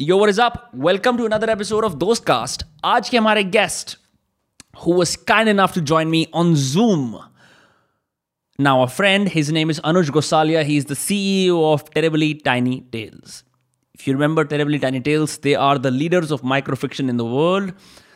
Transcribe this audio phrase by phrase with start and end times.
[0.00, 0.72] Yo, what is up?
[0.72, 2.62] Welcome to another episode of Dostcast.
[2.84, 3.96] आज के हमारे guest
[4.82, 7.18] who was kind enough to join me on Zoom.
[8.60, 10.62] Now, a friend, his name is Anuj Gosalia.
[10.62, 13.42] He's the CEO of Terribly Tiny Tales.
[13.92, 17.72] If you remember Terribly Tiny Tales, they are the leaders of microfiction in the world.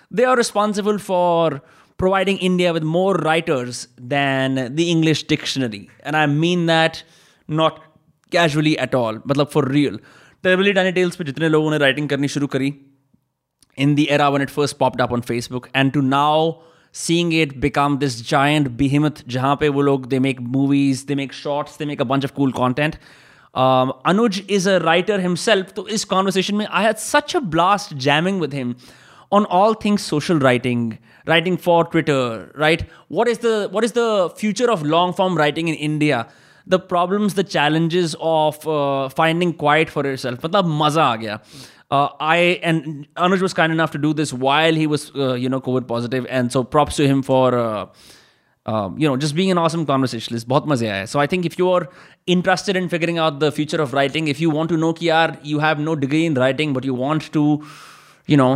[0.08, 1.62] They are responsible for
[1.98, 5.90] providing India with more writers than the English dictionary.
[6.04, 7.02] And I mean that
[7.48, 7.82] not
[8.30, 9.98] casually at all, but for real.
[10.44, 12.74] Terribly tiny tales पर जितने लोगों ने writing करनी शुरू करी
[13.78, 16.52] in the era when it first popped up on Facebook and to now
[16.94, 21.32] seeing it become this giant behemoth जहाँ पे वो लोग they make movies they make
[21.32, 22.96] shorts they make a bunch of cool content
[23.54, 28.40] Anuj is a writer himself तो इस conversation में I had such a blast jamming
[28.40, 28.74] with him
[29.32, 30.92] on all things social writing
[31.26, 35.68] writing for Twitter right what is the what is the future of long form writing
[35.68, 36.24] in India
[36.65, 40.41] the problems, the challenges of uh, finding quiet for yourself.
[40.41, 41.39] मतलब मजा आ गया.
[41.89, 45.47] Uh, I and Anuj was kind enough to do this while he was, uh, you
[45.47, 47.85] know, COVID positive, and so props to him for, uh,
[48.65, 50.47] um, you know, just being an awesome conversationalist.
[50.49, 51.05] बहुत मजे आया.
[51.07, 51.87] So I think if you are
[52.25, 55.37] interested in figuring out the future of writing, if you want to know कि यार
[55.43, 57.45] you have no degree in writing, but you want to,
[58.25, 58.51] you know,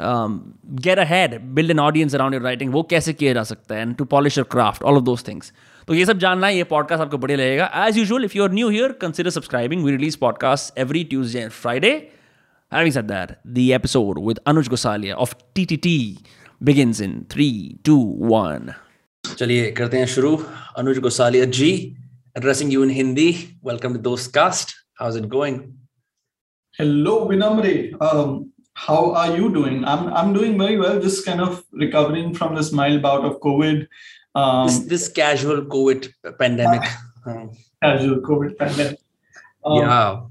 [0.00, 3.86] um, get ahead, build an audience around your writing, वो कैसे किया जा सकता है,
[3.86, 5.52] and to polish your craft, all of those things.
[5.90, 8.52] तो ये सब जानना है ये पॉडकास्ट आपको बढ़िया लगेगा as usual if you are
[8.52, 11.94] new here consider subscribing we release podcast every Tuesday and Friday
[12.72, 15.92] Having said that, the episode with Anuj Gosalia of TTT
[16.60, 17.98] begins in three, two,
[18.32, 18.72] one.
[19.38, 20.34] चलिए करते हैं शुरू
[20.78, 21.70] अनुज गोसालिया जी
[22.36, 23.58] addressing you in Hindi.
[23.62, 24.74] Welcome to Dostcast.
[24.94, 25.78] How's it going?
[26.78, 27.94] Hello, Vinamre.
[28.00, 29.84] Um, how are you doing?
[29.84, 31.00] I'm I'm doing very well.
[31.00, 33.86] Just kind of recovering from this mild bout of COVID.
[34.33, 36.83] Um, this, this, casual COVID pandemic.
[37.83, 38.99] casual COVID pandemic.
[39.65, 40.21] Um, yeah,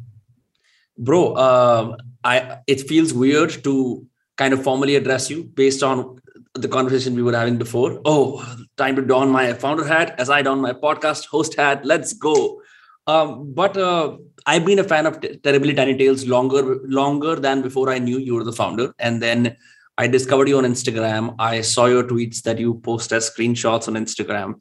[0.97, 1.35] bro.
[1.35, 4.07] Uh, I it feels weird to
[4.37, 6.19] kind of formally address you based on
[6.55, 8.01] the conversation we were having before.
[8.05, 8.45] Oh,
[8.77, 11.85] time to don my founder hat as I don my podcast host hat.
[11.85, 12.61] Let's go.
[13.07, 14.17] Um, but uh,
[14.47, 18.35] I've been a fan of Terribly Tiny Tales longer, longer than before I knew you
[18.35, 19.57] were the founder, and then
[20.01, 21.35] I discovered you on Instagram.
[21.39, 24.55] I saw your tweets that you post as screenshots on Instagram.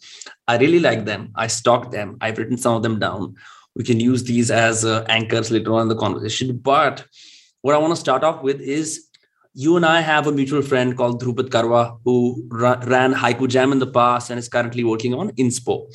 [0.50, 1.32] I really like them.
[1.34, 2.18] I stalked them.
[2.20, 3.36] I've written some of them down.
[3.74, 6.58] We can use these as uh, anchors later on in the conversation.
[6.58, 7.06] But
[7.62, 9.06] what I want to start off with is
[9.54, 13.80] you and I have a mutual friend called Dhrupad Karwa who ran Haiku Jam in
[13.80, 15.90] the past and is currently working on Inspo.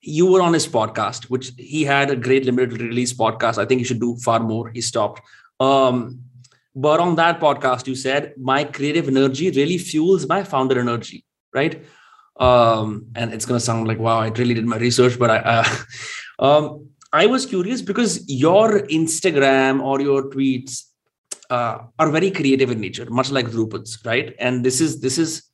[0.00, 3.56] You were on his podcast, which he had a great limited release podcast.
[3.56, 4.70] I think he should do far more.
[4.70, 5.22] He stopped.
[5.60, 6.24] Um,
[6.74, 11.84] but on that podcast, you said my creative energy really fuels my founder energy, right?
[12.36, 15.38] Um, and it's going to sound like, wow, I really did my research, but I,
[15.38, 15.64] uh,
[16.44, 20.82] um, I was curious because your Instagram or your tweets
[21.48, 24.34] uh, are very creative in nature, much like Dhrupad's, right?
[24.40, 25.44] And this is this is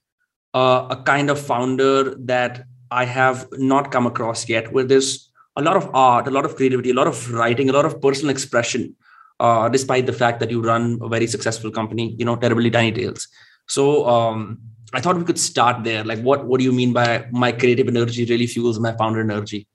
[0.54, 5.62] uh, a kind of founder that I have not come across yet, where there's a
[5.62, 8.30] lot of art, a lot of creativity, a lot of writing, a lot of personal
[8.30, 8.96] expression
[9.40, 12.92] uh, despite the fact that you run a very successful company, you know, terribly tiny
[12.92, 13.26] tales.
[13.66, 14.58] So um,
[14.92, 16.04] I thought we could start there.
[16.04, 19.66] Like, what what do you mean by my creative energy really fuels my founder energy?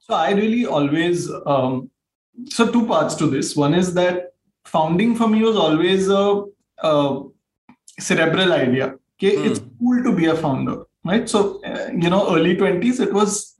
[0.00, 1.90] So I really always um,
[2.46, 3.56] so two parts to this.
[3.56, 6.44] One is that founding for me was always a,
[6.78, 7.22] a
[8.00, 8.94] cerebral idea.
[9.16, 9.46] Okay, mm.
[9.50, 11.28] it's cool to be a founder, right?
[11.28, 13.53] So uh, you know, early twenties, it was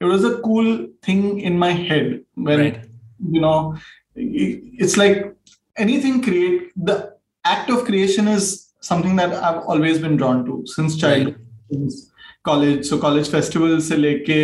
[0.00, 2.84] it was a cool thing in my head when right.
[3.30, 3.76] you know
[4.14, 5.34] it's like
[5.76, 7.14] anything create the
[7.44, 11.70] act of creation is something that i've always been drawn to since childhood right.
[11.70, 12.12] since
[12.46, 12.86] college.
[12.86, 14.40] So college festivals se leke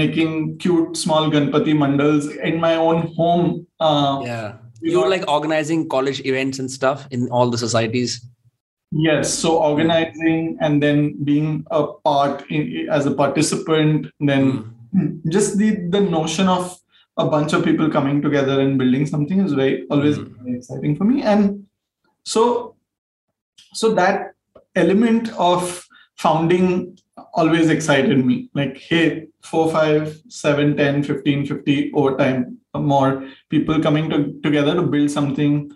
[0.00, 3.48] making cute small ganpati mandals in my own home
[3.80, 4.54] uh, yeah.
[4.80, 8.26] you were like organizing college events and stuff in all the societies?
[8.90, 9.32] Yes.
[9.42, 14.70] So organizing and then being a part in, as a participant then mm
[15.28, 16.78] just the the notion of
[17.16, 20.30] a bunch of people coming together and building something is very always mm.
[20.42, 21.66] very exciting for me and
[22.24, 22.76] so
[23.72, 24.34] so that
[24.74, 25.86] element of
[26.16, 26.98] founding
[27.34, 33.80] always excited me like hey 4 5 7 10 15 50 over time more people
[33.80, 35.70] coming to, together to build something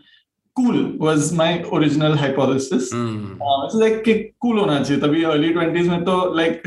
[0.56, 3.40] cool was my original hypothesis mm.
[3.40, 6.58] uh, it's like cool hona chahiye tabhi early 20s mein to like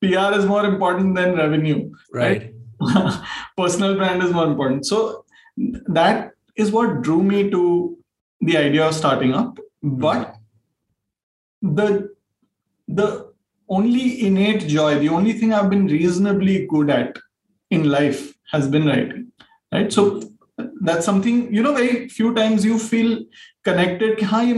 [0.00, 1.92] PR is more important than revenue.
[2.12, 2.52] Right.
[2.80, 3.14] right?
[3.56, 4.86] Personal brand is more important.
[4.86, 5.24] So
[5.86, 7.98] that is what drew me to
[8.40, 9.58] the idea of starting up.
[9.82, 9.98] Hmm.
[9.98, 10.36] But
[11.62, 12.14] the
[12.86, 13.32] the
[13.68, 17.18] only innate joy, the only thing I've been reasonably good at
[17.70, 19.32] in life has been writing.
[19.72, 19.92] Right.
[19.92, 20.22] So
[20.80, 23.24] that's something, you know, very few times you feel
[23.64, 24.18] connected.
[24.18, 24.54] Ki,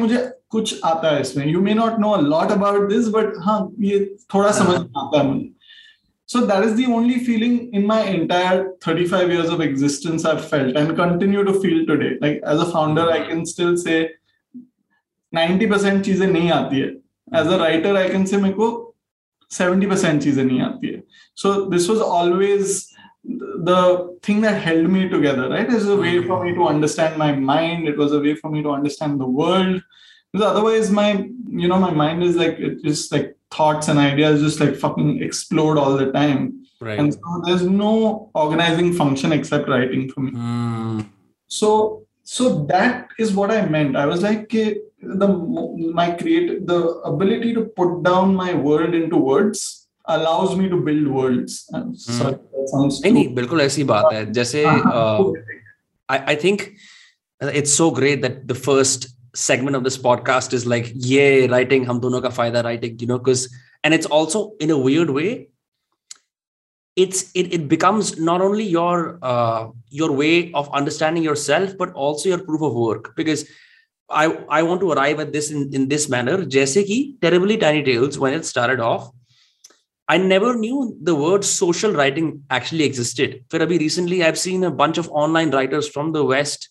[0.50, 4.00] कुछ आता है इसमें you may not know a lot about this but हाँ ये
[4.34, 5.56] थोड़ा समझ आता है मुझे
[6.28, 10.76] so that is the only feeling in my entire 35 years of existence I've felt
[10.76, 12.18] and continue to feel today.
[12.20, 14.10] Like as a founder, I can still say
[15.36, 16.96] 90% चीजें नहीं आती है.
[17.32, 18.96] As a writer, I can say मेरे को
[19.52, 21.04] 70% चीजें नहीं आती है.
[21.36, 22.92] So this was always
[23.24, 25.70] the thing that held me together, right?
[25.70, 27.88] It was a way for me to understand my mind.
[27.88, 29.82] It was a way for me to understand the world.
[30.32, 34.42] Because otherwise, my you know my mind is like it just like thoughts and ideas
[34.42, 36.66] just like fucking explode all the time.
[36.82, 37.00] Right.
[37.00, 40.32] And so there's no organizing function except writing for me.
[40.32, 41.08] Mm.
[41.48, 43.96] So so that is what I meant.
[43.96, 45.28] I was like eh, the
[45.94, 46.80] my create the
[47.14, 51.70] ability to put down my world into words allows me to build worlds.
[51.74, 55.32] I'm sorry, that sounds नहीं too- नहीं बिल्कुल ऐसी बात है जैसे uh,
[56.10, 56.74] I, I think
[57.42, 62.01] it's so great that the first segment of this podcast is like, yay, writing, hum
[62.01, 63.53] dono ka fayda writing, you know, because,
[63.85, 65.49] and it's also in a weird way,
[66.97, 72.29] it's, it, it becomes not only your, uh, your way of understanding yourself, but also
[72.29, 73.49] your proof of work, because
[74.09, 76.45] I, I want to arrive at this in, in this manner.
[76.45, 79.11] Jaise ki Terribly Tiny Tales, when it started off,
[80.09, 83.45] I never knew the word social writing actually existed.
[83.49, 86.69] Firabi, recently I've seen a bunch of online writers from the West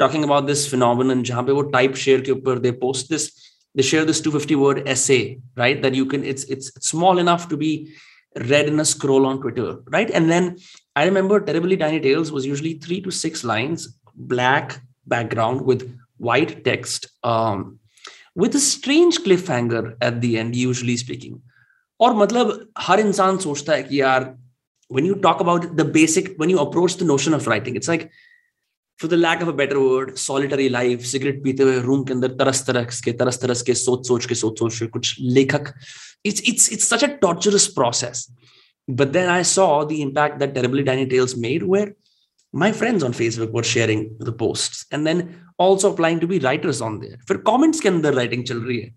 [0.00, 3.28] talking about this phenomenon जहाँ पे वो type share के ऊपर they post this
[3.76, 7.56] they share this 250 word essay right that you can it's it's small enough to
[7.56, 7.70] be
[8.50, 10.56] read in a scroll on Twitter right and then
[10.94, 16.64] I remember Terribly Tiny Tales was usually three to six lines black background with white
[16.64, 17.78] text um,
[18.34, 21.42] with a strange cliffhanger at the end usually speaking
[22.00, 24.34] और मतलब हर इंसान सोचता है कि यार
[24.88, 28.10] when you talk about the basic when you approach the notion of writing it's like
[28.98, 32.36] for the lack of a better word solitary life cigarette पीते हुए room के अंदर
[32.40, 35.72] तरस तरस के तरस तरस के सोच सोच के सोच सोच के कुछ लेखक
[36.30, 38.22] it's it's it's such a torturous process
[39.00, 41.92] but then I saw the impact that terribly tiny tales made where
[42.64, 45.22] my friends on Facebook were sharing the posts and then
[45.66, 48.94] also applying to be writers on there फिर comments के अंदर writing चल रही है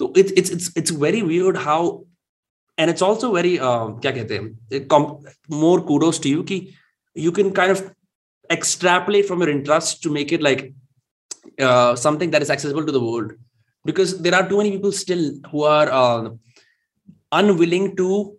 [0.00, 1.80] तो it's it's it's it's very weird how
[2.78, 5.16] and it's also very uh, क्या कहते हैं com-
[5.64, 6.66] more kudos to you कि
[7.26, 7.88] you can kind of
[8.51, 10.73] extrapolate from your interest to make it like
[11.59, 13.33] uh, something that is accessible to the world.
[13.83, 16.29] Because there are too many people still who are uh,
[17.31, 18.37] unwilling to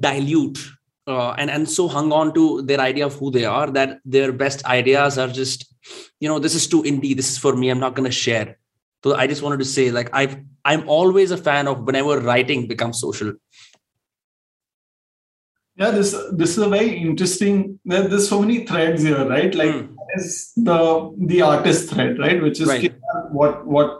[0.00, 0.58] dilute
[1.06, 4.32] uh, and and so hung on to their idea of who they are that their
[4.32, 5.72] best ideas are just
[6.20, 8.58] you know this is too indie this is for me i'm not going to share.
[9.04, 12.66] So i just wanted to say like i've i'm always a fan of whenever writing
[12.66, 13.32] becomes social
[15.78, 19.74] yeah this this is a very interesting there, there's so many threads here right like
[19.74, 19.88] Mm.
[20.18, 20.78] is the
[21.30, 22.94] the artist thread right which is Right.
[23.38, 23.90] what what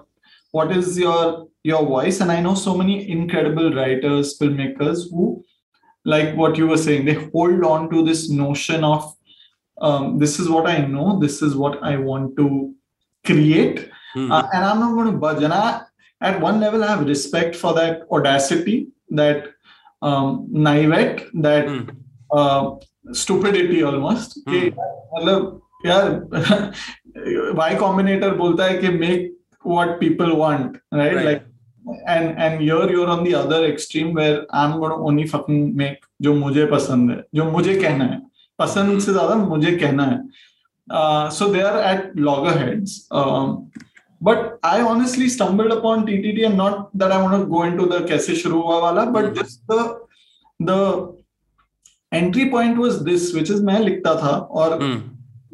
[0.57, 1.19] what is your
[1.71, 5.25] your voice and i know so many incredible writers filmmakers who
[6.15, 9.03] like what you were saying they hold on to this notion of
[9.87, 12.49] um, this is what i know this is what i want to
[13.31, 13.83] create
[14.15, 14.31] Hmm.
[14.33, 15.83] uh, and i'm not going to budge and i
[16.29, 18.77] at one level i have respect for that audacity
[19.21, 19.49] that
[20.03, 20.47] um,
[21.69, 21.89] Hmm.
[22.33, 22.77] uh,
[23.13, 24.61] stupidity almost कि
[25.17, 26.73] मतलब यार
[27.59, 29.33] y combinator बोलता है कि make
[29.65, 31.25] what people want right, Right.
[31.27, 31.43] like
[32.07, 36.01] and and here you're on the other extreme where I'm going to only fucking make
[36.23, 38.21] जो मुझे पसंद है जो मुझे कहना है
[38.59, 40.19] पसंद से ज़्यादा मुझे कहना है
[40.89, 43.71] uh, so they are at loggerheads um,
[44.22, 48.00] but I honestly stumbled upon TTT and not that I want to go into the
[48.10, 49.40] कैसे शुरू हुआ वाला but Mhm.
[49.40, 49.80] just the
[50.70, 50.80] the
[52.12, 55.00] entry point was this which is मैं लिखता था और Hmm.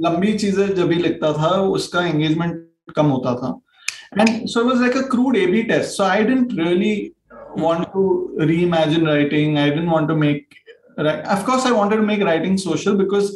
[0.05, 3.53] लंबी चीजें जब भी लिखता था उसका एंगेजमेंट कम होता था
[4.19, 6.95] and so was like a crude A B test so I didn't really
[7.61, 8.01] want to
[8.49, 10.55] reimagine writing i didn't want to make
[11.05, 13.29] ri- of course i wanted to make writing social because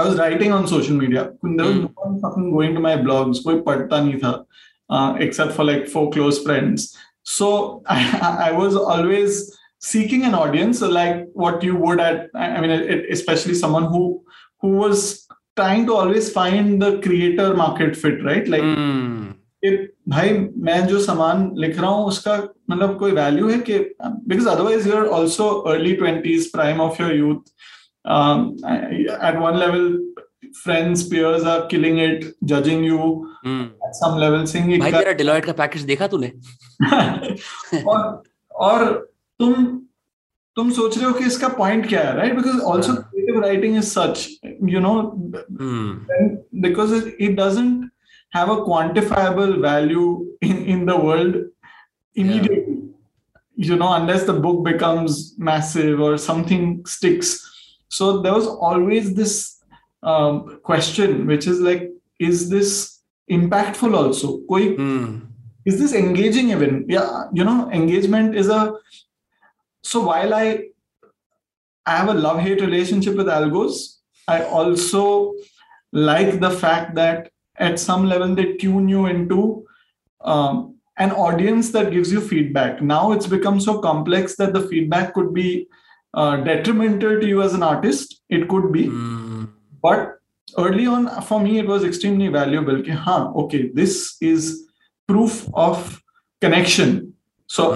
[0.00, 1.84] i was writing on social media there was Hmm.
[1.84, 4.32] no one fucking going to my blogs कोई पढ़ता नहीं था
[4.90, 7.98] uh, except for like four close friends so I,
[8.48, 13.10] I was always seeking an audience like what you would at i I mean it,
[13.10, 14.04] especially someone who
[14.62, 15.04] who was
[15.56, 19.20] trying to always find the creator market fit right like Hmm.
[19.64, 19.70] कि
[20.08, 20.30] भाई
[20.66, 22.36] मैं जो सामान लिख रहा हूँ उसका
[22.70, 27.50] मतलब कोई वैल्यू है कि because otherwise you're also early twenties prime of your youth
[28.06, 29.84] at one level
[30.63, 33.07] friends peers are killing it judging you
[33.47, 33.63] Hmm.
[33.87, 36.31] at some level saying भाई तेरा डिलॉयट का पैकेज देखा तूने
[37.87, 38.21] और
[38.69, 38.85] और
[39.39, 39.65] तुम
[40.57, 43.01] तुम सोच रहे हो कि इसका पॉइंट क्या है राइट बिकॉज़ ऑल्सो हाँ.
[43.11, 44.27] Creative writing is such
[44.73, 44.93] you know
[45.59, 45.89] Hmm.
[46.65, 47.89] because it, it doesn't
[48.35, 50.05] have a quantifiable value
[50.49, 51.35] in in the world
[52.15, 52.75] immediately
[53.69, 55.17] you know unless the book becomes
[55.49, 57.33] massive or something sticks
[57.99, 59.35] so there was always this
[60.11, 64.39] um, question which is like is this impactful also?
[64.49, 65.07] Koi, Hmm.
[65.65, 66.85] is this engaging even?
[66.87, 68.61] Yeah you know engagement is a
[69.83, 70.45] so while i
[71.85, 73.75] i have a love hate relationship with algos
[74.35, 75.01] i also
[76.07, 77.29] like the fact that
[77.67, 79.41] at some level they tune you into
[80.21, 82.81] um, an audience that gives you feedback.
[82.81, 85.67] Now it's become so complex that the feedback could be
[86.13, 88.21] uh, detrimental to you as an artist.
[88.29, 88.85] It could be.
[88.87, 89.34] Hmm.
[89.85, 90.13] But
[90.59, 94.53] early on for me it was extremely valuable कि हाँ okay this is
[95.09, 95.93] proof of
[96.41, 96.99] connection
[97.49, 97.73] so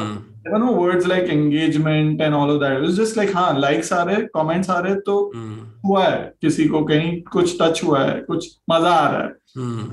[0.57, 4.15] no words like engagement and all of that is just like हाँ likes आ रहे
[4.15, 5.85] हैं comments आ रहे हैं तो mm.
[5.85, 9.91] हुआ है। किसी को कहीं कुछ टच हुआ है कुछ मज़ा आ रहा है। Mm.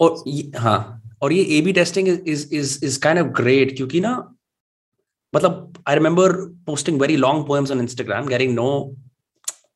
[0.00, 4.12] और हाँ और ये A B testing is kind of great क्योंकि ना
[5.34, 6.32] मतलब I remember
[6.66, 8.68] posting very long poems on Instagram getting no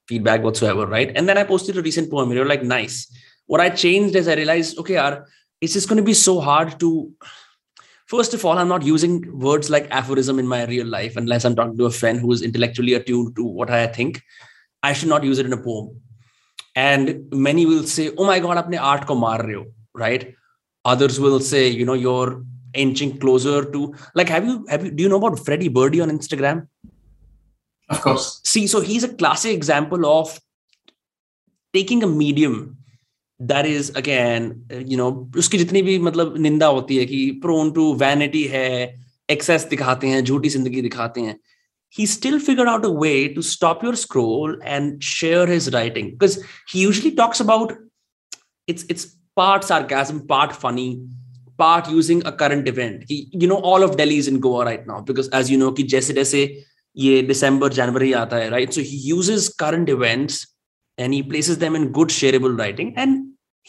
[0.08, 1.12] feedback whatsoever right?
[1.14, 3.06] And then i posted a recent poem and you're like nice.
[3.46, 5.24] What i changed is i realized okay yaar,
[5.60, 7.12] it's just going to be so hard to
[8.06, 11.54] first of all i'm not using words like aphorism in my real life unless i'm
[11.56, 14.22] talking to a friend who is intellectually attuned to what i think.
[14.84, 16.00] I should not use it in a poem.
[16.74, 20.34] And many will say oh my god apne art ko maar rahe ho right?
[20.84, 22.42] Others will say you know you're
[22.74, 26.10] inching closer to like have you have you do you know about freddy birdy on
[26.10, 26.66] instagram
[27.91, 30.39] of course see so he's a classic example of
[31.73, 32.77] taking a medium
[33.39, 37.73] that is again uh, you know उसकी जितनी भी मतलब निंदा होती है कि prone
[37.73, 38.69] to vanity है
[39.31, 41.37] excess दिखाते हैं झूठी जिंदगी दिखाते हैं
[41.97, 46.43] he still figured out a way to stop your scroll and share his writing because
[46.71, 47.71] he usually talks about
[48.67, 50.89] it's it's part sarcasm part funny
[51.57, 54.85] part using a current event he, you know all of delhi is in goa right
[54.87, 56.43] now because as you know कि जैसे जैसे
[56.97, 60.45] ये दिसंबर जनवरी आता है right so he uses current events
[60.99, 63.17] and he places them in good shareable writing and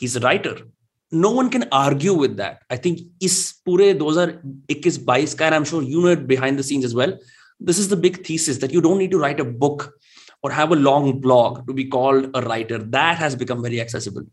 [0.01, 0.65] he is a writer
[1.13, 4.35] no one can argue with that i think इस पूरे 2021
[4.73, 7.15] 22 का and i'm sure you know it behind the scenes as well
[7.61, 9.87] this is the big thesis that you don't need to write a book
[10.43, 14.27] or have a long blog to be called a writer that has become very accessible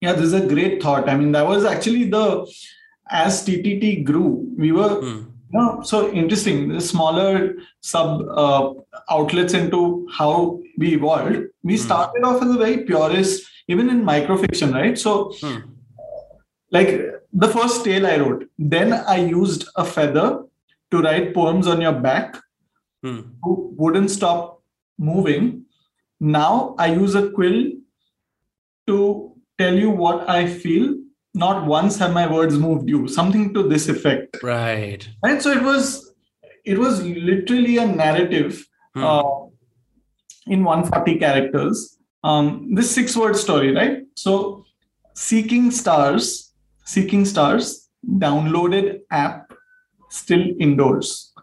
[0.00, 2.24] yeah this is a great thought i mean that was actually the
[3.10, 5.31] as ttt grew we were Hmm.
[5.53, 6.69] No, so interesting.
[6.69, 8.73] The smaller sub uh,
[9.09, 11.37] outlets into how we evolved.
[11.63, 11.83] We Hmm.
[11.87, 14.97] started off as a very purist, even in microfiction, right?
[14.97, 15.59] So, Hmm.
[16.71, 16.89] like
[17.43, 20.43] the first tale I wrote, then I used a feather
[20.91, 22.41] to write poems on your back
[23.03, 23.21] Hmm.
[23.43, 24.61] who wouldn't stop
[24.97, 25.65] moving.
[26.19, 27.63] Now I use a quill
[28.87, 28.97] to
[29.59, 30.95] tell you what I feel.
[31.35, 33.07] Not once have my words moved you.
[33.07, 34.37] Something to this effect.
[34.43, 35.07] Right.
[35.23, 35.41] Right?
[35.41, 36.13] So it was
[36.65, 39.03] it was literally a narrative Hmm.
[39.03, 39.23] uh,
[40.45, 41.97] in 140 characters.
[42.23, 44.03] Um, this six word story right?
[44.15, 44.65] So
[45.15, 46.53] seeking stars
[46.85, 49.51] seeking stars downloaded app
[50.09, 51.33] still indoors.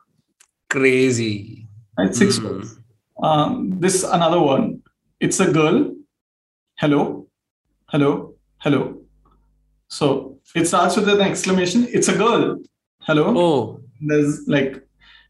[0.68, 1.66] Crazy.
[1.98, 2.14] Right?
[2.14, 2.44] Six Hmm.
[2.46, 2.76] words.
[3.22, 4.82] Um, this another one.
[5.18, 5.92] It's a girl.
[6.78, 7.26] Hello?
[7.88, 8.34] Hello?
[8.58, 8.99] Hello
[9.90, 12.44] so it starts with an exclamation it's a girl
[13.08, 13.80] hello oh
[14.10, 14.82] there's like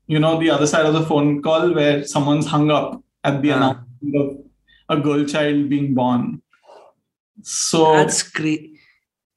[0.06, 3.52] you know the other side of the phone call where someone's hung up at the
[3.52, 3.56] Ah.
[3.56, 6.26] announcement of a girl child being born
[7.42, 8.64] so That's great.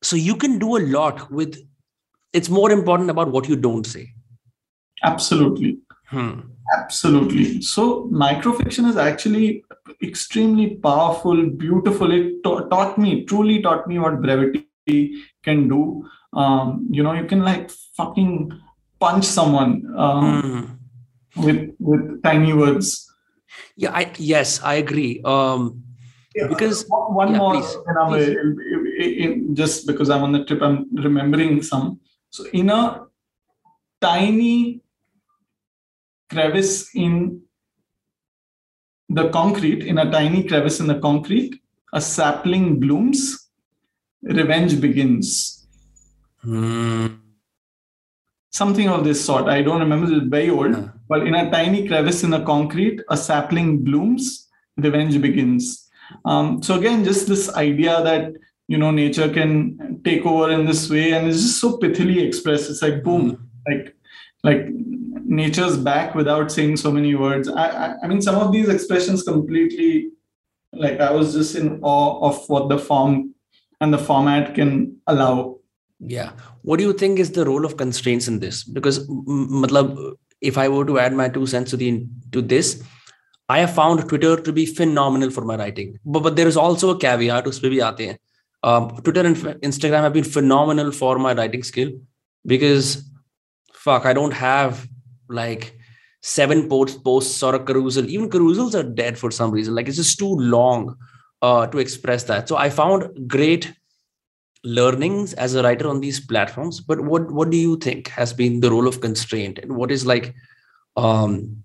[0.02, 1.58] So you can do a lot with.
[2.34, 4.02] It's more important about what you don't say.
[5.10, 5.70] absolutely
[6.14, 6.34] Hmm.
[6.78, 7.84] absolutely so
[8.24, 9.48] microfiction is actually
[10.08, 16.88] extremely powerful beautiful it ta- taught me truly taught me what brevity can do um,
[16.92, 18.52] you know you can like fucking
[19.00, 20.80] punch someone um,
[21.36, 21.46] Hmm.
[21.46, 23.10] with with tiny words
[23.78, 23.94] Yeah.
[23.94, 25.22] I yes, I agree.
[25.26, 25.82] Um.
[26.36, 27.72] Yeah, Because- one one yeah, more, please,
[28.10, 28.30] please.
[29.06, 32.00] in- in- just because I'm on the trip, I'm remembering some.
[32.34, 33.06] So, in a
[34.02, 34.82] tiny
[36.34, 37.42] crevice in
[39.10, 41.54] the concrete, in a tiny crevice in the concrete,
[41.94, 43.43] a sapling blooms,
[44.24, 45.68] revenge begins.
[46.42, 47.08] Hmm.
[48.52, 49.46] Something of this sort.
[49.46, 50.76] I don't remember, it's very old.
[50.76, 50.88] Huh.
[51.10, 55.90] But in a tiny crevice in the concrete, a sapling blooms, revenge begins.
[56.26, 58.34] Um, so again, just this idea that
[58.68, 62.70] you know nature can take over in this way, and it's just so pithily expressed.
[62.70, 63.96] It's like boom, like
[64.44, 64.68] like
[65.26, 67.50] nature's back without saying so many words.
[67.50, 70.12] I, I, I mean, some of these expressions completely,
[70.72, 73.33] like I was just in awe of what the form
[73.84, 75.60] and the format can allow.
[76.00, 76.32] Yeah.
[76.62, 78.64] What do you think is the role of constraints in this?
[78.64, 82.82] Because, matlab, if I were to add my two cents to the to this,
[83.50, 86.00] I have found Twitter to be phenomenal for my writing.
[86.06, 87.46] But, but there is also a caveat.
[87.46, 88.18] Uspe bhi.
[88.64, 89.36] Um, Twitter and
[89.70, 91.92] Instagram have been phenomenal for my writing skill
[92.46, 93.04] because
[93.74, 94.88] fuck, I don't have
[95.28, 95.78] like
[96.22, 98.10] seven posts, posts or a carousel.
[98.10, 99.76] Even carousels are dead for some reason.
[99.76, 100.96] Like it's just too long
[101.43, 102.49] uh, to express that.
[102.49, 103.73] So I found great
[104.65, 106.81] learnings as a writer on these platforms.
[106.81, 110.07] But what what do you think has been the role of constraint, and what is
[110.07, 110.35] like,
[110.97, 111.63] um,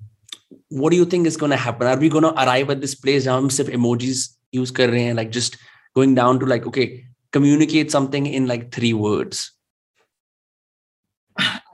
[0.70, 1.88] what do you think is going to happen?
[1.88, 3.40] Are we going to arrive at this place now?
[3.40, 5.58] हम सिर्फ emojis use कर रहे हैं, like just
[5.96, 9.52] going down to like okay, communicate something in like three words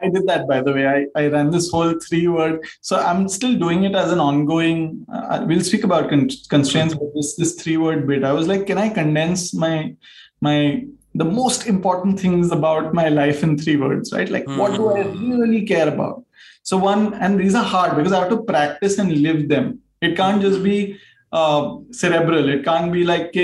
[0.05, 0.87] I did that by the way.
[0.87, 2.65] I, I ran this whole three word.
[2.81, 5.07] So I'm still doing it as an ongoing.
[5.13, 8.25] Uh, we'll speak about con- constraints, but this this three word bit.
[8.25, 9.95] I was like, can I condense my
[10.41, 10.85] my
[11.15, 14.29] the most important things about my life in three words, right?
[14.29, 14.59] Like, mm-hmm.
[14.59, 15.41] what do I hmm.
[15.41, 16.25] really care about?
[16.63, 19.81] So one, and these are hard because I have to practice and live them.
[20.01, 20.99] It can't just be
[21.31, 22.49] uh, cerebral.
[22.49, 23.37] It can't be like,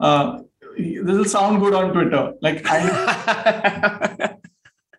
[0.00, 0.38] uh,
[0.78, 2.34] this will sound good on Twitter.
[2.40, 4.36] Like I.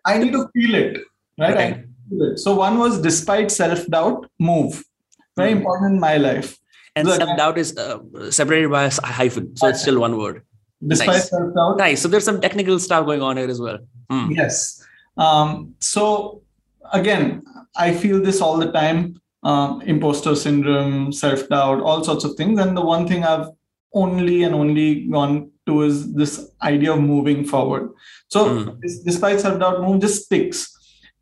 [0.04, 0.98] I need to feel it,
[1.38, 1.52] right?
[1.54, 1.84] Okay.
[2.10, 2.38] It.
[2.38, 4.84] So one was despite self doubt, move.
[5.36, 5.58] Very mm-hmm.
[5.58, 6.58] important in my life.
[6.94, 7.98] And so self doubt is uh,
[8.30, 10.42] separated by a hyphen, so it's still one word.
[10.86, 11.30] Despite nice.
[11.30, 11.78] self doubt.
[11.78, 12.02] Nice.
[12.02, 13.78] So there's some technical stuff going on here as well.
[14.10, 14.36] Mm.
[14.36, 14.84] Yes.
[15.16, 16.42] Um, so
[16.92, 17.42] again,
[17.76, 19.20] I feel this all the time.
[19.44, 22.60] Um, imposter syndrome, self doubt, all sorts of things.
[22.60, 23.48] And the one thing I've
[23.94, 27.90] only and only gone to is this idea of moving forward.
[28.31, 28.81] So mm.
[29.05, 30.73] despite self-doubt, move just sticks.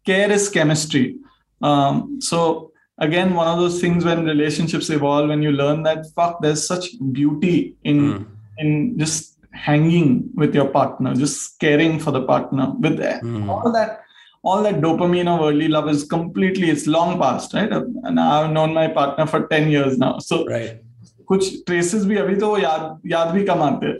[0.06, 1.18] Care is chemistry.
[1.62, 6.42] Um, so again, one of those things when relationships evolve, when you learn that fuck,
[6.42, 8.26] there's such beauty in mm.
[8.58, 12.74] in just hanging with your partner, just caring for the partner.
[12.80, 13.50] With mm.
[13.50, 14.02] all that,
[14.44, 17.72] all that dopamine of early love is completely it's long past, right?
[17.72, 20.20] And I've known my partner for 10 years now.
[20.20, 20.82] So right.
[21.28, 23.94] कुछ traces भी अभी तो याद याद भी कम आते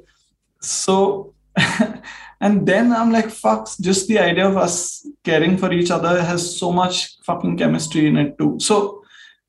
[0.62, 1.34] so
[2.42, 6.58] and then i'm like fuck just the idea of us caring for each other has
[6.58, 9.02] so much fucking chemistry in it too so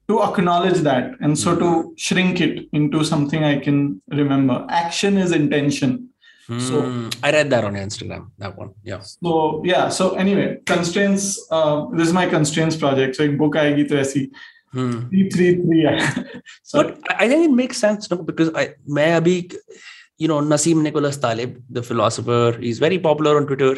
[0.08, 5.32] to acknowledge that and so to shrink it into something i can remember action is
[5.32, 6.08] intention
[6.46, 7.08] so hmm.
[7.24, 12.06] i read that on instagram that one yeah so yeah so anyway constraints uh, this
[12.06, 14.30] is my constraints project so एक book आएगी तो ऐसी
[14.76, 15.08] Hmm.
[15.08, 15.88] Three, three, three.
[16.74, 18.18] but I think it makes sense no?
[18.18, 19.36] because I, मैं अभी,
[20.21, 23.73] you know Nassim Nicholas Taleb, the philosopher, he's very popular on Twitter.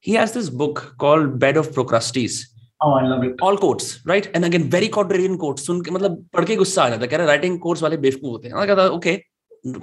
[0.00, 2.40] He has this book called Bed of Procrustes.
[2.80, 3.36] Oh, I love it.
[3.40, 4.28] All quotes, right?
[4.34, 5.66] And again, very contrarian quotes.
[5.66, 8.48] So, के मतलब पढ़ के गुस्सा आ जाता कह रहा writing course वाले बेवकूफ होते
[8.48, 9.14] हैं कहता ओके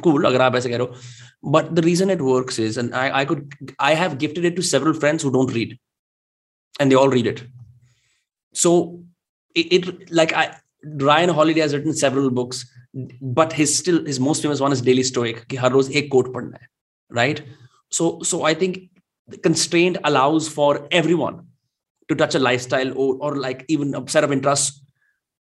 [0.06, 3.24] cool अगर आप ऐसे कह रहे हो but the reason it works is and I
[3.32, 3.56] could,
[3.90, 5.78] I have gifted it to several friends who don't read,
[6.80, 7.42] and they all read it.
[8.64, 8.76] So,
[9.56, 9.90] it
[10.22, 10.46] like, I
[11.10, 12.62] Ryan Holiday has written several books.
[12.96, 16.34] But his still his most famous one is daily stoic कि हर रोज एक quote
[16.34, 16.68] पढ़ना है
[17.12, 17.46] right
[17.92, 18.78] so so I think
[19.44, 21.40] constraint allows for everyone
[22.08, 24.84] to touch a lifestyle और like even set of interest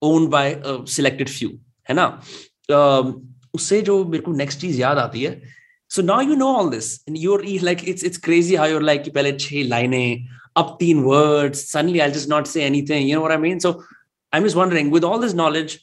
[0.03, 1.51] own by selected few
[1.89, 2.23] है ना?
[2.73, 3.13] Uh,
[3.55, 5.43] उससे जो मेरे को नेक्स्ट चीज़ याद आती है
[5.89, 9.33] so now you know all this your like it's it's crazy how your like पहले
[9.33, 13.37] छह लाइनें अब तीन words suddenly I just not say anything you know were I
[13.37, 13.73] mean so
[14.35, 15.79] I mean just with all this knowledge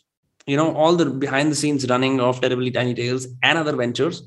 [0.48, 4.24] you know, all the behind the scenes running of Terribly Tiny Tales and other ventures,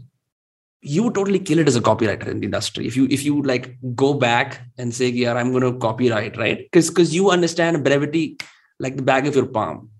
[0.82, 2.86] you totally kill it as a copywriter in the industry.
[2.86, 6.58] If you if you like go back and say, yeah, I'm gonna copyright, right?
[6.58, 8.38] Because because you understand brevity
[8.78, 9.90] like the back of your palm,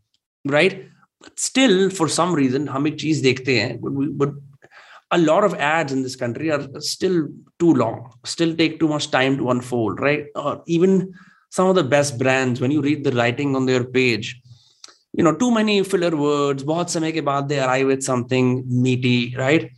[0.44, 0.86] right?
[1.20, 4.30] But still, for some reason, many cheese dekhte hain, but, we, but
[5.10, 7.28] a lot of ads in this country are still
[7.58, 10.26] too long, still take too much time to unfold, right?
[10.34, 11.12] Or even
[11.50, 14.40] some of the best brands when you read the writing on their page
[15.19, 18.55] you know too many filler words bahut samay ke baad they arrive with something
[18.87, 19.69] meaty right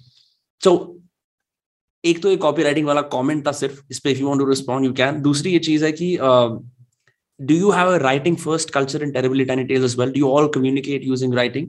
[0.68, 0.78] so
[2.06, 4.46] एक तो ये copy writing वाला comment था सिर्फ इस पे if you want to
[4.50, 6.18] respond you can दूसरी ये चीज है कि
[7.40, 10.30] do you have a writing first culture in terribly tiny tales as well do you
[10.38, 11.68] all communicate using writing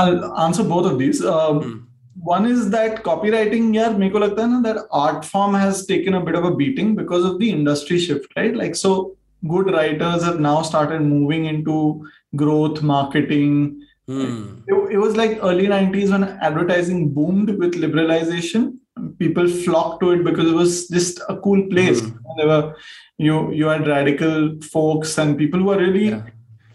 [0.00, 1.78] i'll answer both of these um, hmm
[2.22, 6.14] one is that copywriting yeah मेरे को लगता है ना that art form has taken
[6.14, 9.16] a bit of a beating because of the industry shift right like so
[9.47, 13.81] good writers have now started moving into growth marketing.
[14.07, 14.59] Hmm.
[14.67, 18.77] it, it, was like early 90s when advertising boomed with liberalization.
[19.17, 22.01] People flocked to it because it was just a cool place.
[22.01, 22.17] Hmm.
[22.37, 22.75] there were
[23.17, 26.23] you you had radical folks and people who are really yeah.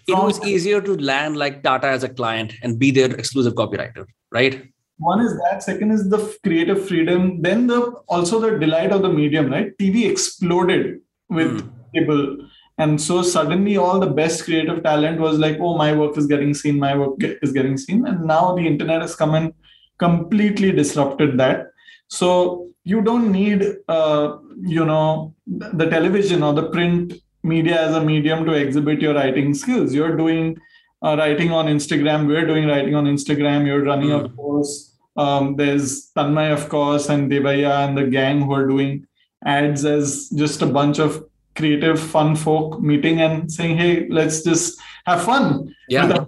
[0.08, 4.06] it was easier to land like tata as a client and be their exclusive copywriter
[4.32, 4.70] right?
[4.98, 5.62] One is that.
[5.62, 7.40] Second is the creative freedom.
[7.40, 9.76] Then the also the delight of the medium right?
[9.78, 11.70] Tv exploded with mm.
[11.94, 12.38] cable
[12.80, 16.54] and so suddenly all the best creative talent was like oh my work is getting
[16.54, 17.16] seen my work
[17.46, 18.06] is getting seen.
[18.06, 19.52] And now the internet has come and
[19.98, 21.72] completely disrupted that.
[22.08, 28.02] So you don't need uh, you know the television or the print media as a
[28.02, 29.94] medium to exhibit your writing skills.
[29.94, 30.58] You're doing
[31.02, 32.26] uh, writing on instagram.
[32.26, 33.66] We're doing writing on instagram.
[33.66, 34.24] You're running mm.
[34.24, 34.96] a course.
[35.16, 39.06] Um, there's tanmay of course and devaiah and the gang who are doing
[39.44, 41.24] ads as just a bunch of
[41.60, 45.46] creative fun folk meeting and saying hey let's just have fun
[45.88, 46.24] yeah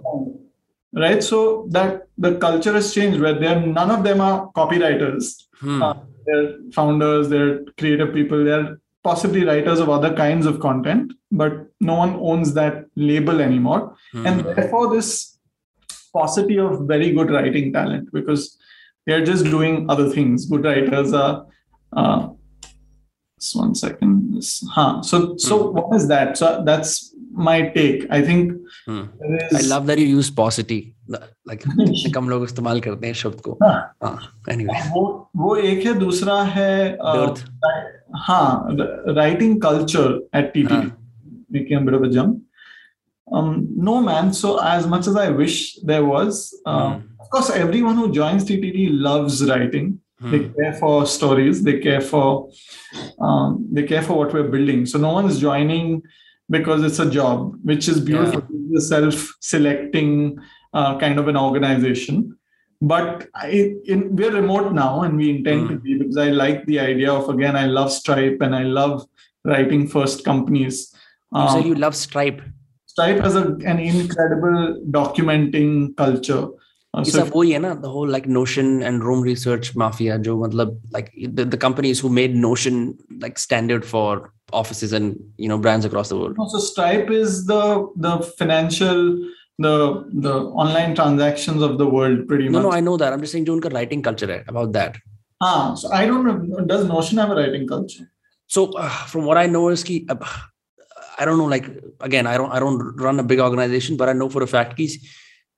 [1.03, 1.43] right so
[1.75, 5.81] that the culture has changed where they're none of them are copywriters hmm.
[5.81, 5.93] uh,
[6.25, 11.95] they're founders, they're creative people, they're possibly writers of other kinds of content, but no
[11.95, 13.95] one owns that label anymore.
[14.13, 14.27] Mm.
[14.27, 15.37] And therefore, this
[16.13, 18.57] paucity of very good writing talent because
[19.05, 20.45] they're just doing other things.
[20.45, 21.47] Good writers are.
[21.91, 22.29] Uh,
[23.42, 24.42] just one second.
[24.70, 25.02] huh.
[25.02, 25.72] So, so mm.
[25.72, 26.36] what is that?
[26.36, 28.06] So that's my take.
[28.10, 28.52] I think.
[28.86, 29.08] Mm.
[29.52, 30.94] Is, I love that you use paucity.
[31.46, 31.62] like
[32.14, 33.56] कम लोग इस्तेमाल करते हैं शब्द को
[34.52, 36.96] anyway वो वो एक है दूसरा है
[38.26, 38.76] हाँ
[39.18, 40.80] writing culture eight TT
[41.50, 42.40] making a bit of a jump
[43.38, 43.46] um
[43.86, 45.54] no man so as much as i wish
[45.90, 46.98] there was uh, mm.
[47.20, 49.88] of course everyone who joins ttt loves writing
[50.31, 52.49] they care for stories they care for
[53.19, 56.01] um, they care for what we're building so no one's joining
[56.49, 58.79] because it's a job which is beautiful yeah.
[58.79, 60.37] self-selecting
[60.73, 62.37] uh, kind of an organization.
[62.81, 66.79] But I, in, we're remote now and we intend to be because I like the
[66.79, 69.05] idea of, again, I love Stripe and I love
[69.45, 70.93] writing first companies.
[71.31, 72.41] Um, so you love Stripe?
[72.85, 76.47] Stripe has a, an incredible documenting culture.
[76.94, 80.80] Uh, so वही है ना the whole like Notion and Roam Research mafia जो मतलब
[80.92, 85.84] like the, the companies who made Notion like standard for offices and you know brands
[85.84, 86.36] across the world.
[86.48, 89.02] So Stripe is the the financial
[89.58, 92.62] the the online transactions of the world pretty no, much.
[92.62, 93.12] No, I know that.
[93.12, 94.96] I'm just saying जो उनका writing culture है about that.
[95.40, 96.64] Ah, so I don't know.
[96.64, 98.10] Does Notion have a writing culture?
[98.46, 100.16] So uh, from what I know is ki, uh,
[101.18, 101.44] I don't know.
[101.44, 104.46] Like again, I don't I don't run a big organization, but I know for a
[104.46, 104.88] fact ki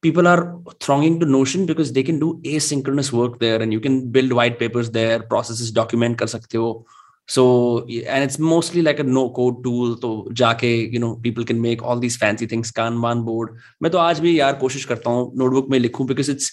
[0.05, 4.11] people are thronging to Notion because they can do asynchronous work there, and you can
[4.11, 6.87] build white papers there, processes, document kar sakte ho
[7.27, 11.61] so and it's mostly like a no code tool तो जाके you know people can
[11.61, 15.37] make all these fancy things kanban board मैं तो आज भी यार कोशिश करता हूँ
[15.43, 16.51] notebook में लिखूं because it's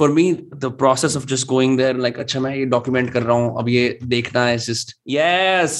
[0.00, 0.24] for me
[0.64, 3.68] the process of just going there like अच्छा मैं ये document कर रहा हूँ अब
[3.68, 5.78] ये देखना है just yes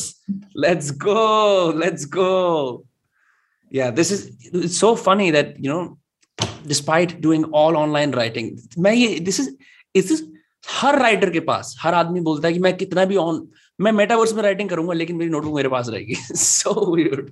[0.66, 2.85] let's go let's go
[3.72, 5.98] yeah this is it's so funny that you know
[6.65, 9.50] despite doing all online writing मैं ये this is
[9.96, 10.22] is this
[10.63, 13.48] हर राइटर के पास हर आदमी बोलता है कि मैं कितना भी ऑन
[13.80, 17.30] मैं मेटावर्स में राइटिंग करूँगा लेकिन मेरी नोटबुक मेरे पास रहेगी सो वियर्ड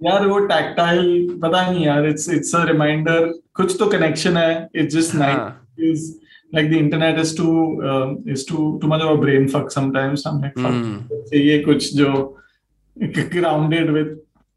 [0.00, 4.94] यार वो टैक्टाइल पता नहीं यार इट्स इट्स अ रिमाइंडर कुछ तो कनेक्शन है it's
[4.94, 6.10] just nice
[6.54, 7.52] like the internet is too
[7.90, 10.74] uh, is too too much of a brain fuck sometimes i'm like fuck
[11.30, 12.10] चाहिए कुछ जो
[13.34, 14.10] grounded with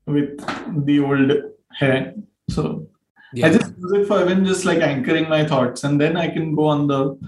[0.07, 0.43] with
[0.89, 1.31] the old
[1.81, 1.93] है
[2.55, 2.65] so
[3.34, 3.46] yeah.
[3.46, 6.54] I just use it for even just like anchoring my thoughts and then I can
[6.54, 7.18] go on the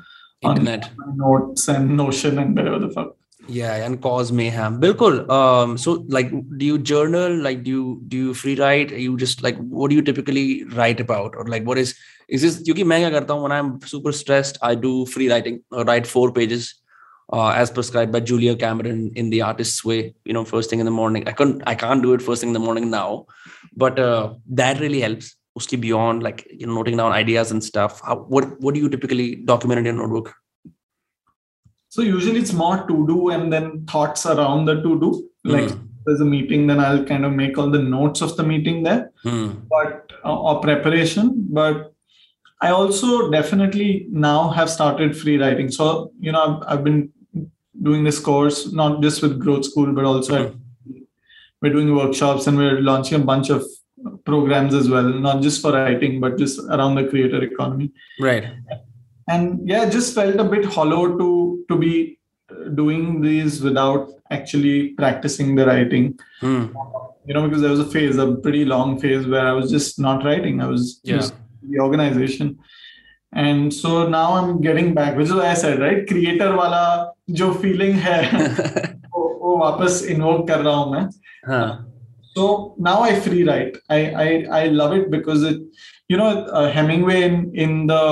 [0.43, 3.17] internet notes and notion and whatever the fuck
[3.49, 8.17] yeah and cause mayhem bilkul um so like do you journal like do you do
[8.17, 11.79] you free write you just like what do you typically write about or like what
[11.79, 11.95] is
[12.29, 15.61] is this क्योंकि मैं क्या करता हूँ when I'm super stressed I do free writing
[15.71, 16.75] or write four pages
[17.33, 20.87] uh, as prescribed by Julia Cameron in the artist's way you know first thing in
[20.87, 23.27] the morning I couldn't I can't do it first thing in the morning now
[23.77, 25.35] but uh, that really helps
[25.78, 29.36] beyond like you know noting down ideas and stuff How, what what do you typically
[29.36, 30.34] document in your notebook
[31.90, 35.88] so usually it's more to do and then thoughts around the to do like mm.
[36.06, 39.12] there's a meeting then i'll kind of make all the notes of the meeting there
[39.26, 39.56] mm.
[39.70, 41.94] but uh, or preparation but
[42.62, 47.12] i also definitely now have started free writing so you know i've, I've been
[47.82, 50.46] doing this course not just with growth school but also mm.
[50.46, 50.56] at,
[51.62, 53.66] we're doing workshops and we're launching a bunch of
[54.27, 57.93] programs as well, not just for writing, but just around the creator economy.
[58.21, 58.45] Right.
[59.29, 62.19] And yeah, just felt a bit hollow to to be
[62.75, 66.19] doing these without actually practicing the writing.
[66.41, 66.67] Hmm.
[67.27, 69.99] You know, because there was a phase, a pretty long phase where I was just
[69.99, 70.61] not writing.
[70.61, 71.17] I was yeah.
[71.17, 72.59] just the organization.
[73.33, 76.07] And so now I'm getting back, which is why I said, right?
[76.07, 78.25] Creator wala jo feeling hai,
[79.15, 81.09] वो को वापस invoke कर रहा हूँ मैं
[81.47, 81.89] हाँ
[82.38, 83.78] so now I free write.
[83.90, 84.28] I I,
[84.60, 85.60] I love it because it,
[86.08, 88.04] you know, uh, Hemingway in in the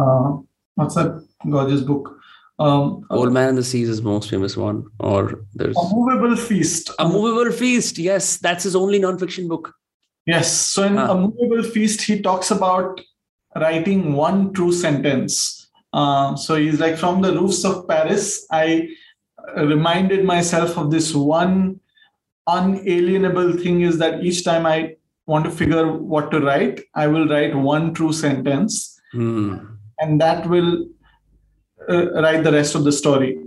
[0.00, 0.36] uh,
[0.74, 2.16] what's that gorgeous book?
[2.58, 4.84] Um, Old Man and the Sea is his most famous one.
[5.00, 6.90] Or there's a movable feast.
[6.98, 7.98] A movable feast.
[7.98, 9.72] Yes, that's his only non-fiction book.
[10.26, 10.52] Yes.
[10.74, 11.10] So in Ah.
[11.12, 13.00] a movable feast, he talks about
[13.64, 15.32] writing one true sentence.
[15.92, 18.88] Uh, so he's like, from the roofs of Paris, I
[19.56, 21.80] reminded myself of this one
[22.47, 27.27] unalienable thing is that each time I want to figure what to write, I will
[27.27, 29.57] write one true sentence, Hmm.
[29.99, 30.85] and that will
[31.89, 33.39] uh, write the rest of the story.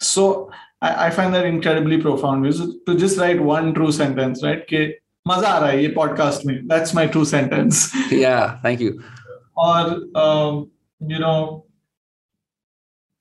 [0.00, 0.50] So
[0.82, 2.42] I, I find that incredibly profound.
[2.42, 4.66] Because to just write one true sentence, right?
[4.68, 4.94] कि
[5.28, 6.66] मजा आ रहा है ये podcast में.
[6.68, 7.92] That's my true sentence.
[8.10, 9.02] Yeah, thank you.
[9.56, 11.64] or um, you know,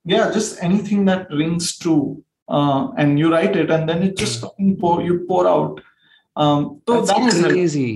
[0.04, 4.41] yeah, just anything that rings true, uh, and you write it, and then it just
[4.41, 5.81] fucking pour you pour out.
[6.37, 7.91] Um, so That's that is crazy.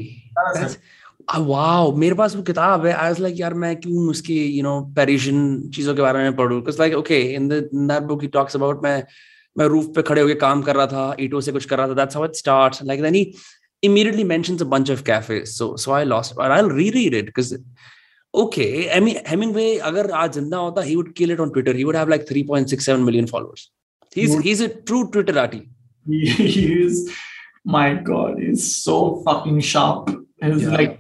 [0.55, 0.79] That's
[1.27, 4.63] Ah, wow मेरे पास वो किताब है आई was like यार मैं क्यों उसकी you
[4.63, 5.39] know पेरिशियन
[5.75, 8.59] चीज़ों के बारे में पढूं cuz like okay in the in that book he talks
[8.59, 8.97] about मैं
[9.59, 11.95] मैं रूफ पे खड़े होके काम कर रहा था ईंटों से कुछ कर रहा था
[12.01, 13.23] that's how it starts like then he
[13.89, 17.55] immediately mentions a bunch of cafes so so I lost but I'll reread it because
[18.35, 21.89] okay I mean Hemingway अगर आज ज़िंदा होता he would kill it on Twitter he
[21.91, 23.67] would have like 3.67 million followers
[24.15, 25.61] he's he's a true Twitterati
[26.07, 26.99] he is
[27.77, 28.97] my god he's so
[29.27, 30.11] fucking sharp
[30.43, 30.75] he's Yeah.
[30.81, 30.93] like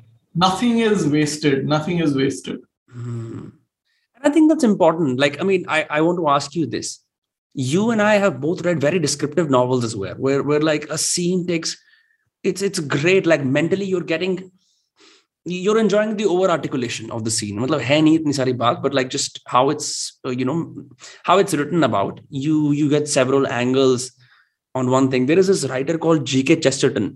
[0.44, 2.61] nothing is wasted nothing is wasted
[2.92, 3.48] Hmm.
[4.16, 5.18] And I think that's important.
[5.18, 7.00] Like, I mean, I, I want to ask you this.
[7.53, 10.98] You and I have both read very descriptive novels as well, where where like a
[11.07, 11.77] scene takes
[12.44, 13.27] it's it's great.
[13.27, 14.53] Like mentally, you're getting
[15.45, 17.60] you're enjoying the over articulation of the scene.
[17.60, 20.58] मतलब है नहीं इतनी सारी बात, but like just how it's uh, you know
[21.23, 22.19] how it's written about.
[22.30, 24.12] You you get several angles
[24.75, 25.25] on one thing.
[25.25, 26.60] There is this writer called G.K.
[26.67, 27.12] Chesterton.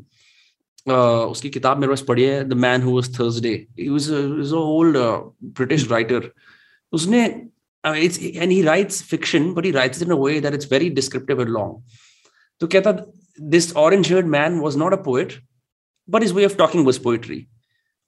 [0.90, 4.52] Uh, उसकी किताब मेरे पास पढ़ी है the man who was Thursday he was was
[4.54, 4.98] a old
[5.60, 6.30] British writer
[6.94, 7.22] उसने
[7.84, 10.66] uh, it's and he writes fiction but he writes it in a way that it's
[10.74, 11.74] very descriptive and long
[12.60, 12.94] तो कहता
[13.56, 15.38] this orange haired man was not a poet
[16.08, 17.40] but his way of talking was poetry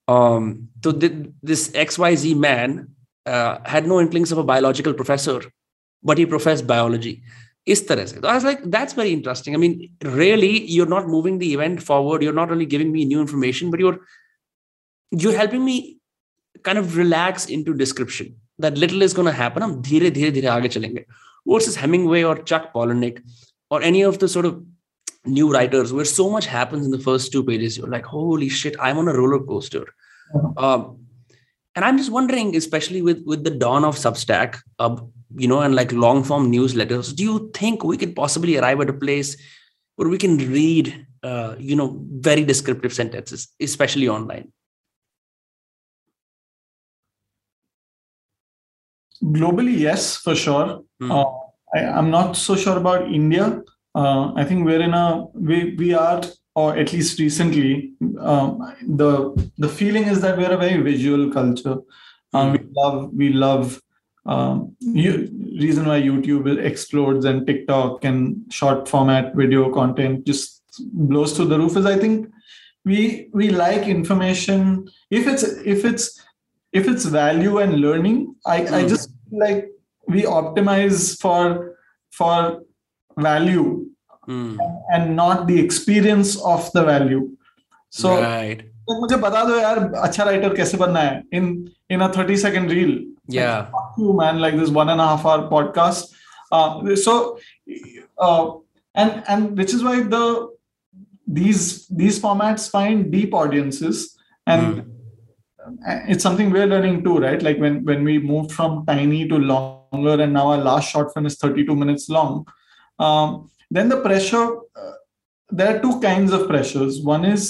[0.10, 2.88] um so th- this xyz man
[3.26, 5.42] uh, had no inklings of a biological professor
[6.04, 7.24] but he professed biology
[7.66, 8.20] is tarah se.
[8.22, 9.56] So I was like, that's very interesting.
[9.56, 12.22] I mean, really, you're not moving the event forward.
[12.22, 14.00] You're not only giving me new information, but you're
[15.12, 15.98] you're helping me
[16.64, 18.36] kind of relax into description.
[18.60, 19.64] That little is going to happen.
[19.64, 21.06] हम धीरे धीरे धीरे आगे चलेंगे.
[21.48, 23.22] Versus Hemingway or Chuck Palahniuk
[23.70, 24.64] or any of the sort of
[25.27, 27.77] new writers where so much happens in the first two pages.
[27.77, 29.87] You're like, holy shit, I'm on a roller coaster.
[30.57, 30.99] Um,
[31.75, 34.97] and I'm just wondering, especially with with the dawn of Substack, uh,
[35.37, 38.91] you know, and like long form newsletters, do you think we could possibly arrive at
[38.91, 39.37] a place
[39.97, 44.53] where we can read, uh, you know, very descriptive sentences, especially online?
[49.23, 51.11] globally yes for sure Hmm.
[51.13, 51.25] uh,
[51.75, 53.63] I, i'm not so sure about india
[53.95, 56.23] uh, i think we're in a we we are
[56.55, 59.11] or at least recently um, the
[59.59, 61.77] the feeling is that we're a very visual culture.
[62.33, 63.81] Um, we love we love
[64.27, 65.29] um, you,
[65.61, 71.59] reason why youtube explodes and tiktok and short format video content just blows through the
[71.59, 72.29] roof is i think
[72.85, 74.89] we we like information.
[75.11, 76.19] If it's if it's
[76.73, 78.89] if it's value and learning i i Mm.
[78.89, 79.69] just like
[80.09, 81.77] we optimize for
[82.11, 82.63] for
[83.18, 83.68] value
[84.28, 84.58] Hmm.
[84.96, 87.20] and not the experience of the value
[87.98, 88.62] so right.
[88.88, 91.46] तो मुझे बता दो यार अच्छा writer कैसे बनना है in
[91.92, 92.96] in a 30 second reel
[93.36, 93.62] Yeah.
[93.76, 96.12] fuck you man like this one and a half hour podcast
[96.58, 97.14] uh, so
[98.26, 98.44] uh,
[99.04, 100.24] and and which is why the
[101.38, 101.64] these
[102.02, 104.04] these formats find deep audiences
[104.56, 104.84] and
[106.16, 110.16] it's something we're learning too right like when when we moved from tiny to longer
[110.28, 112.38] and now our last short film is 32 minutes long
[113.07, 113.29] um,
[113.77, 114.47] then the pressure
[114.81, 114.95] uh,
[115.59, 117.45] there are two kinds of pressures one is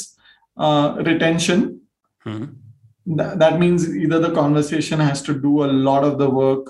[0.66, 1.60] uh, retention
[2.24, 2.44] Hmm.
[3.18, 6.64] Th- that means either the conversation has to do a lot of the work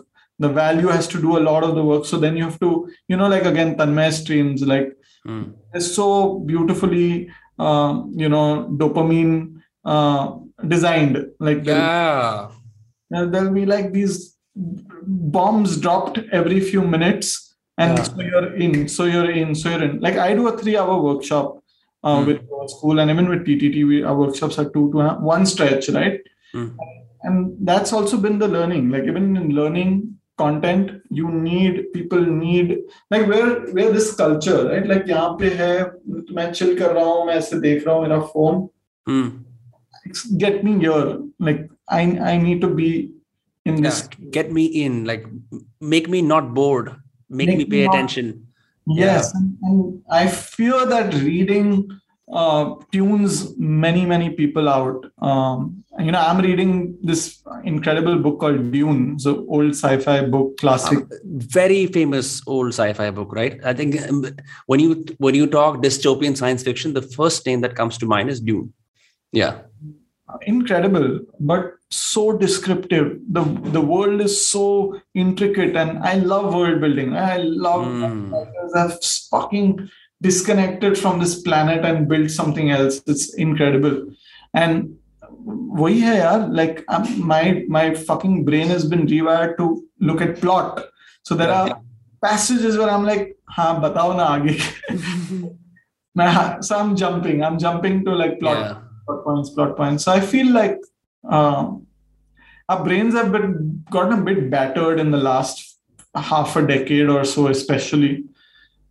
[0.44, 2.70] the value has to do a lot of the work so then you have to
[3.08, 4.88] you know like again tanmay streams like
[5.26, 5.42] Hmm.
[5.74, 6.06] it's so
[6.50, 7.08] beautifully
[7.58, 8.46] um, you know
[8.82, 9.34] dopamine
[9.94, 10.22] uh,
[10.74, 11.16] designed
[11.48, 12.48] like there'll, Yeah.
[13.16, 14.14] uh, there'll be like these
[15.36, 18.03] bombs dropped every few minutes and Yeah.
[18.09, 20.95] so you're in so you're in so you're in like i do a three hour
[21.07, 21.47] workshop
[22.03, 22.25] uh, Hmm.
[22.29, 25.13] with our school and even with ttt we, our workshops are two two and a
[25.13, 26.19] half- one stretch right
[26.53, 26.67] Hmm.
[27.27, 29.93] and that's also been the learning like even in learning
[30.43, 32.71] content you need people need
[33.13, 35.71] like where where this culture right like यहाँ पे है
[36.37, 38.61] मैं chill कर रहा हूँ मैं ऐसे देख रहा हूँ मेरा phone
[39.09, 39.27] Hmm.
[40.43, 41.05] get me here
[41.47, 41.61] like
[41.99, 42.01] I
[42.33, 42.89] I need to be
[43.65, 43.99] in Yeah, this
[44.37, 46.91] get me in like m- make me not bored
[47.30, 48.46] make, Make me me pay not- attention.
[48.86, 51.88] Yes, and, and I fear that reading
[52.32, 55.04] uh, tunes many many people out.
[55.20, 60.98] Um, you know, I'm reading this incredible book called Dune, so old sci-fi book, classic.
[60.98, 63.60] Um, very famous old sci-fi book right?
[63.64, 64.24] I think um,
[64.66, 68.30] when you when you talk dystopian science fiction the first name that comes to mind
[68.30, 68.72] is dune.
[69.32, 69.60] Yeah
[70.51, 73.41] incredible but so descriptive the
[73.75, 74.63] the world is so
[75.23, 78.31] intricate and i love world building i love Mm.
[78.31, 78.93] writers have
[79.33, 79.67] fucking
[80.27, 83.97] disconnected from this planet and built something else it's incredible
[84.63, 84.95] and
[85.79, 87.43] वही है यार like um, my
[87.77, 89.67] my fucking brain has been rewired to
[90.09, 90.81] look at plot
[91.29, 91.75] so there are
[92.27, 94.57] passages where i'm like हाँ बताओ ना आगे
[96.17, 98.73] मैं so i'm jumping i'm jumping to like plot yeah
[99.06, 100.04] plot points, plot points.
[100.04, 100.78] So I feel like
[101.24, 101.86] um,
[102.68, 105.78] our brains have been gotten a bit battered in the last
[106.14, 108.24] half a decade or so, especially.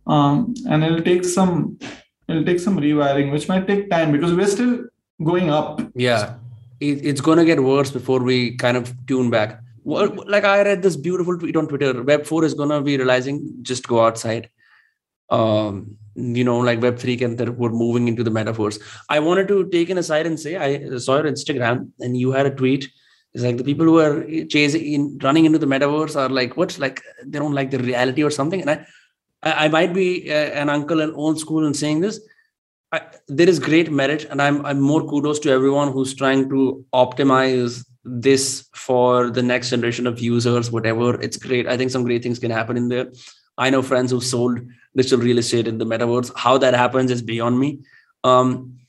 [0.06, 1.78] Um, and it'll take some
[2.28, 4.84] it'll take some rewiring, which might take time because we're still
[5.22, 5.80] going up.
[5.94, 6.34] yeah
[6.80, 10.82] it, it's going to get worse before we kind of tune back like i read
[10.82, 14.48] this beautiful tweet on twitter web 4 is going to be realizing just go outside
[15.30, 18.80] um you know like web 3 can that we're moving into the metaverse.
[19.08, 22.46] I wanted to take an aside and say i saw your instagram and you had
[22.46, 22.90] a tweet.
[23.32, 26.78] It's like the people who are chasing in running into the metaverse are like what's
[26.78, 28.60] like they don't like the reality or something?
[28.60, 28.86] And i
[29.42, 32.20] i, I might be uh, an uncle and old school in saying this.
[32.92, 36.84] I, there is great merit and I'm, I'm more kudos to everyone who's trying to
[36.92, 41.20] optimize this for the next generation of users whatever.
[41.20, 41.68] It's great.
[41.68, 43.12] I think some great things can happen in there.
[43.56, 44.60] I know friends who've sold
[44.96, 46.32] digital real estate in the metaverse.
[46.36, 47.80] How that happens is beyond me.
[48.24, 48.80] Um,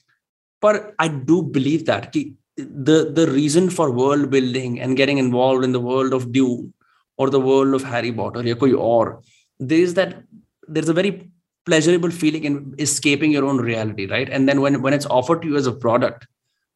[0.62, 2.14] but i do believe that.
[2.58, 6.74] The the reason for world building and getting involved in the world of dune
[7.18, 8.44] or the world of harry potter
[8.76, 9.22] aur,
[9.60, 10.24] there is that
[10.68, 11.32] there's a very
[11.66, 14.30] pleasurable feeling in escaping your own reality right?
[14.30, 16.28] And then when when it's offered to you as a product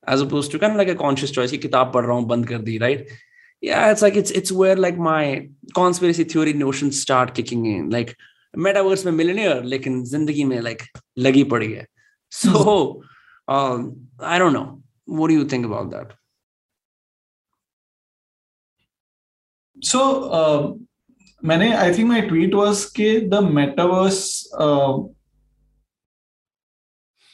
[0.07, 3.07] as opposed to kind of like a conscious choice ki kitab padh raha right?
[3.61, 7.89] Yeah it's like it's it's where like my conspiracy theory notions start kicking in.
[7.89, 8.17] Like
[8.56, 10.84] metaverse में millionaire लेकिन जिंदगी में like
[11.18, 11.86] लगी पड़ी है
[12.30, 13.02] so
[13.48, 13.86] um
[14.20, 16.16] i don't know what do you think about that
[19.82, 20.74] So uh,
[21.42, 24.98] मैंने I think my tweet was कि the metaverse uh,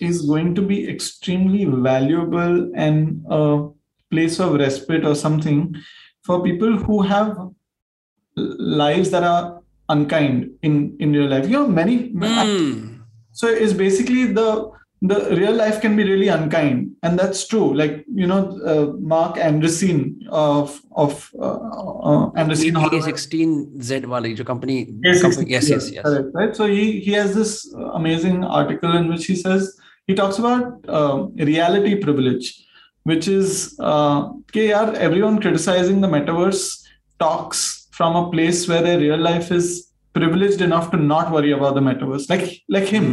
[0.00, 3.68] is going to be extremely valuable and a
[4.10, 5.74] place of respite or something
[6.22, 7.36] for people who have
[8.36, 11.47] lives that are unkind in in real life.
[11.47, 12.99] You know many mm.
[13.31, 16.91] so it's basically the the real life can be really unkind.
[17.01, 17.73] And that's true.
[17.73, 24.43] Like you know uh, Marc Andreessen of of uh, uh, Andreessen a16 z wali jo
[24.43, 24.85] company,
[25.21, 26.03] company yes yes yes.
[26.03, 26.55] correct, right?
[26.55, 29.75] So he he has this amazing article in which he says
[30.07, 32.65] he talks about uh, reality privilege
[33.03, 36.81] which is uh, yaar, everyone criticizing the metaverse
[37.19, 41.75] talks from a place where their real life is privileged enough to not worry about
[41.75, 43.05] the metaverse, like like him.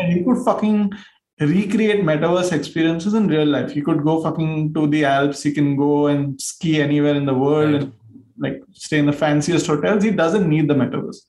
[0.00, 0.92] And he could fucking
[1.40, 3.70] recreate metaverse experiences in real life.
[3.72, 5.42] He could go fucking to the Alps.
[5.42, 7.82] He can go and ski anywhere in the world Right.
[7.82, 7.92] and
[8.44, 10.02] like stay in the fanciest hotels.
[10.04, 11.20] He doesn't need the metaverse.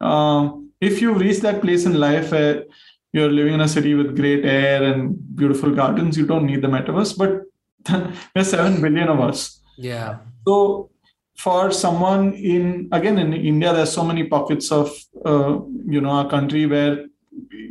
[0.00, 2.64] Um, if you reach that place in life where
[3.12, 6.68] you're living in a city with great air and beautiful gardens, you don't need the
[6.68, 7.16] metaverse.
[7.16, 7.42] But
[8.34, 9.60] there's seven billion of us.
[9.78, 10.90] yeah So
[11.36, 14.90] for someone in again in India, there's so many pockets of
[15.24, 17.06] uh, you know a country where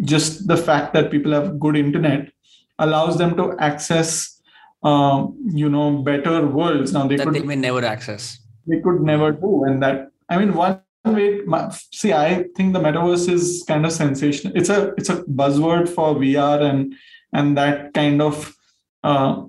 [0.02, 2.32] just the fact that people have good internet
[2.80, 4.42] allows them to access
[4.84, 6.94] um, you know better worlds.
[6.94, 10.38] Now they that could they may never access they could never do, and that I
[10.38, 11.42] mean one way.
[11.92, 14.56] See, I think the metaverse is kind of sensational.
[14.56, 16.94] It's a it's a buzzword for VR and
[17.34, 18.56] and that kind of.
[19.04, 19.46] Uh,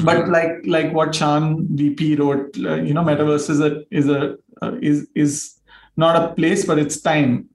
[0.00, 4.36] but like like what Shaan Puri wrote, uh, you know, metaverse is a is a
[4.62, 5.58] uh, is is
[5.96, 7.48] not a place, but it's time,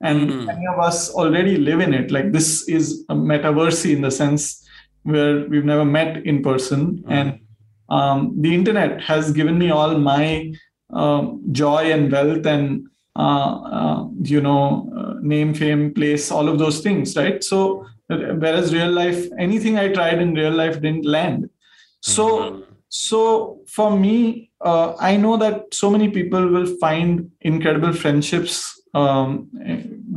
[0.00, 0.44] and Mhm.
[0.46, 2.10] many of us already live in it.
[2.10, 4.66] Like this is a metaverse in the sense
[5.04, 7.38] where we've never met in person, and
[7.88, 10.52] um, the internet has given me all my
[10.90, 12.86] um, joy and wealth and
[13.16, 17.42] uh, uh, you know uh, name, fame, place, all of those things, right?
[17.44, 21.48] So whereas real life, anything I tried in real life didn't land.
[22.04, 28.80] So so for me, uh, I know that so many people will find incredible friendships,
[28.92, 29.48] um,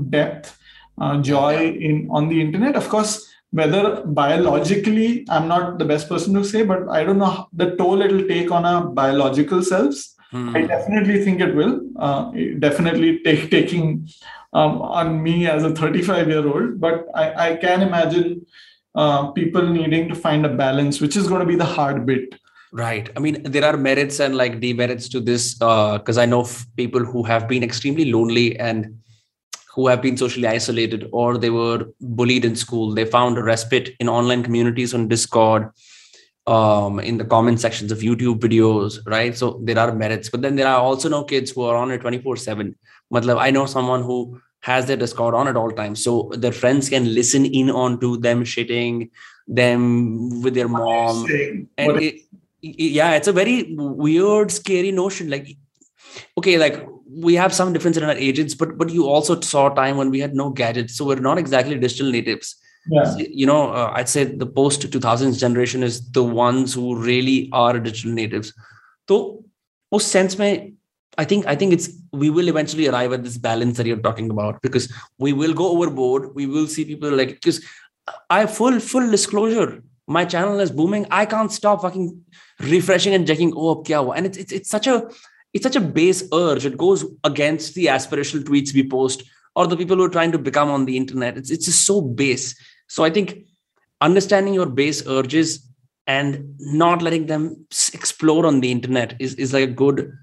[0.10, 0.58] depth,
[1.02, 2.76] uh, joy in on the internet.
[2.76, 7.48] Of course, whether biologically, I'm not the best person to say, but I don't know
[7.54, 10.14] the toll it'll take on our biological selves.
[10.32, 10.56] Hmm.
[10.58, 11.80] I definitely think it will.
[11.98, 14.10] Uh, definitely take taking
[14.52, 18.46] um, on me as a 35 year old, but I, I can imagine
[18.96, 22.36] uh, people needing to find a balance, which is going to be the hard bit.
[22.74, 23.10] Right.
[23.16, 26.42] I mean, there are merits and like demerits to this Uh, because uh, I know
[26.42, 28.98] f- people who have been extremely lonely and
[29.74, 32.94] who have been socially isolated or they were bullied in school.
[32.94, 35.70] They found a respite in online communities on Discord,
[36.48, 39.38] um, in the comment sections of YouTube videos, right?
[39.38, 40.30] So there are merits.
[40.30, 42.76] But then there are also no kids who are on it 24 7.
[43.14, 46.04] I know someone who has their Discord on at all times.
[46.04, 49.10] So their friends can listen in on to them shitting,
[49.48, 51.26] them with their mom.
[51.78, 52.22] And it,
[52.62, 55.30] yeah, it's a very weird, scary notion.
[55.30, 55.56] Like,
[56.38, 59.76] okay, like we have some difference in our ages, but but you also saw a
[59.76, 60.96] time when we had no gadgets.
[60.96, 62.56] So we're not exactly digital natives.
[62.90, 63.16] Yeah.
[63.18, 67.80] You know, uh, I'd say the post 2000s generation is the ones who really are
[67.80, 68.54] digital natives.
[69.10, 69.44] So,
[69.92, 70.78] most sense mein,
[71.18, 74.30] I think I think it's we will eventually arrive at this balance that you're talking
[74.30, 76.36] about because we will go overboard.
[76.36, 77.66] We will see people like because
[78.30, 81.08] I full full disclosure, my channel is booming.
[81.10, 82.24] I can't stop fucking
[82.60, 83.54] refreshing and checking.
[83.56, 85.10] Oh, kya and it's, it's it's such a
[85.54, 86.66] it's such a base urge.
[86.66, 89.24] It goes against the aspirational tweets we post
[89.56, 91.36] or the people who are trying to become on the internet.
[91.36, 92.56] It's it's just so base.
[92.88, 93.40] So I think
[94.02, 95.68] understanding your base urges
[96.06, 100.14] and not letting them explore on the internet is is like a good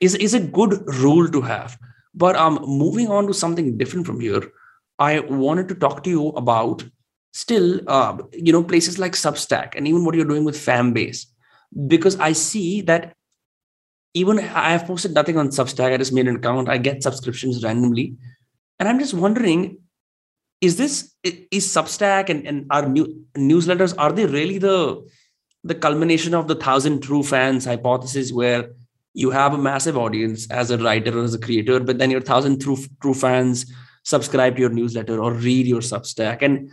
[0.00, 1.78] is is a good rule to have.
[2.14, 4.42] But um moving on to something different from here
[4.98, 6.84] i wanted to talk to you about
[7.32, 11.26] still uh, you know places like substack and even what you're doing with fanbase.
[11.88, 13.14] Because i see that
[14.14, 15.92] even i have posted nothing on substack.
[15.92, 16.68] I just made an account.
[16.68, 18.16] I get subscriptions randomly.
[18.78, 19.78] And i'm just wondering
[20.60, 25.04] is this is substack and, and our new newsletters are they really the
[25.64, 28.70] the culmination of the thousand true fans hypothesis where
[29.14, 32.20] you have a massive audience as a writer or as a creator, but then your
[32.20, 36.42] thousand true true fans subscribe to your newsletter or read your Substack.
[36.42, 36.70] And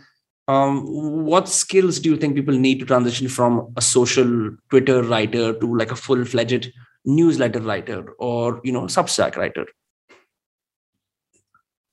[0.48, 0.84] um,
[1.24, 5.76] what skills do you think people need to transition from a social Twitter writer to
[5.76, 6.72] like a full fledged
[7.04, 9.66] newsletter writer or you know Substack writer?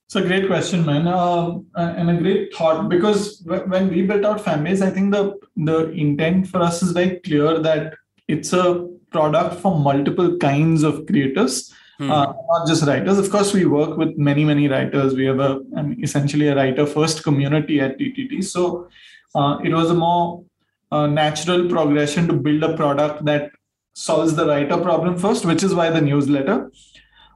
[0.07, 2.89] It's a great question, man, um, and a great thought.
[2.89, 7.19] Because when we built out Fanbase, I think the the intent for us is very
[7.19, 7.93] clear that
[8.27, 12.11] it's a product for multiple kinds of creators, hmm.
[12.11, 13.17] uh, not just writers.
[13.17, 15.13] Of course, we work with many, many writers.
[15.13, 18.43] We have a I mean, essentially a writer first community at TTT.
[18.43, 18.89] So
[19.35, 20.43] uh, it was a more
[20.91, 23.51] uh, natural progression to build a product that
[23.93, 26.71] solves the writer problem first, which is why the newsletter.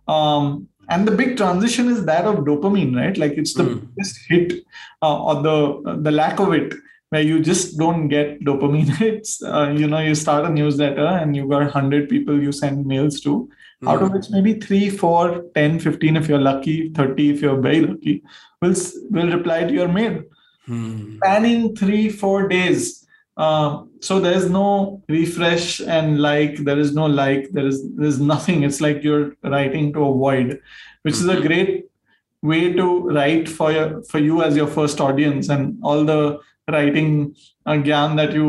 [0.07, 3.17] Um, and the big transition is that of dopamine, right?
[3.17, 3.87] Like it's the mm.
[3.95, 4.65] biggest hit
[5.01, 6.73] uh, or the the lack of it
[7.13, 9.41] where you just don't get dopamine hits.
[9.43, 13.21] Uh, you know, you start a newsletter and you got 100 people you send mails
[13.21, 13.87] to, mm-hmm.
[13.87, 17.81] out of which maybe 3, 4, 10, 15 if you're lucky, 30 if you're very
[17.81, 18.23] lucky,
[18.61, 18.73] will,
[19.11, 20.23] will reply to your mail.
[20.67, 21.17] Mm-hmm.
[21.17, 23.05] Spanning 3, 4 days.
[23.37, 28.63] Uh, so there's no refresh and like, there is no like, there is there's nothing.
[28.63, 30.59] It's like you're writing to a void,
[31.03, 31.29] which mm-hmm.
[31.29, 31.47] is a hmm.
[31.47, 31.85] great
[32.41, 36.39] way to write for your for you as your first audience and all the
[36.69, 37.35] writing
[37.65, 38.47] a gyan that you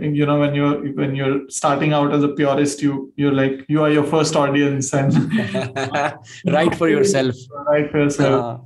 [0.00, 3.82] you know when you're when you're starting out as a purist you you're like you
[3.82, 5.14] are your first audience and
[6.46, 7.34] write for yourself.
[7.68, 8.44] Write for yourself.
[8.44, 8.58] Uh,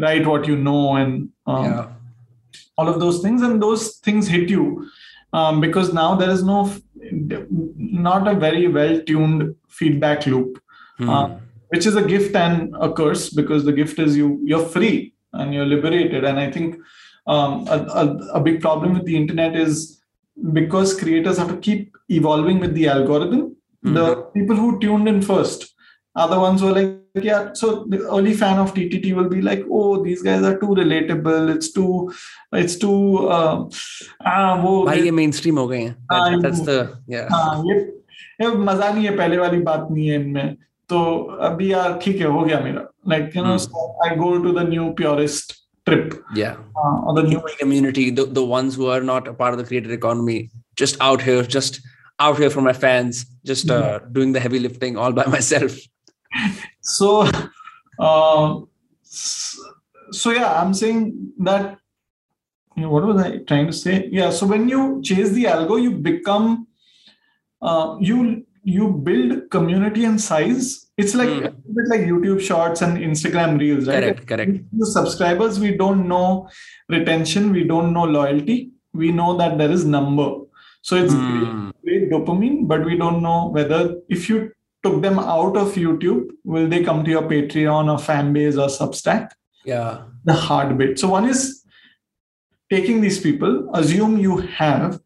[0.00, 1.88] write what you know and um, yeah.
[2.78, 3.42] all of those things.
[3.42, 4.88] And those things hit you
[5.32, 6.72] um, because now there is no
[7.02, 10.62] not a very well tuned feedback loop
[10.98, 11.08] hmm.
[11.08, 11.30] uh,
[11.68, 15.54] which is a gift and a curse because the gift is you you're free and
[15.54, 16.24] you're liberated.
[16.24, 16.76] And i think
[17.27, 20.01] um, a, a, a, big problem with the internet is
[20.53, 23.55] because creators have to keep evolving with the algorithm.
[23.83, 23.93] Mm-hmm.
[23.93, 25.73] The people who tuned in first
[26.15, 27.53] are the ones who are like, yeah.
[27.53, 31.55] So the early fan of TTT will be like, oh, these guys are too relatable.
[31.55, 32.13] It's too,
[32.53, 33.27] it's too.
[33.27, 33.69] Uh,
[34.25, 35.95] ah, वो भाई ये mainstream हो गए हैं.
[36.11, 37.27] That, that's the yeah.
[37.31, 37.79] हाँ ये
[38.41, 40.57] ये मजा नहीं है पहले वाली बात नहीं है इनमें.
[40.89, 42.87] तो अभी यार ठीक है हो गया मेरा.
[43.05, 43.65] Like you know, hmm.
[43.65, 45.55] so I go to the new purist
[45.86, 46.22] trip.
[46.34, 46.56] Yeah.
[46.76, 49.64] Uh, or the new community, the, the ones who are not a part of the
[49.64, 51.80] creator economy, just out here, just
[52.18, 55.76] out here for my fans, just uh, doing the heavy lifting all by myself.
[56.80, 57.30] So,
[57.98, 58.60] uh,
[59.02, 61.78] so yeah, I'm saying that.
[62.76, 64.08] You know, what was I trying to say?
[64.10, 64.30] Yeah.
[64.30, 66.68] So when you chase the algo, you become
[67.60, 70.89] uh, you you build community and size.
[71.00, 71.46] It's like Hmm.
[71.46, 74.02] a bit like YouTube Shorts and Instagram Reels, right?
[74.02, 74.52] Correct, correct.
[74.80, 76.48] The subscribers, we don't know
[76.88, 78.58] retention, we don't know loyalty.
[79.02, 80.28] We know that there is number.
[80.82, 81.68] So it's great, Hmm.
[81.84, 84.38] great dopamine, but we don't know whether if you
[84.82, 88.68] took them out of YouTube, will they come to your Patreon or fan base or
[88.68, 89.28] Substack?
[89.64, 89.98] Yeah.
[90.24, 90.98] The hard bit.
[90.98, 91.42] So one is
[92.70, 95.00] taking these people, assume you have.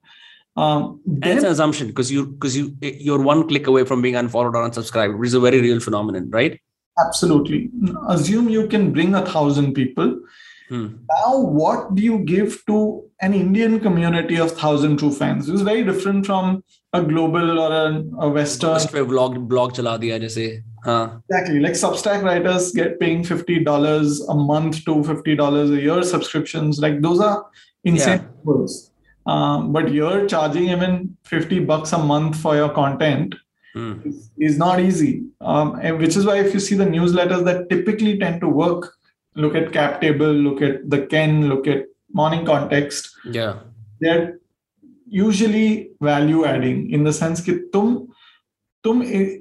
[0.57, 4.15] Um, That's an assumption because you because you eh, you're one click away from being
[4.15, 6.61] unfollowed or unsubscribed, which is a very real phenomenon, right?
[7.05, 7.71] Absolutely.
[8.09, 10.21] Assume you can bring a thousand people.
[10.69, 10.87] Hmm.
[11.11, 15.49] Now, what do you give to an Indian community of thousand true fans?
[15.49, 18.79] It's is very different from a global or a, a Western.
[19.09, 20.63] Blog blog chala diya jaise.
[20.85, 21.19] Huh.
[21.29, 21.61] Exactly.
[21.61, 26.79] Like Substack writers get paying $50 a month to $50 a year subscriptions.
[26.79, 27.47] Like those are
[27.85, 28.29] insane yeah.
[29.27, 33.35] Um, but you're charging even 50 bucks a month for your content
[33.75, 33.95] Hmm.
[34.05, 35.25] is, is not easy.
[35.41, 38.95] Um, and which is why if you see the newsletters that typically tend to work,
[39.35, 43.59] look at Cap Table, look at the Ken, look at Morning Context, yeah
[44.01, 44.39] they're
[45.09, 48.09] usually value adding in the sense that tum,
[48.85, 49.39] tum, eh,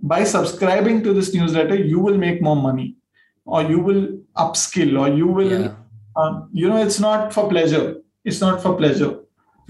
[0.00, 2.96] by subscribing to this newsletter, you will make more money
[3.44, 5.74] or you will upskill or you will, yeah
[6.14, 7.96] um, you know, it's not for pleasure.
[8.24, 9.20] It's not for pleasure.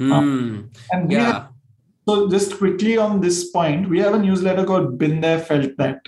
[0.08, 0.60] Hmm.
[0.90, 1.46] And we have yeah
[2.08, 6.00] so just quickly on this point, we have a newsletter called Been There, Felt That.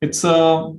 [0.00, 0.72] It's a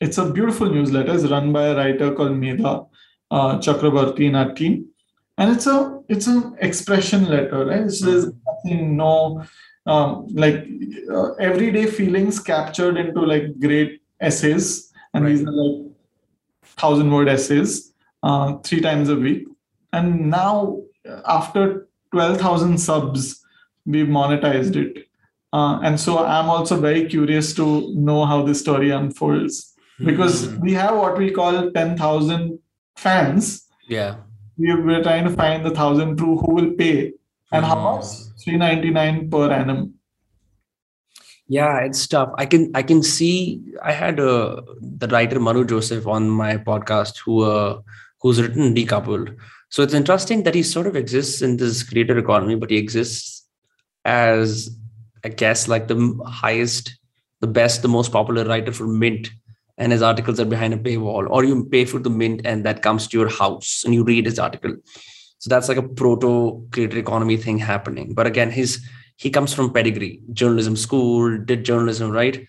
[0.00, 1.14] it's a beautiful newsletter.
[1.14, 2.88] It's run by a writer called Medha
[3.30, 4.86] uh, Chakrabarti in our team,
[5.36, 7.82] and it's a it's an expression letter, right?
[7.82, 9.44] It's, there's nothing, no
[9.86, 10.66] um, like
[11.12, 15.92] uh, everyday feelings captured into like great essays, and these are like
[16.62, 17.92] thousand word essays,
[18.22, 19.46] uh, three times a week.
[19.92, 20.82] And now
[21.26, 23.44] after twelve thousand subs
[23.86, 25.04] we've monetized it.
[25.52, 30.60] Uh, and so I'm also very curious to know how this story unfolds because Hmm.
[30.60, 32.58] we have what we call 10,000
[32.96, 33.66] fans.
[33.88, 34.16] yeah
[34.58, 37.12] We, we're trying to find the thousand true who will pay.
[37.52, 37.84] And how Hmm.
[37.96, 38.04] much?
[38.44, 39.94] 399 per annum.
[41.56, 43.30] yeah it's tough i can i can see
[43.82, 44.60] i had uh,
[45.02, 47.80] the writer manu joseph on my podcast who uh,
[48.22, 49.30] who's written decoupled
[49.68, 53.46] so it's interesting that he sort of exists in this creator economy but he exists
[54.04, 54.70] as
[55.24, 56.98] i guess like the highest
[57.40, 59.30] the best the most popular writer for mint.
[59.76, 62.82] And his articles are behind a paywall or you pay for the mint and that
[62.82, 64.74] comes to your house and you read his article.
[65.38, 68.12] So that's like a proto creator economy thing happening.
[68.12, 68.84] But again his
[69.16, 72.46] he comes from pedigree journalism school did journalism right?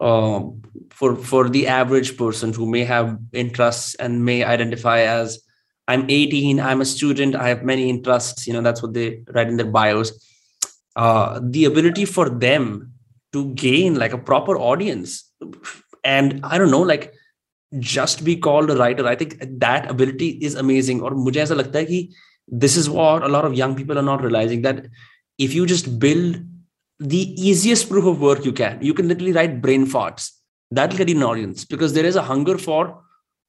[0.00, 5.38] Um, for for the average person who may have interests and may identify as
[5.89, 9.47] i'm 18 i'm a student i have many interests you know that's what they write
[9.47, 10.11] in their bios
[10.95, 12.93] uh, the ability for them
[13.33, 15.31] to gain like a proper audience
[16.03, 17.13] and i don't know like
[17.79, 21.79] just be called a writer i think that ability is amazing or मुझे ऐसा लगता
[21.79, 22.09] है कि
[22.47, 24.85] this is what a lot of young people are not realizing that
[25.45, 26.35] if you just build
[26.99, 30.29] the easiest proof of work you can you can literally write brain farts
[30.71, 33.01] that'll get you an audience because there is a hunger for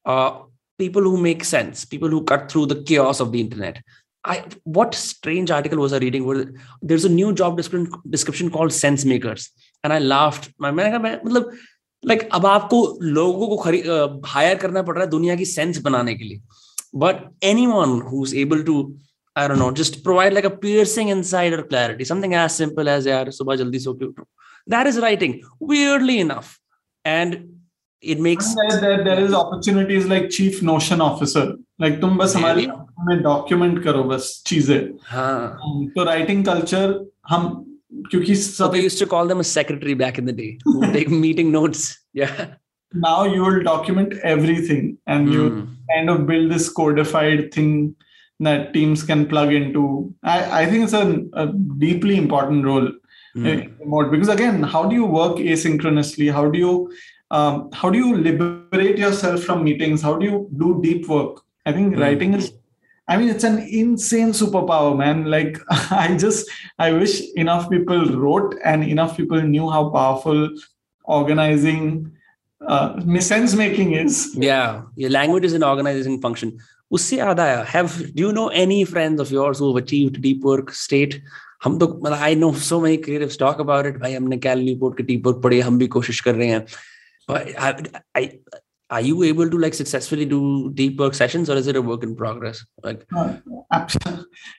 [0.04, 0.40] uh,
[0.78, 3.80] people who make sense people who cut through the chaos of the internet
[4.24, 4.36] i
[4.78, 6.44] what strange article was i reading where
[6.90, 9.48] there's a new job description description called sense makers
[9.84, 11.50] and i laughed मैंने कहा मैं मतलब
[12.04, 13.82] like अब आपको लोगों को खरी
[14.34, 16.40] higher करना पड़ रहा है दुनिया की सेंस बनाने के लिए
[17.04, 18.76] but anyone who is able to
[19.36, 23.04] I don't know, just provide like a piercing insight or clarity, something as simple as
[23.04, 24.24] yaar, subah jaldi so ke utho.
[24.66, 26.58] That is writing, weirdly enough.
[27.04, 27.34] And
[28.02, 31.44] it makes And there, there, there is opportunities like chief notion officer.
[31.78, 32.82] Like तुम बस हमारी Really?
[33.08, 34.98] में document करो बस चीजें.
[35.12, 35.48] huh.
[35.96, 36.88] तो writing culture
[37.30, 37.48] हम
[38.10, 40.78] क्योंकि So सब they used to call them a secretary back in the day who
[40.80, 41.88] would take meeting notes.
[42.12, 42.46] Yeah.
[43.04, 45.64] now you will document everything and you Hmm.
[45.94, 47.72] kind of build this codified thing
[48.46, 49.82] that teams can plug into.
[50.22, 51.04] I, I think it's a,
[51.42, 51.46] a
[51.82, 52.88] deeply important role
[53.34, 53.46] Hmm.
[53.46, 56.32] in remote because again, how do you work asynchronously?
[56.38, 56.72] How do you
[57.30, 60.02] um, how do you liberate yourself from meetings?
[60.02, 61.42] How do you do deep work?
[61.66, 62.00] I think Hmm.
[62.00, 62.52] writing is
[63.08, 65.26] I mean, it's an insane superpower, man.
[65.32, 65.58] Like,
[65.96, 70.48] I just, I wish enough people wrote and enough people knew how powerful
[71.04, 72.10] organizing,
[72.66, 74.34] uh, sense making is.
[74.36, 74.82] Yeah.
[74.96, 76.58] Your language is an organizing function.
[76.92, 80.44] उससे याद आया have do you know any friends of yours who have achieved deep
[80.50, 81.16] work state
[81.64, 84.96] हम तो मतलब I know so many creatives talk about it भाई हमने Cal Newport
[84.96, 86.64] के deep work पढ़े हम भी कोशिश कर रहे हैं
[87.28, 87.82] but I,
[88.14, 88.38] I,
[88.90, 92.02] are you able to like successfully do deep work sessions or is it a work
[92.02, 93.34] in progress like Uh,
[93.72, 93.96] abs-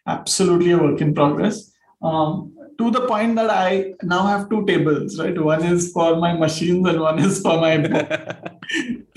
[0.05, 1.71] absolutely a work in progress.
[2.01, 5.39] Um, to the point that I now have two tables, right?
[5.41, 7.77] One is for my machines and one is for my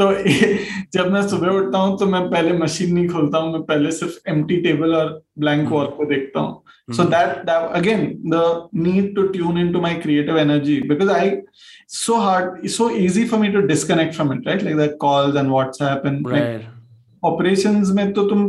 [0.00, 0.06] तो
[0.94, 4.28] जब मैं सुबह उठता हूँ तो मैं पहले machine नहीं खोलता हूँ मैं पहले सिर्फ
[4.28, 6.62] एम्प्टी टेबल और ब्लैंक वॉल को देखता हूँ
[6.96, 8.02] so that that again
[8.34, 11.42] the need to tune into my creative energy because I
[11.86, 15.34] so hard it's so easy for me to disconnect from it right like the calls
[15.42, 16.42] and WhatsApp and right.
[16.58, 16.66] like,
[17.28, 18.42] operations में तो तुम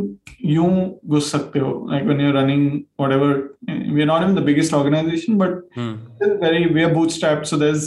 [0.50, 0.68] यूं
[1.08, 2.62] घुस सकते हो like when you're running
[3.02, 3.26] whatever
[3.96, 5.90] we're not even the biggest organization but Hmm.
[6.16, 7.84] still very we're bootstrapped so there's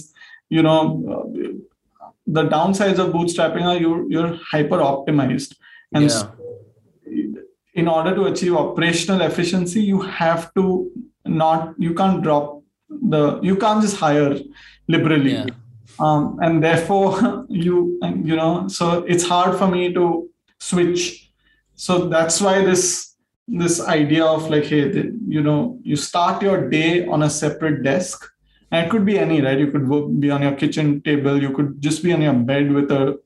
[0.58, 0.78] you know
[1.16, 1.24] uh,
[2.38, 5.58] the downsides of bootstrapping are you're you're hyper optimized
[5.93, 6.18] and Yeah.
[6.20, 6.32] so
[7.75, 10.91] in order to achieve operational efficiency you have to
[11.25, 14.37] not you can't drop the you can't just hire
[14.89, 15.33] liberally.
[15.33, 15.47] Yeah.
[16.01, 21.31] um, and therefore you you know so it's hard for me to switch.
[21.75, 23.16] So that's why this
[23.49, 28.27] this idea of like hey you know you start your day on a separate desk.
[28.73, 29.59] And it could be any right?
[29.59, 31.41] You could be on your kitchen table.
[31.43, 33.18] You could just be on your bed with a,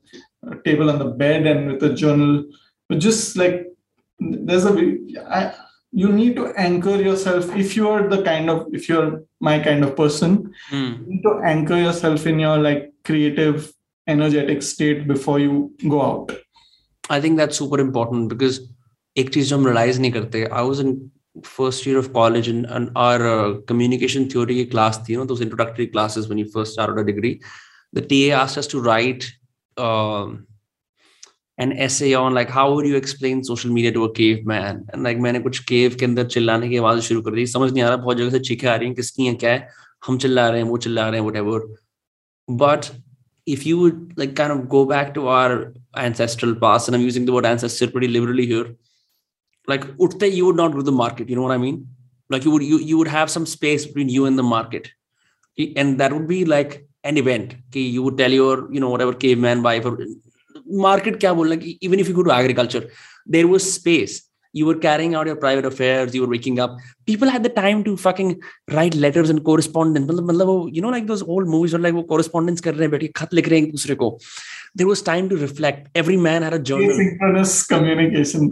[0.51, 2.45] a table on the bed and with a journal.
[2.89, 3.67] But just like
[4.18, 4.72] there's a
[5.38, 5.54] I,
[5.92, 9.96] you need to anchor yourself if you're the kind of if you're my kind of
[9.96, 10.34] person
[10.68, 10.90] Hmm.
[10.98, 13.72] you need to anchor yourself in your like creative
[14.06, 16.36] energetic state before you go out
[17.08, 18.60] I think that's super important because
[19.18, 21.10] एक चीज जो हम realize नहीं करते I was in
[21.44, 25.24] first year of college and, and our uh, communication theory की class थी you know
[25.32, 27.32] those introductory classes when you first started a degree
[27.98, 29.26] the TA asked us to write
[29.88, 30.46] um,
[31.57, 35.17] an essay on like how would you explain social media to a caveman and like
[35.25, 37.97] मैंने कुछ cave के अंदर चिल्लाने की आवाज़ शुरू कर दी समझ नहीं आ रहा
[37.97, 39.67] बहुत जगह से चीखें आ रही हैं किसकी हैं क्या है
[40.07, 41.59] हम चिल्ला रहे हैं वो चिल्ला रहे हैं whatever
[42.61, 42.91] but
[43.45, 47.25] if you would like kind of go back to our ancestral past, and I'm using
[47.25, 48.75] the word ancestor pretty liberally here,
[49.67, 51.29] like utte, you would not to the market.
[51.29, 51.87] You know what I mean?
[52.29, 54.91] Like you would you you would have some space between you and the market,
[55.75, 57.55] and that would be like an event.
[57.69, 59.97] Okay, you would tell your you know whatever caveman wife or
[60.65, 62.89] market kya bolna ki even if you go to agriculture
[63.25, 64.23] there was space.
[64.53, 66.77] You were carrying out your private affairs you were waking up.
[67.05, 68.41] People had the time to fucking
[68.71, 70.09] write letters and correspondence.
[70.73, 73.57] You know like those old movies were like correspondence kar rahe hain khat likh rahe
[73.57, 74.17] hain dusre ko.
[74.73, 75.89] There was time to reflect.
[75.93, 76.95] Every man had a journal.
[76.95, 78.49] Synchronous communication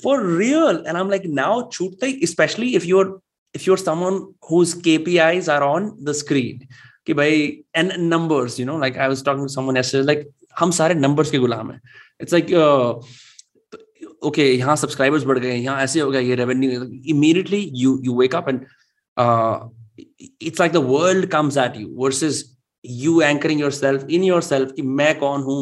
[0.00, 0.86] for real.
[0.86, 3.20] And i'm like now chute especially if you're
[3.52, 6.68] if you're someone whose kpis are on the screen.
[7.02, 10.26] Okay, by and numbers you know like i was talking to someone yesterday like
[10.58, 11.80] हम सारे numbers के गुलाम हैं।
[12.22, 12.52] It's like
[14.24, 16.82] okay यहाँ subscribers बढ़ गए यहाँ ऐसे हो गया ये revenue
[17.14, 18.60] immediately you you wake up and
[20.42, 22.44] it's like the world comes at you versus
[22.84, 25.60] you anchoring yourself in yourself कि मैं कौन हूँ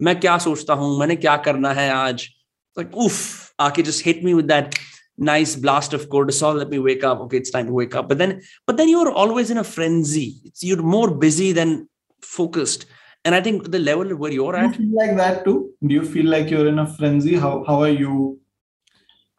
[0.00, 2.28] मैं क्या सोचता हूँ मैंने क्या करना है आज?
[2.76, 4.74] लाइक उफ आके just hit me with that
[5.18, 7.20] nice blast of cortisol let me wake up.
[7.20, 8.08] Okay it's time to wake up.
[8.08, 8.32] But then
[8.66, 10.24] but then you're always in a frenzy.
[10.44, 11.88] It's, you're more busy than
[12.22, 12.84] focused.
[13.26, 15.56] and i think the level where you're at you like that too
[15.86, 18.18] do you feel like you're in a frenzy how how are you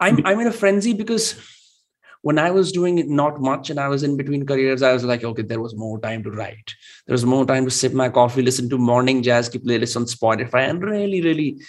[0.08, 1.30] i'm i'm in a frenzy because
[2.22, 5.04] when I was doing it not much and I was in between careers, I was
[5.04, 6.74] like, okay, there was more time to write.
[7.06, 10.04] There was more time to sip my coffee, listen to morning jazz ki playlist on
[10.04, 11.60] Spotify, and really, really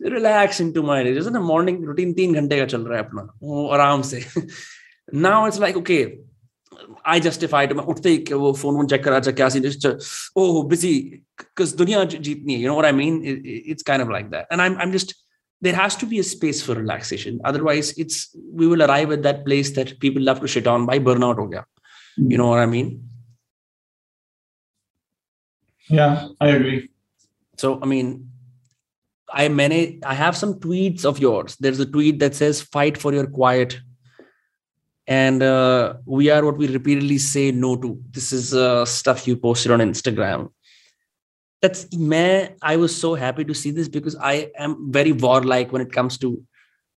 [0.00, 1.14] relax into my day.
[1.14, 4.24] Just the morning routine, teen ghante ka chal raha hai apna, aram se.
[5.12, 6.18] now it's like, okay,
[7.05, 9.65] I justify to मैं उठते ही वो phone वोन check करा अच्छा क्या scene
[10.43, 10.93] oh busy
[11.41, 14.09] because दुनिया जी- जीतनी है you know what I mean It- it- it's kind of
[14.15, 15.13] like that and I'm I'm just
[15.67, 18.17] there has to be a space for relaxation otherwise it's
[18.61, 21.47] we will arrive at that place that people love to shit on by burnout ho
[21.53, 21.63] gaya
[22.33, 22.89] you know what I mean
[25.99, 26.81] yeah i agree
[27.61, 28.07] So I mean,
[29.39, 29.79] I many
[30.11, 31.55] I have some tweets of yours.
[31.65, 33.75] There's a tweet that says "Fight for your quiet,"
[35.07, 37.99] and uh, we are what we repeatedly say no to.
[38.11, 40.49] This is uh, stuff you posted on Instagram.
[41.61, 42.55] That's man.
[42.61, 46.17] I was so happy to see this because I am very warlike when it comes
[46.19, 46.41] to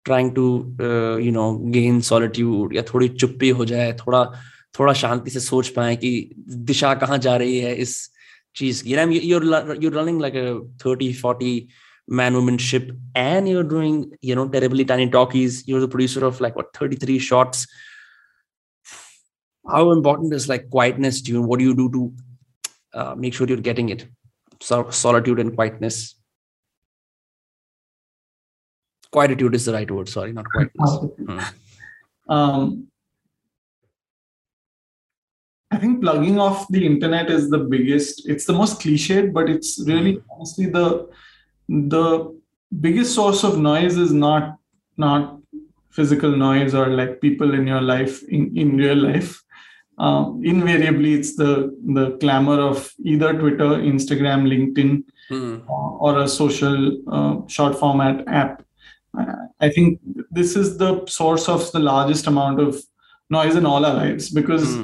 [0.05, 4.25] trying to uh, you know gain solitude या थोड़ी चुप्पी हो जाए थोड़ा
[4.79, 6.11] थोड़ा शांति से सोच पाए कि
[6.49, 8.11] दिशा कहाँ जा रही है इस
[8.57, 9.45] चीज की I'm, you're
[9.81, 11.68] you're running like a 30 40
[12.09, 16.41] man woman ship and you're doing you know terribly tiny talkies you're the producer of
[16.41, 17.66] like what 33 shots
[19.72, 22.13] how important is like quietness to you what do you do to
[22.93, 24.07] uh, make sure you're getting it
[24.61, 26.15] so, solitude and quietness
[29.11, 30.97] quietude is the right word sorry not quietness
[31.30, 31.39] Hmm.
[32.36, 32.89] um,
[35.72, 38.28] I think plugging off the internet is the biggest.
[38.28, 41.09] It's the most cliched, but it's really honestly the
[41.67, 42.39] the
[42.82, 44.57] biggest source of noise is not
[44.97, 45.38] not
[45.91, 49.41] physical noise or like people in your life in, in real life.
[49.99, 51.51] um, invariably it's the
[51.99, 55.53] the clamor of either Twitter, Instagram, LinkedIn, Hmm.
[55.75, 56.77] uh, or a social
[57.18, 58.62] uh, short format app.
[59.18, 60.01] Uh, I think
[60.31, 62.77] this is the source of the largest amount of
[63.31, 64.83] noise in all our lives because Hmm.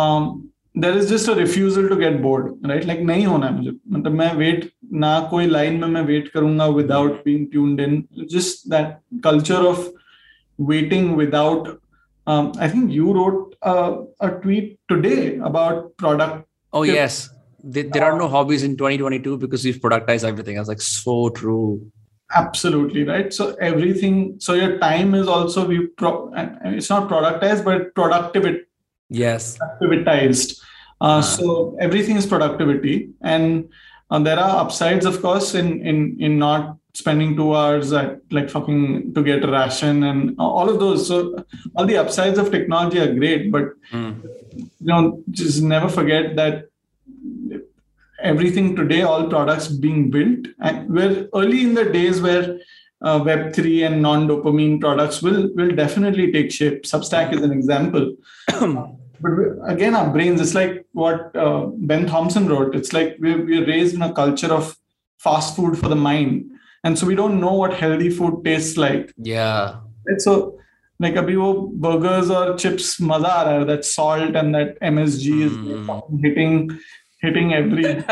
[0.00, 2.84] um, there is just a refusal to get bored, right?
[2.88, 4.66] Like नहीं होना है मुझे मतलब मैं wait
[5.04, 7.94] ना कोई line में मैं wait करूंगा without being tuned in.
[8.36, 9.88] Just that culture of
[10.58, 11.76] waiting without.
[12.27, 17.29] um, I think you wrote uh, a tweet today about product Oh yes.
[17.63, 20.57] There, there are no hobbies in 2022 because we've productized everything.
[20.57, 21.91] I was like, so true.
[22.33, 24.13] absolutely right so everything
[24.43, 26.31] so your time is also we pro-
[26.77, 28.61] it's not productized but productivity
[29.09, 29.57] Yes.
[29.63, 30.53] productivitized
[31.01, 31.19] uh, Ah.
[31.31, 32.93] so everything is productivity
[33.33, 33.67] and
[34.11, 38.49] uh, there are upsides of course in in in not spending two hours at like
[38.49, 41.07] fucking to get a ration and all of those.
[41.07, 41.17] So
[41.75, 44.11] all the upsides of technology are great but Hmm.
[44.57, 46.67] you know just never forget that
[48.31, 52.59] everything today all products being built and we're early in the days where
[53.01, 56.83] uh, web3 and non-dopamine products will will definitely take shape.
[56.83, 58.15] Substack is an example
[59.21, 59.31] but
[59.73, 62.75] again our brains it's like what uh, ben thompson wrote.
[62.75, 64.75] It's like we're, we're raised in a culture of
[65.19, 66.51] fast food for the mind.
[66.83, 69.13] And so we don't know what healthy food tastes like.
[69.17, 69.79] Yeah.
[70.07, 70.57] And so
[70.99, 75.45] like a wo burgers or chips maza that salt and that msg mm.
[75.45, 76.17] is hmm.
[76.23, 76.79] hitting
[77.21, 78.03] hitting every.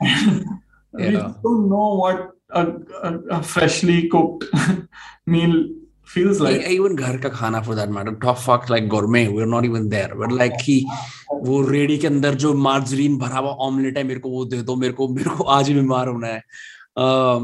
[0.92, 2.66] We don't know what a,
[3.02, 4.44] a, a freshly cooked
[5.26, 5.68] meal
[6.14, 9.64] feels like even घर का खाना for that matter top fuck like gourmet we're not
[9.64, 10.84] even there we're like कि
[11.32, 14.76] वो ready के अंदर जो margarine भरा हुआ ऑमलेट है मेरे को वो दे दो
[14.76, 16.42] मेरे को मेरे को आज ही बीमार होना है।
[16.98, 17.42] Um,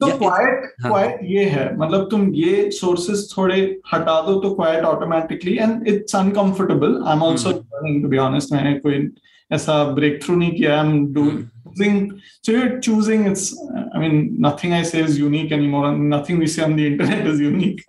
[0.00, 0.90] तो क्वाइट हाँ.
[0.90, 6.16] क्वाइट ये है मतलब तुम ये सोर्सेस थोड़े हटा दो तो quite automatically and it's
[6.16, 9.08] uncomfortable I am also to be honest मैंने कोई
[9.52, 13.54] ऐसा ब्रेक थ्रू नहीं किया I am doing choosing so you're choosing it's
[13.94, 17.26] i mean nothing i say is unique anymore and nothing we say on the internet
[17.26, 17.84] is unique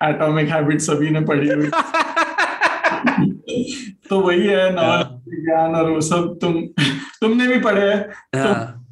[0.00, 1.70] atomic habits सभी ने पढ़ी हुई
[4.10, 6.62] तो वही है नॉलेज ज्ञान और वो सब तुम
[7.20, 8.82] तुमने भी पढ़े हैं हाँ.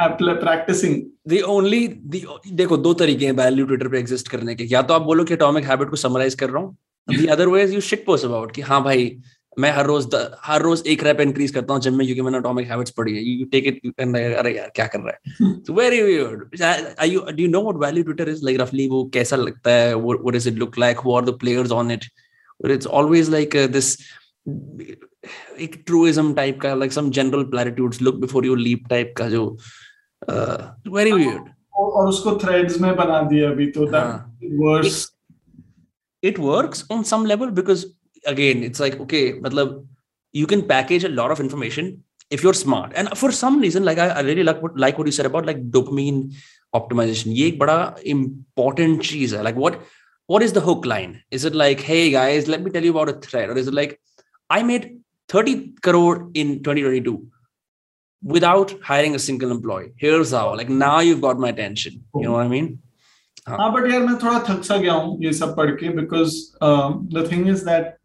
[0.00, 2.20] प्रैक्टिसिंग the only the
[2.52, 5.34] देखो दो तरीके हैं वैल्यू ट्विटर पे एग्जिस्ट करने के या तो आप बोलो कि
[5.34, 6.76] एटॉमिक हैबिट को समराइज कर रहा हूँ
[7.08, 9.18] the other way is you shit post कि हाँ भाई
[9.58, 10.08] मैं हर रोज
[10.44, 13.22] हर रोज एक रैप इंक्रीज करता हूँ जिम में क्योंकि मैंने अटोमिक हैबिट्स पढ़ी है।
[13.22, 15.74] यू टेक इट एंड अरे यार क्या कर रहा है?
[15.76, 19.70] Very weird I you do know what value Twitter is like रफली वो कैसा लगता
[19.70, 19.94] है?
[19.96, 22.04] What is it look like who are the players on it
[22.64, 23.96] और इट्स ऑलवेज लाइक दिस
[25.60, 29.44] एक ट्रूइज्म टाइप का like some general platitudes look before you leap type का जो
[30.30, 35.12] uh, very weird oh, oh, और उसको threads में बना दिया अभी तो that was
[36.22, 37.86] it works on some level because
[38.25, 39.85] again it's like okay matlab,
[40.31, 43.97] you can package a lot of information if you're smart and for some reason like
[43.97, 46.33] i, I really like what like what you said about like dopamine
[46.73, 47.77] optimization ye ek bada
[48.15, 49.41] important cheese hai.
[49.41, 49.81] like what
[50.27, 53.09] what is the hook line is it like hey guys let me tell you about
[53.09, 53.99] a thread or is it like
[54.49, 54.85] i made
[55.29, 57.15] 30 crore in 2022
[58.23, 62.37] without hiring a single employee here's how like now you've got my attention you know
[62.37, 62.71] what i mean
[63.47, 66.35] हाँ but यार मैं थोड़ा थक सा गया हूँ ये सब पढ़ के because
[67.13, 67.95] the thing is that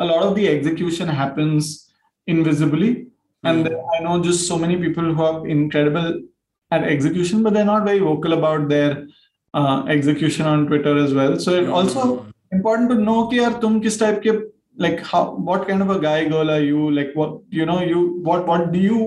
[0.00, 1.68] a lot of the execution happens
[2.28, 2.90] invisibly
[3.44, 3.92] and Hmm.
[3.96, 6.08] i know just so many people who are incredible
[6.72, 8.90] at execution but they're not very vocal about their
[9.54, 12.04] uh, execution on twitter as well so it also
[12.58, 14.36] important to know कि यार तुम किस type के
[14.84, 18.00] like how what kind of a guy girl are you like what you know you
[18.30, 18.98] what what do you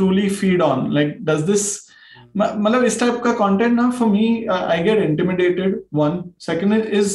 [0.00, 1.64] truly feed on like does this
[2.40, 4.26] म- मतलब इस type का content ना for me
[4.56, 7.14] I get intimidated one second is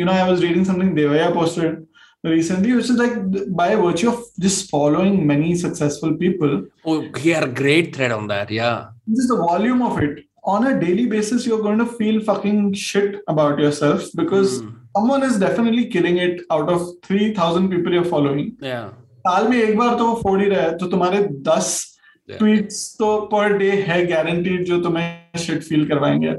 [0.00, 1.78] you know I was reading something Devaaya posted
[2.23, 3.15] recently which is like
[3.61, 6.53] by virtue of just following many successful people
[6.85, 6.99] oh
[7.45, 8.77] a great thread on that yeah
[9.17, 13.19] just the volume of it on a daily basis you're going to feel fucking shit
[13.27, 14.71] about yourself because Hmm.
[14.97, 18.89] someone is definitely killing it out of 3000 people you're following yeah
[19.27, 21.67] साल में एक बार तो वो फोड़ ही रहा है तो तुम्हारे दस
[22.29, 26.33] ट्वीट्स तो पर डे है गारंटीड जो तुम्हें शिट फील करवाएँगे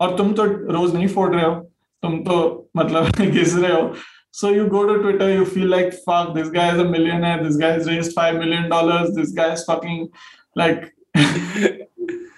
[0.00, 0.44] और तुम तो
[0.76, 1.54] रोज नहीं फोड़ रहे हो
[2.02, 2.36] तुम तो
[2.76, 3.92] मतलब घिस रहे हो
[4.37, 7.57] so you go to twitter you feel like fuck this guy is a millionaire this
[7.57, 10.09] guy has raised 5 million dollars this guy is fucking
[10.55, 10.91] like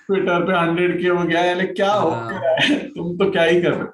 [0.08, 2.28] Twitter पे 100 के हो गया है like क्या हो हाँ.
[2.30, 3.93] क्या है तुम तो क्या ही कर रहे हो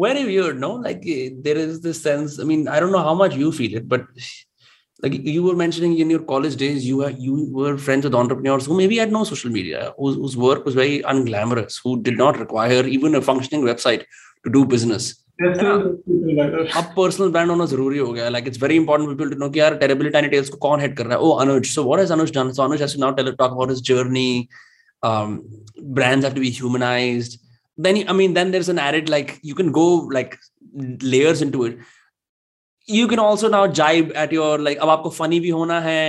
[0.00, 3.14] very weird no like eh, there is this sense i mean i don't know how
[3.20, 4.04] much you feel it but
[5.02, 8.66] like you were mentioning in your college days you were you were friends with entrepreneurs
[8.66, 12.38] who maybe had no social media whose, whose work was very unglamorous who did not
[12.38, 14.04] require even a functioning website
[14.44, 15.08] to do business
[15.45, 19.59] अब personal brand होना ज़रूरी हो गया। Like it's very important people to know कि
[19.59, 21.19] यार terrible tiny tales को कौन head कर रहा है?
[21.19, 23.69] ओ Anuj so what has Anuj done so Anuj has to now tell talk about
[23.69, 24.47] his journey
[25.03, 25.31] um
[25.95, 27.33] brands have to be humanized.
[27.77, 29.83] Then i mean then there's an added like you can go
[30.17, 30.37] like
[31.13, 31.81] layers into it.
[32.87, 36.05] You can also now jibe at your like अब आपको funny भी होना है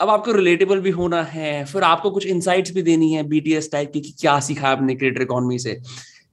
[0.00, 3.92] अब आपको relatable भी होना है फिर आपको कुछ इनसाइट्स भी देनी है बीटीएस टाइप
[3.92, 5.78] की कि क्या सीखा आपने क्रिएटर इकोनॉमी से।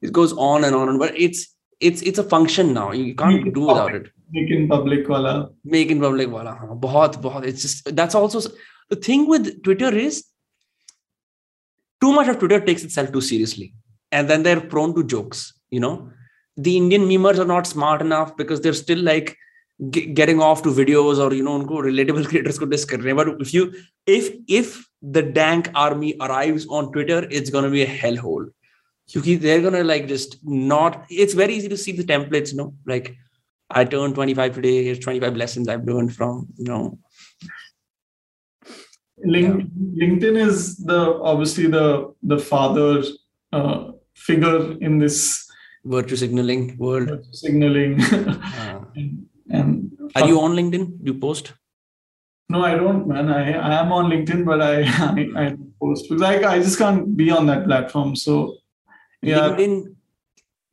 [0.03, 1.47] It goes on and on but it's
[1.79, 2.91] it's it's a function now.
[2.91, 4.09] You can't make do without it.
[4.31, 5.49] Making public wala.
[5.63, 6.57] Making public wala.
[6.79, 7.45] Bahut, bahut.
[7.45, 8.41] It's just that's also
[8.89, 10.25] the thing with Twitter is
[12.01, 13.73] too much of Twitter takes itself too seriously,
[14.11, 15.53] and then they're prone to jokes.
[15.69, 16.11] You know,
[16.57, 19.37] the Indian memers are not smart enough because they're still like
[19.89, 23.01] g- getting off to videos or you know, unko relatable creators could discuss.
[23.01, 23.73] But if you
[24.05, 28.49] if if the dank army arrives on Twitter, it's gonna be a hellhole.
[29.13, 33.15] They're gonna like just not it's very easy to see the templates, you know, like
[33.69, 36.99] I turned 25 today, here's 25 lessons I've learned from, you know,
[39.23, 40.07] Link, yeah.
[40.07, 43.03] LinkedIn is the obviously the the father
[43.51, 45.45] uh, figure in this
[45.83, 47.09] virtue signaling world.
[47.09, 47.99] Virtue signaling.
[48.11, 48.81] Uh.
[48.95, 51.03] and, and, are you on LinkedIn?
[51.03, 51.53] Do you post?
[52.49, 53.29] No, I don't, man.
[53.29, 54.83] I I am on LinkedIn, but I
[55.43, 58.15] I, I post because I I just can't be on that platform.
[58.15, 58.55] So
[59.23, 59.83] लेकिन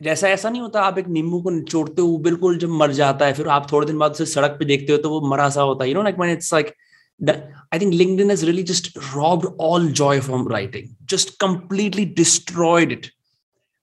[0.00, 3.32] जैसा ऐसा नहीं होता, आप एक नींबू को निचोड़ते हो बिल्कुल जब मर जाता है,
[3.34, 5.84] फिर आप थोड़े दिन बाद उसे सड़क पे देखते हो तो वो मरा सा होता
[5.84, 6.72] है। You know like it's like
[7.20, 13.06] I think LinkedIn really just robbed all joy from writing just completely destroyed it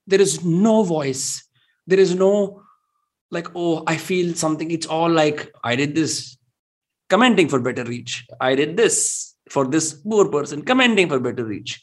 [0.07, 1.25] there is no voice
[1.87, 2.31] there is no
[3.31, 6.19] like oh I feel something it's all like I did this
[7.09, 9.01] commenting for better reach I did this
[9.51, 11.77] for this poor person commenting for better reach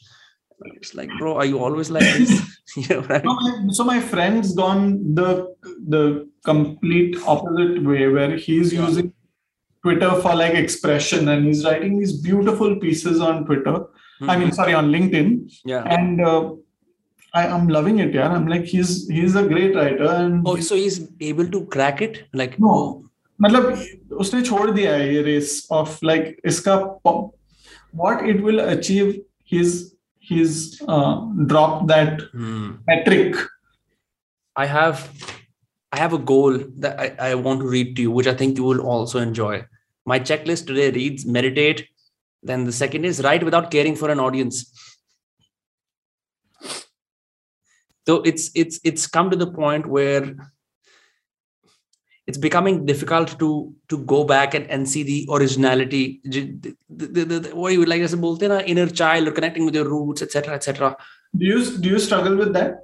[0.76, 2.58] It's like, bro, are you always like this?
[2.76, 3.22] yeah, right?
[3.22, 5.54] so, my, so my friend's gone the
[5.88, 9.12] the complete opposite way, where he's using
[9.82, 13.72] Twitter for like expression, and he's writing these beautiful pieces on Twitter.
[13.72, 14.30] Mm-hmm.
[14.30, 14.54] I mean, mm-hmm.
[14.54, 15.52] sorry, on LinkedIn.
[15.64, 15.82] Yeah.
[15.84, 16.54] And uh,
[17.34, 18.28] I, am loving it, yeah.
[18.28, 20.08] I'm like, he's he's a great writer.
[20.08, 22.70] And oh, so he's able to crack it, like no.
[22.70, 23.02] Oh.
[23.42, 26.76] मतलब उसने छोड़ दिया है ये race of like इसका
[28.00, 29.10] what it will achieve
[29.44, 29.89] he's
[30.31, 30.55] he's
[30.95, 31.15] uh,
[31.51, 32.71] dropped that hmm.
[32.87, 33.35] metric
[34.63, 35.03] i have
[35.91, 38.57] i have a goal that I, I want to read to you which i think
[38.57, 39.55] you will also enjoy
[40.05, 41.87] my checklist today reads meditate.
[42.43, 44.71] Then the second is write without caring for an audience.
[48.07, 50.35] So it's it's it's come to the point where
[52.27, 57.55] it's becoming difficult to to go back and, and see the originality the, the, the,
[57.55, 60.95] what you would like as a inner child or connecting with your roots etc etc
[61.35, 62.83] do you do you struggle with that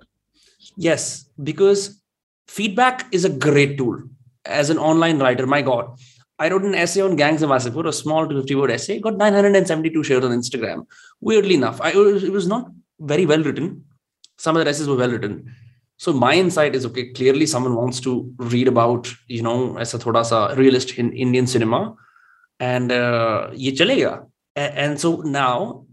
[0.75, 2.01] yes because
[2.47, 4.01] feedback is a great tool
[4.45, 5.97] as an online writer my god
[6.39, 10.03] I wrote an essay on gangs of Wasseypur, a small 250 word essay, got 972
[10.03, 10.85] shares on Instagram.
[11.19, 12.69] Weirdly enough, I, it was not
[12.99, 13.85] very well written.
[14.37, 15.51] Some of the essays were well written.
[15.97, 17.11] So my insight is okay.
[17.13, 21.47] Clearly, someone wants to read about you know as a thoda sa realist in Indian
[21.47, 21.95] cinema,
[22.59, 24.25] and uh, ye chalega.
[24.55, 25.85] And so now,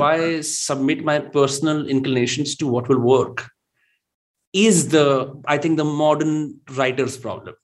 [0.00, 3.48] I submit my personal inclinations to what will work?
[4.52, 7.54] Is the I think the modern writer's problem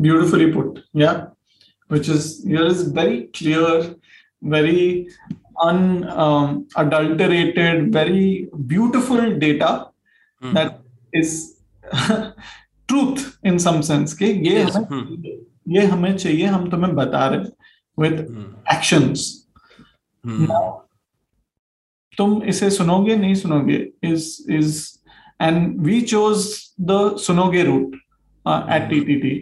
[0.00, 1.26] beautifully put yeah
[1.88, 3.94] which is here is very clear
[4.42, 5.08] very
[5.62, 9.89] unadulterated um, very beautiful data
[10.42, 11.36] that is
[12.88, 14.76] truth in some sense के ये yes.
[14.76, 15.76] हमें hmm.
[15.76, 17.38] ये हमें चाहिए हम तुम्हें बता रहे
[17.98, 18.20] विद
[18.74, 19.26] एक्शंस
[20.24, 20.46] hmm.
[20.46, 20.78] hmm.
[22.18, 24.80] तुम इसे सुनोगे नहीं सुनोगे is is
[25.40, 26.48] and we chose
[26.80, 27.94] the सुनोगे route
[28.46, 29.34] at T T T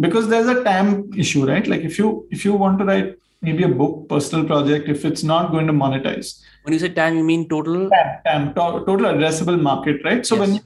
[0.00, 3.18] because there is a time issue right like if you if you want to write
[3.41, 7.17] maybe a book personal project if it's not going to monetize when you say time
[7.17, 7.89] you mean total
[8.25, 10.41] time, to- total addressable market right so yes.
[10.43, 10.59] when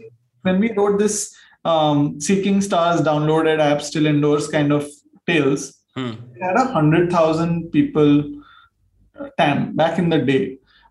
[0.48, 1.36] when we wrote this
[1.66, 4.88] um, seeking stars downloaded app still indoors kind of
[5.28, 5.66] tales
[5.96, 6.12] hmm.
[6.34, 8.12] we had a hundred thousand people
[9.20, 10.44] uh, tam back in the day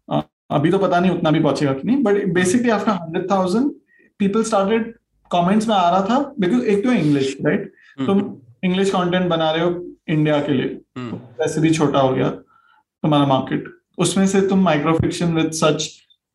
[0.09, 3.71] uh, अभी तो पता नहीं उतना भी पहुंचेगा कि नहीं but basically after hundred thousand
[4.19, 4.95] people started
[5.33, 7.73] comments में आ रहा था बिकॉज एक तो इंग्लिश राइट
[8.07, 8.21] तुम
[8.65, 9.71] इंग्लिश कंटेंट बना रहे हो
[10.08, 15.34] इंडिया के लिए। हम्म। वैसे भी छोटा हो गया तुम्हारा मार्केट उसमें से तुम microfiction
[15.34, 15.90] with such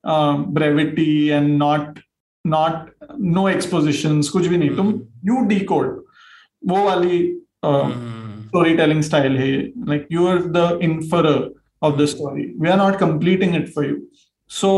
[0.05, 1.99] gravity and not
[2.45, 2.91] not
[3.21, 4.89] no exposition कुछ भी नहीं। तुम
[5.25, 6.05] यू डी कोड
[6.63, 7.19] वो वाली
[7.65, 9.51] स्टोरी टेलिंग स्टाइल है।
[9.89, 11.27] Like you are the infer
[11.83, 13.97] of the story we are not completing it for you
[14.51, 14.71] so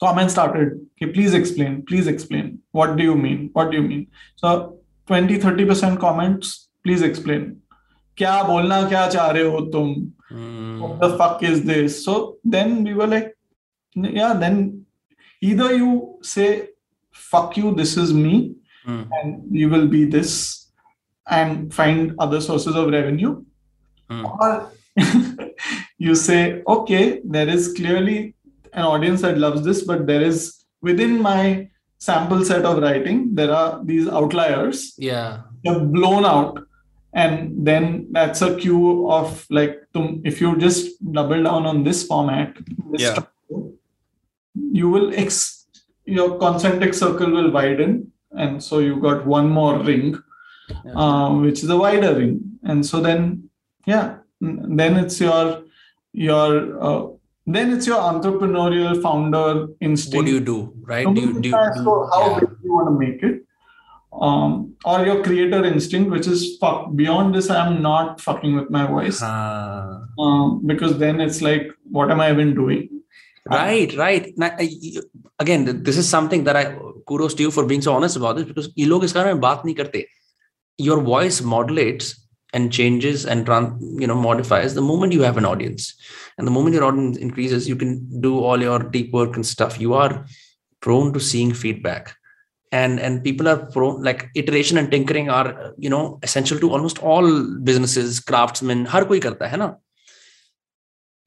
[0.00, 4.06] comment started कि please explain please explain what do you mean what do you mean
[4.36, 4.56] so
[5.08, 7.56] twenty thirty percent comments please explain
[8.17, 9.95] क्या बोलना क्या चाह रहे हो तुम
[10.33, 10.77] Hmm.
[10.81, 12.13] what the fuck is this so
[12.53, 13.27] then we were like
[14.19, 14.55] yeah then
[15.49, 15.89] either you
[16.29, 16.45] say
[17.25, 18.31] fuck you this is me
[18.87, 19.03] Hmm.
[19.17, 20.31] and you will be this
[21.39, 23.33] and find other sources of revenue
[24.09, 24.25] Hmm.
[24.25, 24.49] or
[26.07, 26.39] you say
[26.77, 27.03] okay
[27.37, 28.17] there is clearly
[28.73, 30.41] an audience that loves this but there is
[30.81, 31.69] within my
[32.09, 35.41] sample set of writing there are these outliers Yeah.
[35.63, 36.59] they're blown out
[37.22, 37.84] and then
[38.16, 42.56] that's a cue of like tum, if you just double down on this format
[42.92, 43.12] this Yeah.
[43.14, 43.62] structure,
[44.80, 45.40] you will ex
[46.18, 47.96] your concentric circle will widen
[48.44, 50.06] and so you got one more ring
[50.70, 50.94] Yeah.
[51.02, 52.34] uh, which is a wider ring
[52.72, 53.22] and so then
[53.92, 54.06] yeah
[54.80, 55.44] then it's your
[56.28, 56.48] your
[56.88, 57.00] uh,
[57.58, 59.46] then it's your entrepreneurial founder
[59.80, 60.56] instinct What do you do,
[60.92, 61.06] right?
[61.18, 61.48] Do you do?
[61.48, 62.40] you- do so how yeah.
[62.40, 63.36] big do you want to make it
[64.27, 64.51] um,
[64.85, 69.19] or your creator instinct which is fuck beyond this i'm not fucking with my voice
[69.21, 70.01] Ah.
[70.25, 71.65] um, because then it's like
[71.97, 72.83] what am i even doing
[73.59, 74.99] right right Now, I-
[75.39, 76.65] again th- this is something that i
[77.11, 79.41] kudos to you for being so honest about this because ये लोग इस बारे में
[79.47, 80.05] बात नहीं करते
[80.89, 82.13] your voice modulates
[82.57, 85.89] and changes and tran- you know modifies the moment you have an audience
[86.37, 87.93] and the moment your audience increases you can
[88.25, 90.11] do all your deep work and stuff you are
[90.87, 92.13] prone to seeing feedback
[92.71, 97.01] and and people are prone like iteration and tinkering are you know essential to almost
[97.11, 97.27] all
[97.69, 99.75] businesses craftsmen हर कोई करता है ना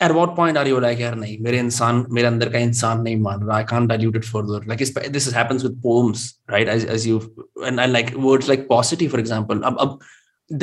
[0.01, 3.16] at what point are you like यार नहीं मेरे इंसान मेरे अंदर का इंसान नहीं
[3.20, 6.84] मान रहा I can't dilute it further like it's, this happens with poems right as,
[6.84, 7.20] as you
[7.64, 9.99] and, and like words like paucity for example अब अब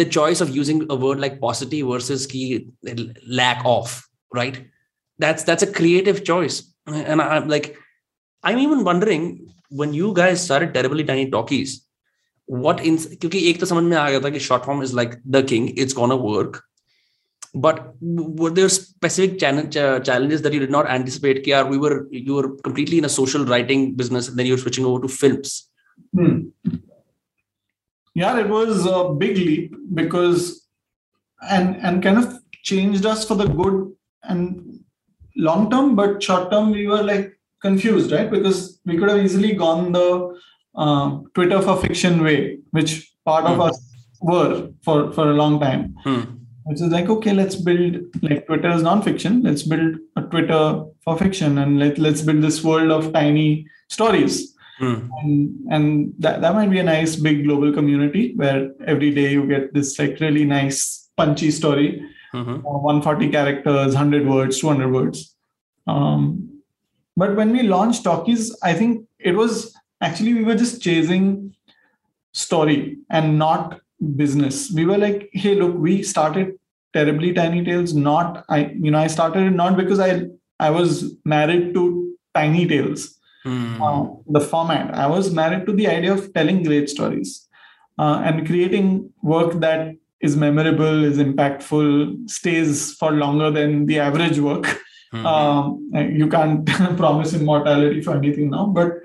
[0.01, 2.67] the choice of using a word like paucity versus key
[3.39, 3.95] lack of
[4.33, 4.61] right
[5.19, 7.75] that's that's a creative choice and I'm like
[8.43, 9.27] I'm even wondering
[9.69, 11.79] when you guys started terribly tiny talkies
[12.65, 15.17] what in क्योंकि एक तो समझ में आ गया था कि short form is like
[15.37, 16.61] the king it's gonna work
[17.55, 22.07] but were there specific challenge, uh, challenges that you did not anticipate Kia, we were
[22.11, 25.69] you were completely in a social writing business and then you're switching over to films
[26.15, 26.49] Hmm.
[28.13, 30.67] Yeah, it was a big leap because,
[31.49, 33.91] and and kind of changed us for the good
[34.23, 34.83] and
[35.35, 38.30] long term, but short term we were like confused, right?
[38.30, 40.40] Because we could have easily gone the
[40.74, 43.60] uh, Twitter for fiction way, which part of Hmm.
[43.68, 43.78] us
[44.20, 45.94] were for for a long time.
[46.04, 46.20] Hmm.
[46.64, 49.42] Which is like, okay, let's build like Twitter is non-fiction.
[49.42, 54.54] Let's build a Twitter for fiction, and let let's build this world of tiny stories
[54.80, 54.98] Hmm.
[55.20, 59.44] and, and that, that might be a nice big global community where every day you
[59.48, 61.88] get this like really nice punchy story
[62.32, 62.58] Mhm.
[62.58, 65.34] uh, 140 characters 100 words 200 words
[65.88, 66.20] um,
[67.22, 69.74] but when we launched talkies i think it was
[70.08, 71.26] actually we were just chasing
[72.32, 73.80] story and not
[74.22, 76.52] business we were like hey look we started
[76.96, 80.10] terribly tiny tales not i you know i started it not because i
[80.60, 80.92] i was
[81.36, 81.84] married to
[82.34, 83.14] tiny tales
[83.44, 83.80] Hmm.
[83.80, 84.94] uh, the format.
[84.94, 87.48] I was married to the idea of telling great stories
[87.98, 94.40] uh, and creating work that is memorable, is impactful, stays for longer than the average
[94.40, 94.66] work.
[95.13, 95.25] Mhm.
[95.31, 98.95] Um, you can't promise immortality for anything now, but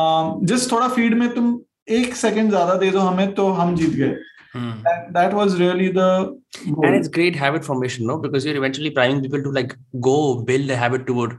[0.00, 1.52] um, just थोड़ा feed में तुम
[1.98, 4.16] एक second ज़्यादा दे दो हमें तो हम जीत गए.
[4.54, 4.72] Hmm.
[4.86, 6.06] That, that was really the
[6.64, 6.86] goal.
[6.86, 9.70] and it's great habit formation no because you're eventually priming people to like
[10.06, 10.16] go
[10.50, 11.38] build a habit toward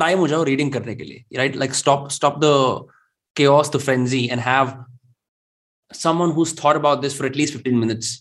[0.00, 2.52] prime हो जाओ reading करने के लिए right like stop stop the
[3.40, 4.74] chaos the frenzy and have
[6.02, 8.12] someone who's thought about this for at least 15 minutes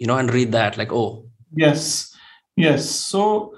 [0.00, 1.06] you know and read that like oh
[1.56, 2.14] Yes,
[2.56, 2.88] yes.
[2.90, 3.54] So,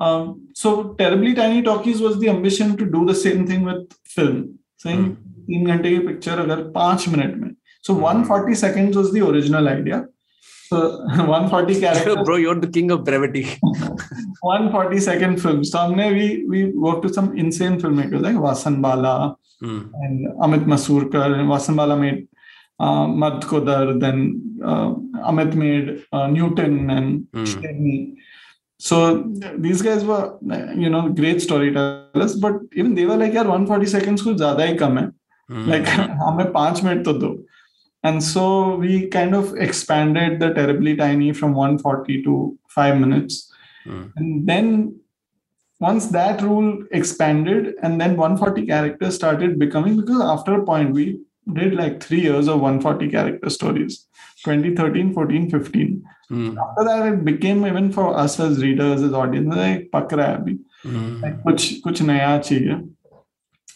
[0.00, 4.38] um, so terribly tiny talkies was the ambition to do the same thing with film,
[4.84, 5.26] saying hmm.
[5.50, 7.50] तीन घंटे की picture अगर पांच minute में
[7.82, 8.02] so hmm.
[8.02, 10.06] 140 seconds was the original idea.
[10.68, 12.16] So 140 character.
[12.24, 13.46] Bro, you're the king of brevity.
[13.62, 15.70] 140 second films.
[15.70, 19.90] So we we worked with some insane filmmakers like Vasan Bala mm.
[20.02, 21.26] and Amit Masurkar.
[21.38, 22.28] And Vasan Bala made
[22.78, 24.94] uh, Mard Ko Dard, then uh,
[25.32, 28.16] Amit made uh, Newton and mm
[28.88, 28.96] so
[29.58, 30.38] these guys were
[30.82, 35.08] you know great storytellers but even they were like "Yeah, 140 seconds is zyada hi
[35.72, 37.44] like hame 5 minutes." to
[38.02, 43.52] and so we kind of expanded the terribly tiny from 140 to 5 minutes
[43.86, 44.10] mm.
[44.16, 44.70] and then
[45.80, 46.70] once that rule
[47.00, 51.18] expanded and then 140 characters started becoming because after a point we
[51.54, 54.06] did like three years of 140 character stories.
[54.44, 56.56] 2013 14 15 mm.
[56.56, 61.22] after that it became even for us as readers as audience like mm.
[61.22, 62.80] like kuch kuch naya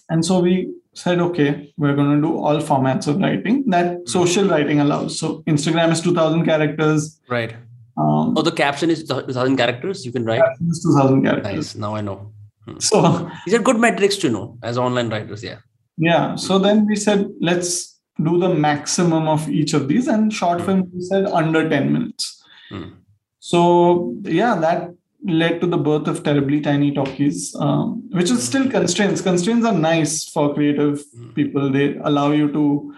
[0.09, 0.55] and so we
[0.95, 3.65] said okay we're going to do all formats of writing.
[3.67, 4.09] That mm.
[4.09, 5.19] social writing allows.
[5.19, 7.21] So instagram is 2000 characters.
[7.29, 7.53] Right.
[7.97, 10.43] Um, oh the caption is 2000 characters you can write?
[10.61, 11.55] 2000 characters.
[11.55, 11.75] Nice.
[11.75, 12.33] Now i know.
[12.67, 12.79] Hmm.
[12.79, 15.59] So these are good metrics to know as online writers yeah.
[15.97, 16.37] Yeah.
[16.37, 20.09] So then we said, let's do the maximum of each of these.
[20.09, 20.67] And short mm.
[20.67, 22.43] film, we said under 10 minutes.
[22.71, 22.95] Mm.
[23.39, 24.95] So yeah, that
[25.27, 29.73] led to the birth of terribly tiny talkies um, which is still constraints constraints are
[29.73, 31.31] nice for creative hmm.
[31.31, 32.95] people they allow you to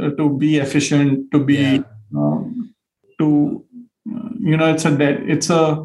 [0.00, 1.82] uh, to be efficient to be yeah.
[2.16, 2.74] um,
[3.18, 3.64] to
[4.14, 5.84] uh, you know it's a dead it's a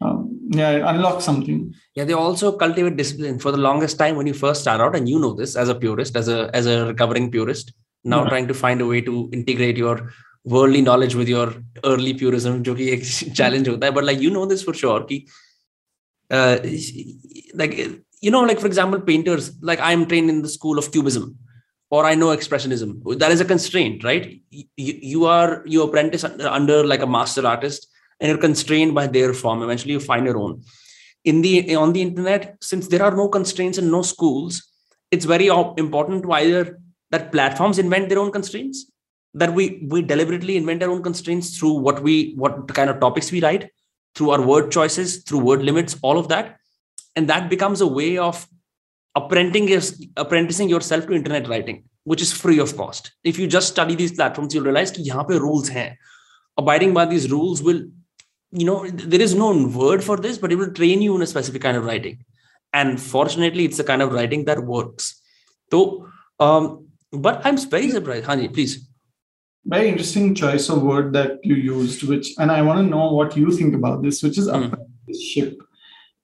[0.00, 4.34] um, yeah unlock something yeah they also cultivate discipline for the longest time when you
[4.34, 7.30] first start out and you know this as a purist as a as a recovering
[7.30, 7.72] purist
[8.04, 8.28] now yeah.
[8.28, 10.10] trying to find a way to integrate your
[10.44, 11.54] worldly knowledge with your
[11.84, 13.04] early purism जो कि एक
[13.34, 15.24] challenge होता है but like you know this for sure कि
[16.30, 16.58] uh,
[17.54, 17.74] like
[18.20, 21.36] you know like for example painters like I am trained in the school of cubism
[21.90, 26.84] or I know expressionism that is a constraint right you, you are you apprentice under
[26.86, 27.88] like a master artist
[28.23, 29.61] and you're constrained by their form.
[29.61, 30.63] Eventually you find your own.
[31.25, 34.61] In the on the internet since there are no constraints and no schools
[35.11, 36.79] it's very important to either
[37.11, 38.91] that platforms invent their own constraints
[39.33, 43.31] that we we deliberately invent our own constraints through what we what kind of topics
[43.31, 43.69] we write
[44.15, 46.57] through our word choices through word limits all of that.
[47.15, 48.47] And that becomes a way of
[49.15, 53.13] apprenticing, apprenticing yourself to internet writing which is free of cost.
[53.23, 55.97] If you just study these platforms you'll realize ki yahan pe rules hain
[56.57, 57.83] abiding by these rules will
[58.53, 61.27] you know there is no word for this but it will train you in a
[61.27, 62.23] specific kind of writing.
[62.75, 65.21] And fortunately it's the kind of writing that works.
[65.71, 66.07] So
[66.39, 68.25] um but i'm very surprised.
[68.25, 68.87] Honey please.
[69.65, 73.37] Very interesting choice of word that you used which and i want to know what
[73.37, 74.65] you think about this which is mm.
[74.65, 75.61] apprenticeship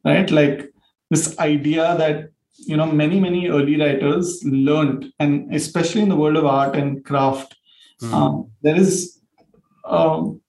[0.06, 0.30] right?
[0.32, 0.72] Like
[1.10, 6.36] this idea that you know many many early writers learned and especially in the world
[6.36, 7.56] of art and craft
[8.02, 8.14] mm.
[8.14, 9.20] um, there is
[9.86, 10.42] um,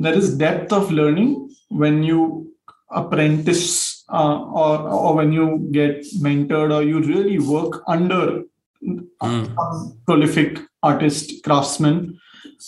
[0.00, 2.52] there is depth of learning when you
[2.90, 8.42] apprentice uh, or or when you get mentored or you really work under
[8.82, 9.96] mm.
[10.06, 12.18] prolific artist, craftsman.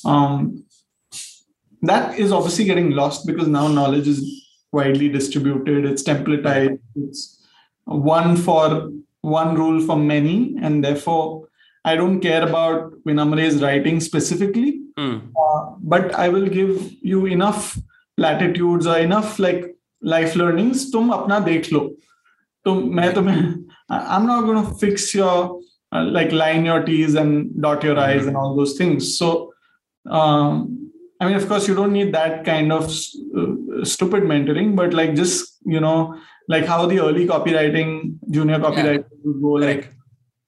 [0.04, 0.64] Um,
[1.82, 4.20] that is obviously getting lost because now knowledge is
[4.70, 5.84] widely distributed.
[5.84, 6.78] It's templatized.
[6.96, 7.44] It's
[7.84, 8.90] one for
[9.22, 11.48] one rule for many, and therefore
[11.84, 15.20] I don't care about Vinamra's writing specifically, mm.
[15.44, 17.78] uh, but i will give you enough
[18.18, 20.90] latitudes or enough like life learnings.
[20.90, 21.82] tum apna dekh lo
[22.64, 23.36] tum main tumhe
[24.16, 25.60] i'm not going to fix your
[25.92, 28.06] uh, like line your t's and dot your hmm.
[28.10, 29.16] i's and all those things.
[29.18, 29.52] So
[30.10, 30.90] um,
[31.20, 32.84] i mean of course you don't need that kind of
[33.38, 35.98] uh, stupid mentoring but like just you know
[36.48, 37.90] like how the early copywriting
[38.30, 39.26] junior copywriting yeah.
[39.26, 39.84] would go like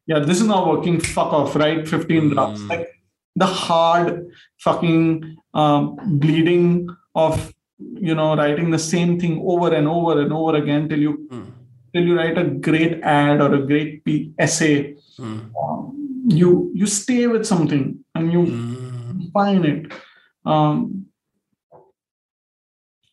[0.06, 1.00] yeah this is not working.
[1.00, 1.86] Fuck off right?
[1.86, 2.68] 15 drafts mm.
[2.68, 2.88] like
[3.35, 10.21] the hard fucking um, bleeding of, you know, writing the same thing over and over
[10.21, 11.51] and over again till you, mm.
[11.93, 14.03] till you write a great ad or a great
[14.37, 15.39] essay mm.
[15.61, 19.31] um, you you stay with something and you mm.
[19.31, 19.93] find it
[20.45, 21.05] um,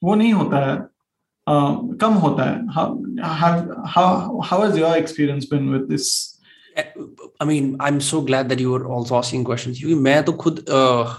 [0.02, 0.76] वो नहीं होता है
[1.48, 2.86] uh, कम होता है how
[3.22, 6.29] have how how has your experience been with this
[7.40, 10.64] I mean I'm so glad that you were also asking questions क्योंकि मैं तो खुद
[10.68, 11.14] uh,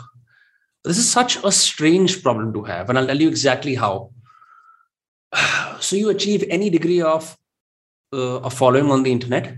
[0.84, 4.12] this is such a strange problem to have and I'll tell you exactly how
[5.80, 7.36] so you achieve any degree of
[8.14, 9.58] uh, a following on the internet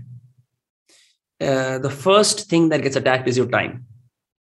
[1.40, 3.86] uh, the first thing that gets attacked is your time,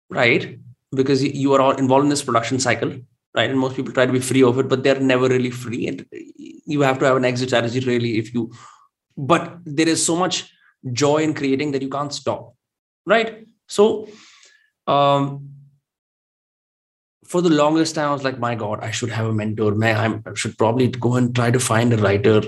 [0.10, 0.60] right?
[0.94, 2.90] Because you are all involved in this production cycle,
[3.34, 3.50] right?
[3.50, 5.88] And most people try to be free of it, but they're never really free.
[5.88, 8.52] And you have to have an exit strategy, really, if you.
[9.16, 10.52] But there is so much
[10.84, 12.56] joy in creating that you can't stop,
[13.08, 13.46] right?
[13.68, 14.08] So,
[14.88, 15.50] um,
[17.26, 19.74] for the longest time, I was like, my God, I should have a mentor.
[19.74, 22.42] Man, I should probably go and try to find a writer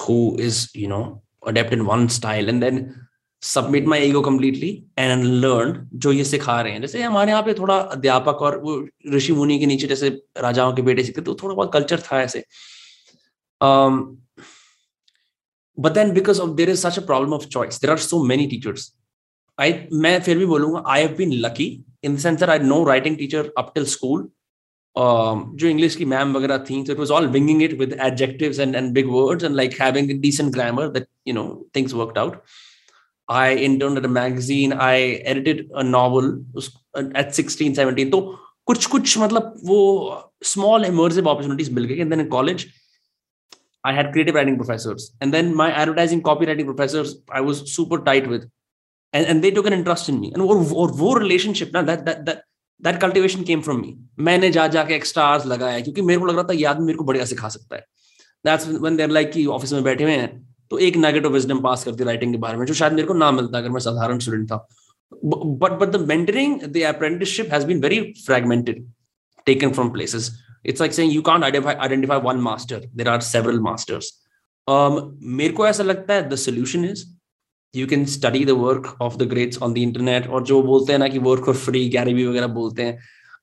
[0.00, 2.48] who is, you know, adept in one style.
[2.48, 3.06] And then
[3.42, 7.54] submit my ego completely and learn जो ये सिखा रहे हैं जैसे हमारे यहाँ पे
[7.54, 8.76] थोड़ा अध्यापक और वो
[9.14, 10.08] ऋषि मुनि के नीचे जैसे
[10.42, 12.44] राजाओं के बेटे सीखते तो थोड़ा बहुत कल्चर था ऐसे
[15.78, 18.46] but then because of there is such a problem of choice there are so many
[18.46, 18.92] teachers
[19.60, 21.68] आई मैं फिर भी बोलूंगा I have been lucky
[22.04, 24.28] in the sense that I know writing teacher up till school
[24.98, 28.78] जो English की ma'am वगैरह थी so it was all winging it with adjectives and
[28.80, 31.44] and big words and like having a decent grammar that you know
[31.76, 32.38] things worked out
[33.28, 34.72] I interned at a magazine.
[34.72, 36.44] I edited a novel
[37.14, 38.10] at 16, 17.
[38.10, 38.20] तो
[38.66, 42.66] कुछ कुछ मतलब वो small immersive opportunities मिल गए and then in college
[43.84, 45.12] I had creative writing professors.
[45.20, 48.50] And then my advertising copywriting professors, I was super tight with.
[49.12, 50.32] And, and they took an interest in me.
[50.32, 52.42] And or, or वो relationship ना that that that
[52.80, 53.92] that cultivation came from me.
[54.18, 57.04] मैंने जा जाके extras लगाया क्योंकि मेरे को लग रहा था ये आदमी मेरे को
[57.04, 57.84] बढ़िया सिखा सकता है
[58.46, 60.30] दैट्स व्हेन देयर लाइक कि ऑफिस में बैठे हुए हैं
[60.70, 63.30] तो एक नेगेटिव विजडम पास करती राइटिंग के बारे में जो शायद मेरे को ना
[63.38, 64.66] मिलता अगर मैं साधारण स्टूडेंट था
[65.12, 68.84] but but the mentoring the apprenticeship has been very fragmented
[69.46, 70.30] taken from places
[70.64, 74.12] it's like saying you can't identify identify one master there are several masters
[74.68, 74.98] um
[75.40, 77.04] मेरे को ऐसा लगता है the solution is
[77.80, 80.98] you can study the work of the greats on the internet और जो बोलते हैं
[80.98, 82.98] ना कि work for free गैरी भी वगैरह बोलते हैं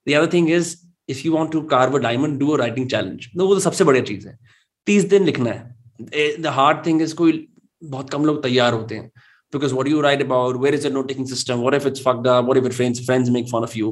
[0.10, 0.76] the other thing is
[1.08, 3.84] if you want to carve a diamond do a writing challenge no वो तो सबसे
[3.84, 4.38] बढ़िया चीज है
[4.86, 7.48] तीस दिन लिखना है द हार्ड थिंग इज कोई
[7.84, 9.12] बहुत कम लोग तैयार होते हैं
[9.54, 12.04] because what do you write about where is the note taking system what if it's
[12.06, 13.90] fucked up what if your friends friends make fun of you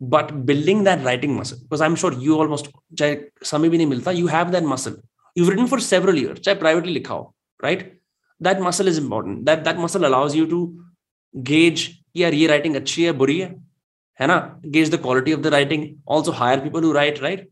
[0.00, 2.68] but building that writing muscle because i'm sure you almost
[2.98, 3.16] चाहे
[3.50, 4.96] समय भी नहीं मिलता you have that muscle
[5.36, 7.34] you've written for several years चाहे privately लिखा हो
[7.64, 7.84] right
[8.40, 10.60] that muscle is important that that muscle allows you to
[11.34, 11.86] gauge
[12.16, 13.54] यार ये writing अच्छी है बुरी है
[14.20, 14.38] है ना
[14.76, 17.46] gauge the quality of the writing also hire people who write right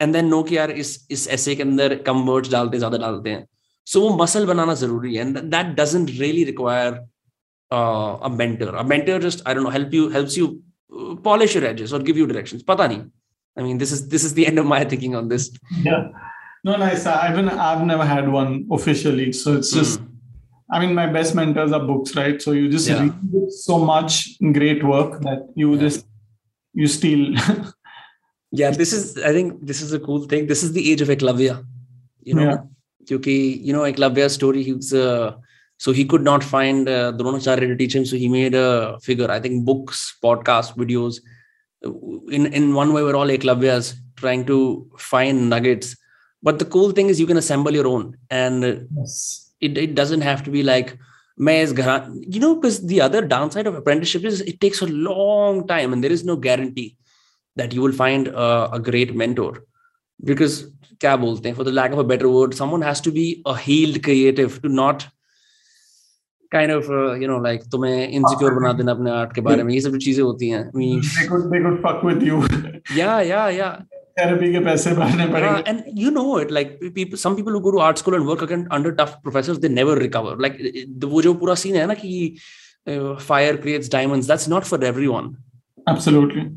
[0.00, 3.30] and then no कि यार इस इस ऐसे के अंदर कम वर्ड्स डालते ज्यादा डालते
[3.30, 3.46] हैं
[3.86, 7.00] सो वो मसल बनाना जरूरी है and that doesn't really require
[7.70, 10.46] a mentor a mentor just i don't know help you helps you
[11.23, 12.63] polish your edges or give you directions.
[12.63, 13.09] Pata nahi.
[13.57, 15.51] I mean this is this is the end of my thinking on this.
[15.81, 16.09] Yeah.
[16.63, 19.31] No nice i've been i've never had one officially.
[19.31, 20.07] So it's just mm.
[20.71, 22.41] i mean my best mentors are books right?
[22.41, 23.01] So you just yeah.
[23.01, 25.79] read so much great work that you yeah.
[25.79, 26.05] just
[26.73, 27.35] you steal.
[28.59, 30.47] Yeah this is i think this is a cool thing.
[30.47, 31.55] This is the age of eklavya
[32.27, 32.49] you know?
[32.49, 32.57] Yeah.
[33.07, 35.35] Kyuki, you know eklavya's story he was uh,
[35.78, 39.30] so he could not find uh, dronacharya to teach him so he made a figure
[39.30, 41.20] i think books podcasts videos
[42.30, 44.58] in in one way we're all eklavyas trying to
[44.98, 45.96] find nuggets
[46.42, 49.52] but the cool thing is you can assemble your own and yes.
[49.60, 50.98] it, it doesn't have to be like
[51.38, 56.04] you know because the other downside of apprenticeship is it takes a long time and
[56.04, 56.96] there is no guarantee
[57.56, 59.64] that you will find a, a great mentor
[60.24, 60.64] because
[61.00, 63.56] क्या बोलते हैं for the lack of a better word someone has to be a
[63.56, 65.06] healed creative to not
[66.51, 69.73] kind of uh, you know like तुम्हें insecure बना देना अपने art के बारे में
[69.73, 72.41] ये सब जो चीज़ें होती हैं I mean, they could they could fuck with you
[72.99, 73.73] yeah yeah yeah
[74.19, 77.63] therapy के पैसे भरने पड़ेंगे uh, and you know it like people some people who
[77.65, 80.61] go to art school and work again under tough professors they never recover like
[81.15, 82.13] वो जो पूरा scene है ना कि
[82.87, 85.35] uh, fire creates diamonds that's not for everyone
[85.87, 86.47] absolutely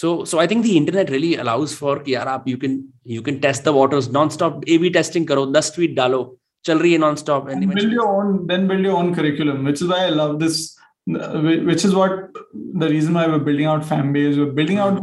[0.00, 2.78] so so i think the internet really allows for yaar aap you can
[3.16, 6.20] you can test the waters non-stop ab testing karo 10 tweet dalo
[6.66, 9.82] chal rahi hai non-stop and, and build your own then build your own curriculum which
[9.82, 12.40] is why i love this which is what
[12.82, 15.00] the reason why we're building out fanbase we're building out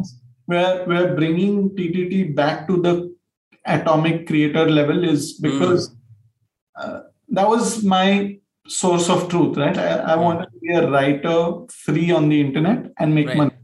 [0.48, 2.94] we're we're bringing ttt back to the
[3.65, 5.95] atomic creator level is because mm.
[6.77, 8.38] uh, that was my
[8.68, 10.23] source of truth right i, I mm.
[10.23, 13.38] wanted to be a writer free on the internet and make right.
[13.38, 13.56] money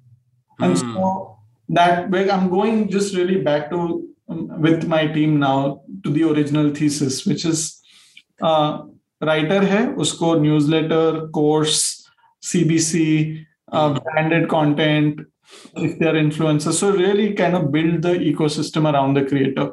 [0.60, 0.94] and mm.
[0.94, 1.38] so
[1.70, 6.74] that i'm going just really back to um, with my team now to the original
[6.74, 7.75] thesis which is
[8.42, 8.84] uh,
[9.22, 12.10] writer hai usko newsletter course
[12.50, 13.98] cbc uh, hmm.
[14.04, 15.22] branded content
[15.76, 19.68] if they're influencers so really kind of build the ecosystem around the creator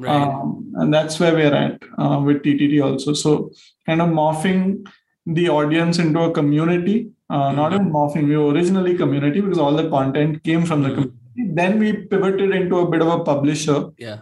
[0.00, 0.10] right.
[0.10, 3.50] um, and that's where we're at uh, with ttt also so
[3.86, 4.62] kind of morphing
[5.26, 6.98] the audience into a community
[7.30, 7.86] uh, not mm-hmm.
[7.86, 8.28] in morphing.
[8.28, 11.02] We were originally community because all the content came from the mm-hmm.
[11.02, 11.54] community.
[11.54, 13.90] Then we pivoted into a bit of a publisher.
[13.98, 14.20] Yeah.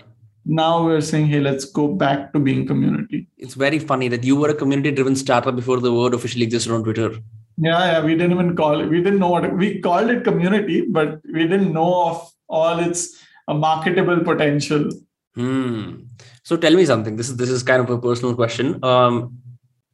[0.48, 3.26] Now we're saying, hey, let's go back to being community.
[3.36, 6.84] It's very funny that you were a community-driven startup before the word officially existed on
[6.84, 7.10] Twitter.
[7.58, 8.04] Yeah, yeah.
[8.04, 8.88] We didn't even call it.
[8.88, 13.20] We didn't know what we called it community, but we didn't know of all its
[13.48, 14.90] uh, marketable potential.
[15.34, 16.02] Hmm.
[16.44, 17.16] So tell me something.
[17.16, 18.78] This is this is kind of a personal question.
[18.84, 19.38] Um,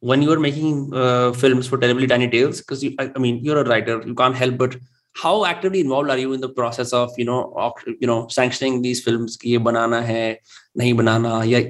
[0.09, 3.59] when you are making uh, films for terribly tiny tales because I, I, mean you're
[3.59, 4.75] a writer you can't help but
[5.15, 8.81] how actively involved are you in the process of you know of, you know sanctioning
[8.81, 10.39] these films ki ye banana hai
[10.79, 11.61] nahi banana ya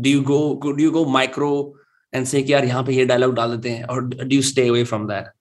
[0.00, 1.72] do you go do you go micro
[2.12, 4.68] and say ki yaar yahan pe ye dialogue dal dete hain or do you stay
[4.68, 5.32] away from that?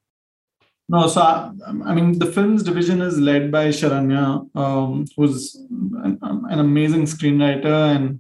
[0.89, 1.51] No so I,
[1.85, 4.25] I mean the films division is led by Sharanya
[4.55, 5.55] um, who's
[6.03, 8.19] an, an, amazing screenwriter and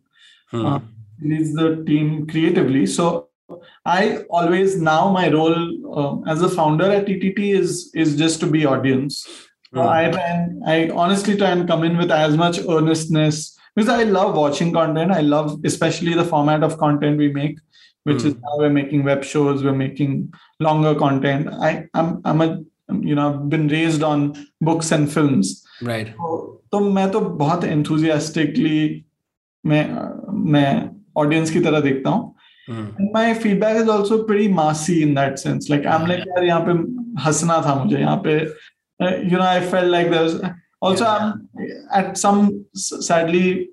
[0.51, 0.65] hmm.
[0.65, 0.79] uh,
[1.21, 2.85] leads the team creatively.
[2.85, 3.30] So
[3.84, 8.46] I always now my role um, as a founder at TTT is is just to
[8.46, 9.26] be audience.
[9.74, 9.86] Mm.
[9.86, 14.04] I try and, I honestly try and come in with as much earnestness because I
[14.04, 15.12] love watching content.
[15.12, 17.58] I love especially the format of content we make,
[18.04, 18.26] which mm.
[18.26, 21.48] is now we're making web shows, we're making longer content.
[21.52, 22.62] I I'm I'm a
[23.00, 25.64] you know I've been raised on books and films.
[25.82, 26.14] Right.
[26.16, 29.04] So, तो मैं तो बहुत enthusiastically
[29.66, 29.84] मैं
[30.52, 32.34] मैं audience की तरह देखता हूँ
[32.70, 36.60] my feedback is also pretty मासी in that sense like I am like यार यहाँ
[36.68, 36.72] पे
[37.24, 38.38] हंसना था मुझे यहाँ पे
[39.30, 41.32] you know I felt like there was also yeah.
[41.32, 42.40] i'm at some
[42.74, 43.70] sadly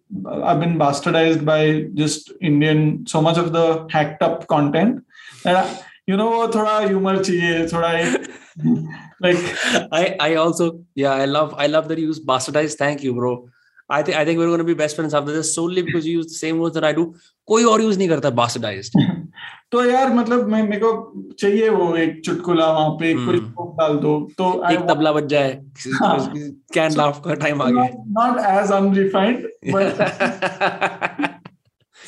[0.49, 5.03] i've been bastardized by just indian so much of the hacked up content
[5.43, 7.91] that you know thoda humor chahiye thoda
[9.25, 9.41] like
[10.01, 10.69] i i also
[11.03, 13.33] yeah i love i love that you use bastardized thank you bro
[13.90, 16.18] I think I think we're going to be best friends after this solely because you
[16.18, 17.04] use the same words that I do.
[17.48, 18.98] कोई और use नहीं करता bastardized.
[19.72, 20.90] तो यार मतलब मैं मेरे को
[21.40, 25.26] चाहिए वो एक चुटकुला वहाँ पे हम्म। कोई जोक डाल दो तो एक तबला बज
[25.30, 25.50] जाए
[26.74, 27.88] कैन लाफ का टाइम आ गया
[28.18, 31.36] not as unrefined but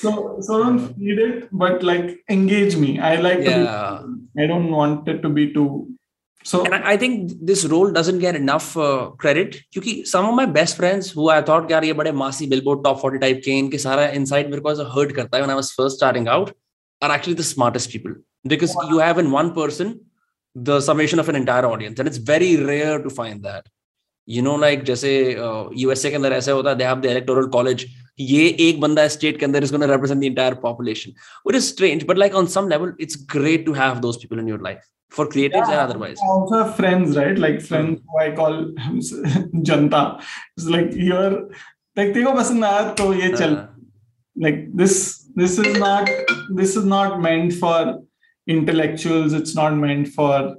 [0.01, 0.11] so
[0.45, 2.05] so don't feed it but like
[2.35, 5.65] engage me i like to yeah be, i don't want it to be too
[6.43, 10.35] so and I, I think this role doesn't get enough uh, credit क्योंकि some of
[10.35, 13.59] my best friends who I thought यार ये बड़े मासी billboard top 40 type के
[13.59, 16.53] इनके सारा insight मेरे को hurt करता है when I was first starting out
[17.03, 18.15] are actually the smartest people
[18.47, 18.89] because wow.
[18.91, 20.01] you have in one person
[20.55, 23.69] the summation of an entire audience and it's very rare to find that
[24.27, 27.49] you know like जैसे uh, USA के अंदर ऐसा होता है they have the electoral
[27.49, 27.87] college
[28.20, 31.14] ये एक बंदा state के अंदर is going to represent the entire population
[31.44, 34.48] which is strange but like on some level it's great to have those people in
[34.52, 34.86] your life
[35.18, 37.38] for creatives and otherwise I also have friends, right?
[37.38, 38.56] Like friends who I call
[39.70, 40.02] Janta.
[40.58, 41.32] It's like you're
[41.98, 43.56] like तेरे को पसंद आया तो ये चल.
[43.56, 43.66] Uh,
[44.44, 44.96] Like this,
[45.42, 46.10] this is not
[46.58, 47.76] this is not meant for
[48.48, 49.36] intellectuals.
[49.38, 50.56] It's not meant for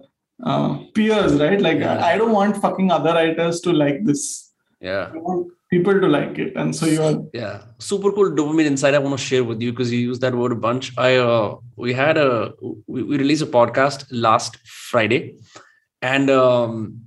[0.53, 1.61] uh, peers, right?
[1.61, 1.99] Like Yeah.
[2.07, 4.25] I, I don't want fucking other writers to like this.
[4.87, 7.62] yeah I want people to like it, and so you're yeah.
[7.80, 10.52] Super cool dopamine insight i want to share with you because you use that word
[10.52, 10.92] a bunch.
[10.98, 15.38] I uh we had a we, we released a podcast last friday.
[16.02, 17.02] And um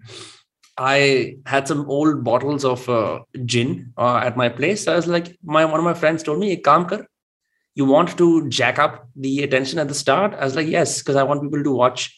[0.79, 4.89] i had some old bottles of uh, gin uh, at my place.
[4.89, 7.07] I was like my one of my friends told me "Ek kaam kar.
[7.75, 10.35] You want to jack up the attention at the start?
[10.35, 12.11] I was like yes because i want people to watch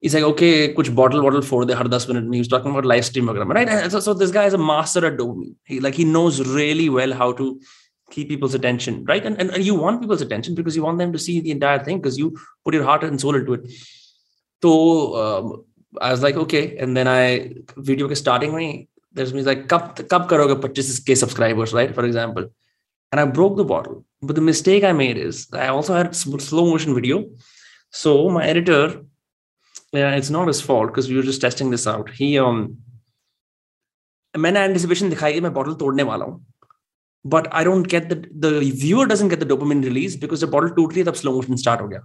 [0.00, 2.32] he's like, okay, kuch bottle bottle for the har 10 minute.
[2.34, 3.68] He was talking about live stream, वगैरह, right?
[3.68, 5.54] And so, so this guy is a master at dopamine.
[5.64, 7.60] He like he knows really well how to
[8.10, 9.24] keep people's attention, right?
[9.24, 11.82] And, and, and you want people's attention because you want them to see the entire
[11.82, 13.72] thing because you put your heart and soul into it.
[14.62, 15.64] So um,
[16.00, 16.76] I was like, okay.
[16.78, 21.72] And then I video ke starting में there's me like कब कब करोगे 25k subscribers,
[21.72, 21.94] right?
[21.94, 22.48] For example.
[23.12, 24.04] And I broke the bottle.
[24.20, 27.24] But the mistake I made is I also had slow motion video.
[27.90, 29.04] So my editor
[29.95, 32.09] yeah, it's not his fault because we were just testing this out.
[32.09, 32.77] He um
[34.37, 36.45] मैंने anticipation दिखाई कि मैं bottle तोड़ने वाला हूँ
[37.25, 38.51] but I don't get the the
[38.83, 41.61] viewer doesn't get the dopamine release because the bottle टूट रही है तब slow motion
[41.63, 42.03] start हो गया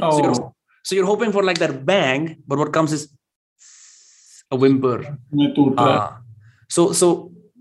[0.00, 0.52] oh so you're,
[0.82, 3.04] so you're hoping for like that bang but what comes is
[4.50, 4.96] a whimper
[5.34, 5.98] मैं टूट रहा है.
[5.98, 6.20] Ah.
[6.76, 7.12] so so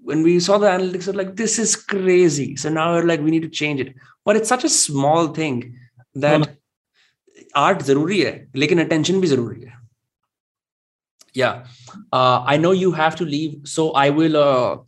[0.04, 2.56] when we saw the analytics, we're like, this is crazy.
[2.56, 3.94] So now we're like, we need to change it.
[4.26, 5.78] But it's such a small thing
[6.16, 6.55] that
[7.57, 9.75] hai, lekin attention bhi zaruri hai.
[11.37, 11.65] Yeah.
[12.13, 13.61] Uh, I know you have to leave.
[13.65, 14.79] So I will uh,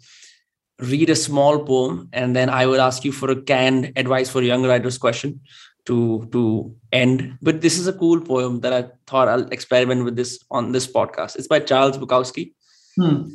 [0.81, 4.43] read a small poem and then I will ask you for a canned advice for
[4.43, 5.41] young writers question
[5.85, 7.37] to to end.
[7.43, 10.87] But this is a cool poem that I thought I'll experiment with this on this
[10.87, 11.37] podcast.
[11.37, 12.53] It's by Charles Bukowski.
[12.97, 13.29] Hmm.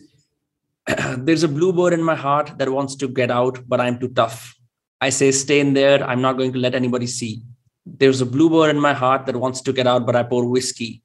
[1.25, 4.55] there's a bluebird in my heart that wants to get out, but I'm too tough.
[5.01, 6.03] I say, stay in there.
[6.03, 7.43] I'm not going to let anybody see.
[7.85, 11.01] There's a bluebird in my heart that wants to get out, but I pour whiskey.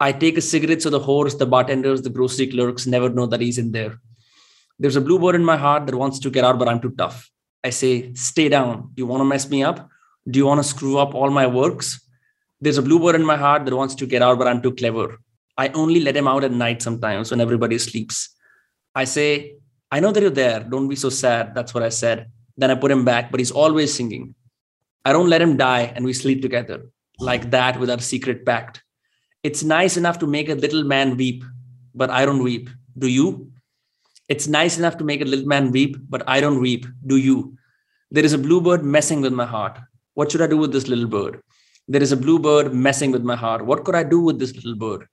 [0.00, 3.40] I take a cigarette so the whores, the bartenders, the grocery clerks never know that
[3.40, 3.98] he's in there.
[4.78, 7.30] There's a bluebird in my heart that wants to get out, but I'm too tough.
[7.64, 8.90] I say, stay down.
[8.94, 9.88] Do you want to mess me up?
[10.28, 12.00] Do you want to screw up all my works?
[12.60, 15.18] There's a bluebird in my heart that wants to get out, but I'm too clever.
[15.56, 18.34] I only let him out at night sometimes when everybody sleeps.
[18.94, 19.56] I say,
[19.90, 20.60] I know that you're there.
[20.60, 21.54] Don't be so sad.
[21.54, 22.30] That's what I said.
[22.56, 24.34] Then I put him back, but he's always singing.
[25.06, 26.78] I don't let him die and we sleep together
[27.20, 28.82] like that with our secret pact.
[29.44, 31.44] It's nice enough to make a little man weep,
[31.94, 32.68] but I don't weep.
[32.98, 33.52] Do you?
[34.28, 36.86] It's nice enough to make a little man weep, but I don't weep.
[37.06, 37.56] Do you?
[38.10, 39.78] There is a bluebird messing with my heart.
[40.14, 41.40] What should I do with this little bird?
[41.86, 43.64] There is a bluebird messing with my heart.
[43.64, 45.06] What could I do with this little bird?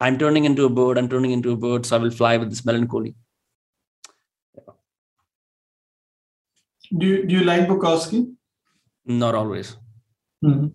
[0.00, 0.98] I'm turning into a bird.
[0.98, 1.84] I'm turning into a bird.
[1.84, 3.16] So I will fly with this melancholy.
[6.96, 8.36] Do you, do you like Bukowski?
[9.06, 9.76] Not always.
[10.42, 10.66] Hmm.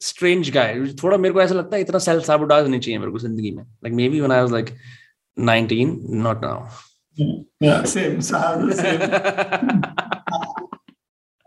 [0.00, 0.94] Strange guy.
[1.02, 3.64] थोड़ा मेरे को ऐसा लगता है इतना self sabotage नहीं चाहिए मेरे को ज़िंदगी में.
[3.84, 4.72] Like maybe when I was like
[5.36, 6.68] 19, not now.
[7.60, 8.20] Yeah, same.
[8.22, 8.56] So I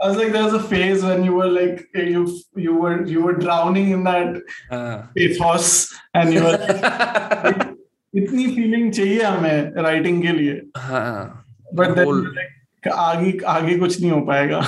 [0.08, 3.34] was like, there was a phase when you were like, you you were you were
[3.34, 7.68] drowning in that Uh, pathos, and you were like,
[8.16, 11.46] इतनी feeling चाहिए हमें writing के लिए हाँ.
[11.74, 14.62] But Whole- then आगे आगे कुछ नहीं हो पाएगा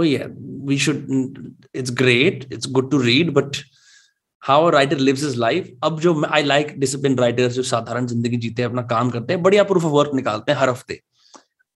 [0.00, 0.28] yeah,
[0.62, 1.54] we should.
[1.72, 2.46] It's great.
[2.50, 3.62] It's good to read, but
[4.38, 5.68] how a writer lives his life.
[5.82, 9.42] अब जो I like disciplined writers जो साधारण जिंदगी जीते हैं अपना काम करते हैं
[9.42, 10.74] बढ़िया proof of work nikalte हैं हर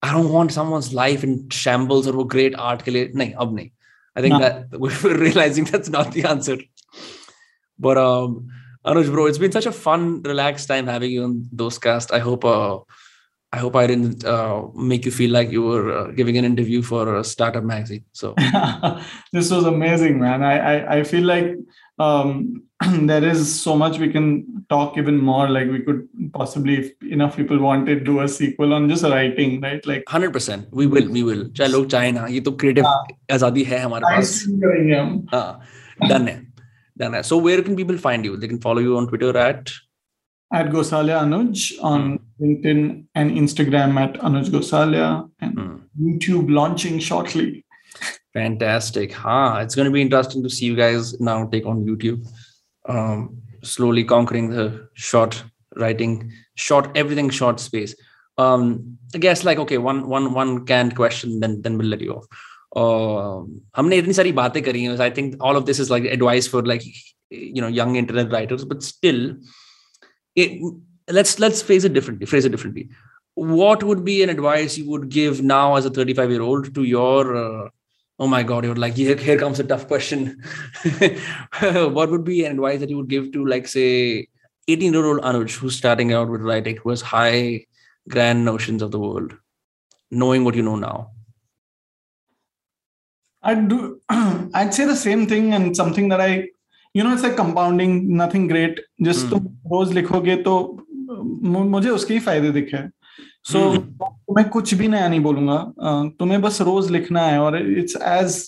[0.02, 3.54] I don't want someone's life in shambles और वो great art के लिए नहीं अब
[3.54, 3.70] नहीं.
[4.16, 6.58] I think that we're realizing that's not the answer.
[7.78, 8.48] But um,
[8.86, 12.12] Anuj bro, it's been such a fun, relaxed time having you on Dostcast.
[12.12, 12.78] I hope uh,
[13.53, 16.81] I hope I didn't uh, make you feel like you were uh, giving an interview
[16.81, 18.05] for a startup magazine.
[18.13, 18.33] So
[19.33, 20.41] this was amazing, man.
[20.41, 21.57] I I, I feel like
[21.99, 22.63] um,
[23.09, 25.49] there is so much we can talk even more.
[25.49, 29.85] Like we could possibly, if enough people wanted, do a sequel on just writing, right?
[29.85, 31.45] Like hundred percent, we will, we will.
[31.49, 32.85] चाहे लोग चाहे ना, ये तो creative
[33.31, 34.45] आजादी है हमारे पास.
[35.35, 35.59] हाँ,
[36.07, 36.47] done है,
[36.97, 37.25] done है.
[37.25, 38.37] So where can people find you?
[38.37, 39.69] They can follow you on Twitter at
[40.53, 42.19] at Gosalia Anuj on mm.
[42.41, 45.81] LinkedIn and Instagram at Anuj Gosalia and mm.
[45.99, 47.65] YouTube launching shortly.
[48.33, 49.13] Fantastic.
[49.13, 49.59] Huh.
[49.61, 52.25] It's going to be interesting to see you guys now take on YouTube.
[52.87, 55.43] Um, slowly conquering the short
[55.75, 57.95] writing, short, everything short space.
[58.37, 62.15] Um, I guess like, okay, one, one, one canned question, then, then we'll let you
[62.15, 62.27] off.
[62.73, 63.43] Uh,
[63.75, 66.67] हमने इतनी सारी बातें करी हैं I think all of this is like advice for
[66.67, 66.81] like
[67.33, 69.19] you know young internet writers but still
[70.36, 70.74] it,
[71.08, 72.88] let's let's phrase it differently phrase it differently.
[73.34, 76.84] What would be an advice you would give now as a 35 year old to
[76.84, 77.68] your uh,
[78.18, 80.42] oh my god you're like here, here comes a tough question.
[81.60, 84.28] What would be an advice that you would give to like say
[84.68, 87.66] 18 year old anuj who's starting out with writing who has high
[88.08, 89.34] grand notions of the world
[90.10, 91.10] knowing what you know now?
[93.42, 94.00] I'd do
[94.54, 96.48] i'd say the same thing and something that i
[96.96, 100.58] you know it's compounding nothing great जिस तुम रोज लिखोगे तो
[101.02, 102.78] मुझे उसके ही फ़ायदे दिखे।
[103.44, 104.36] सो hmm.
[104.36, 105.58] मैं कुछ भी नया नहीं बोलूँगा।
[106.18, 108.38] तुम्हें बस रोज लिखना है और it's as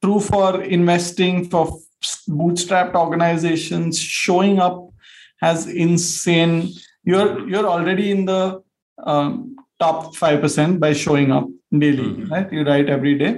[0.00, 4.88] true for investing for both bootstrapped organization showing up
[5.44, 6.50] has insane
[7.08, 8.62] you are you are already in the
[9.80, 13.32] top five percent by showing up daily right you write every day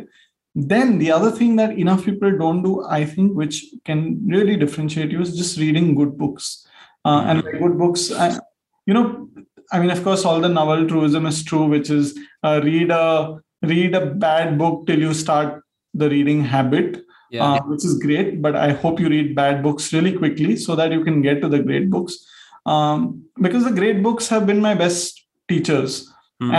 [0.57, 5.11] then the other thing that enough people don't do i think which can really differentiate
[5.11, 6.67] you is just reading good books
[7.05, 8.39] uh, and good books I,
[8.87, 9.29] you know
[9.71, 13.39] i mean of course all the novel truism is true which is uh, read a
[13.63, 15.63] read a bad book till you start
[15.93, 17.45] the reading habit yeah.
[17.45, 20.91] uh, which is great but i hope you read bad books really quickly so that
[20.91, 22.27] you can get to the great books
[22.65, 26.11] um, because the great books have been my best teachers
[26.43, 26.53] mm.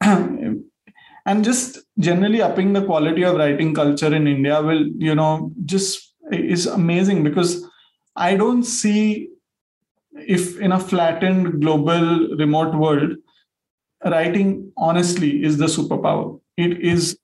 [0.00, 0.64] and
[1.26, 1.78] and just
[2.08, 5.32] generally upping the quality of writing culture in india will you know
[5.64, 7.54] just is amazing because
[8.16, 9.28] i don't see
[10.36, 12.04] if in a flattened global
[12.42, 13.16] remote world
[14.14, 17.16] writing honestly is the superpower it is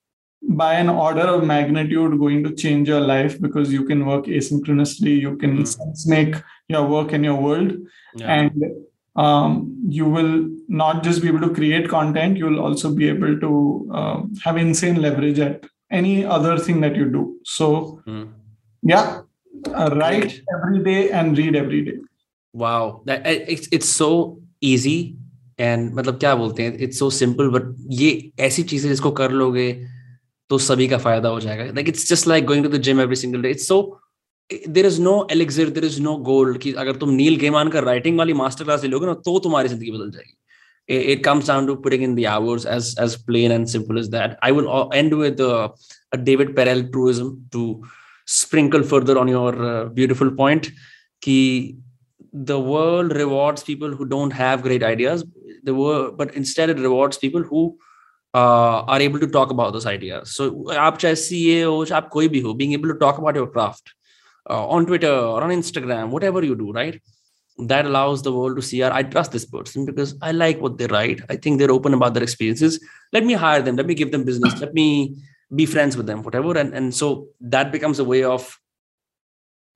[0.49, 5.15] by an order of magnitude going to change your life because you can work asynchronously
[5.21, 6.07] you can mm.
[6.07, 6.37] make
[6.69, 7.73] your work and your world
[8.15, 8.35] yeah.
[8.35, 8.65] and
[9.16, 13.90] um, you will not just be able to create content, you'll also be able to
[13.94, 17.38] uh, have insane leverage at any other thing that you do.
[17.44, 18.32] So, mm.
[18.84, 19.22] yeah,
[19.74, 21.98] uh, write every day and read every day.
[22.54, 25.18] Wow, that, it's, it's so easy
[25.60, 28.10] and मतलब क्या बोलते हैं it's so simple but ये
[28.46, 29.72] ऐसी चीजें जिसको कर लोगे
[30.50, 33.16] तो सभी का फायदा हो जाएगा like it's just like going to the gym every
[33.16, 33.78] single day it's so
[34.53, 38.19] there is no elixir there is no gold कि अगर तुम नील गेमान का राइटिंग
[38.19, 40.35] वाली मास्टर क्लास ले लोगे ना तो तुम्हारी ज़िंदगी बदल जाएगी
[40.89, 44.39] it comes down to putting in the hours as as plain and simple as that
[44.49, 45.69] i will end with uh,
[46.13, 47.83] a david perel truism to
[48.27, 50.71] sprinkle further on your uh, beautiful point
[51.23, 51.41] ki
[52.53, 55.25] the world rewards people who don't have great ideas
[55.65, 57.65] the world but instead it rewards people who
[58.35, 60.51] uh, are able to talk about those ideas so
[60.87, 63.95] aap chahe ca ho aap koi bhi ho being able to talk about your craft
[64.49, 67.01] uh, on Twitter or on Instagram, whatever you do, right?
[67.59, 70.87] That allows the world to see, I trust this person because I like what they
[70.87, 71.23] write.
[71.29, 72.79] I think they're open about their experiences.
[73.13, 73.77] Let me hire them.
[73.77, 74.61] Let me give them business.
[74.61, 75.17] Let me
[75.55, 76.57] be friends with them, whatever.
[76.57, 78.59] And, and so that becomes a way of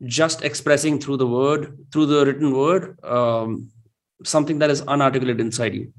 [0.05, 3.71] just expressing through the word, through the written word, um,
[4.25, 5.93] something that is unarticulated inside you.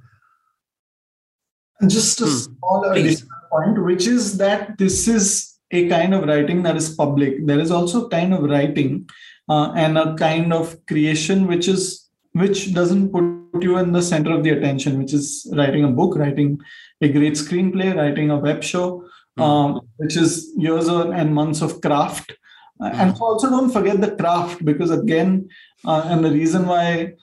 [1.87, 2.29] Just a hmm.
[2.29, 7.45] small additional point, which is that this is a kind of writing that is public
[7.45, 9.07] there is also kind of writing
[9.49, 14.31] uh, and a kind of creation which is which doesn't put you in the center
[14.33, 16.59] of the attention which is writing a book writing
[17.01, 19.03] a great screenplay writing a web show
[19.37, 19.43] mm.
[19.43, 22.33] um, which is years and months of craft
[22.81, 22.93] mm.
[22.93, 25.49] and also don't forget the craft because again
[25.85, 27.13] uh, and the reason why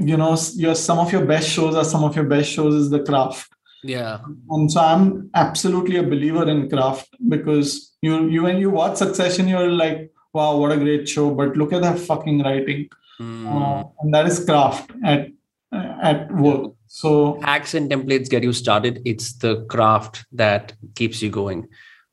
[0.00, 2.90] you know your some of your best shows are some of your best shows is
[2.90, 4.19] the craft Yeah.
[4.49, 9.47] And so I'm absolutely a believer in craft because you you when you watch Succession,
[9.47, 11.29] you're like, wow, what a great show.
[11.31, 12.89] But look at that fucking writing.
[13.19, 13.45] Mm.
[13.47, 15.29] Uh, and that is craft at
[15.71, 16.73] at work.
[16.87, 19.01] So hacks and templates get you started.
[19.05, 21.67] It's the craft that keeps you going.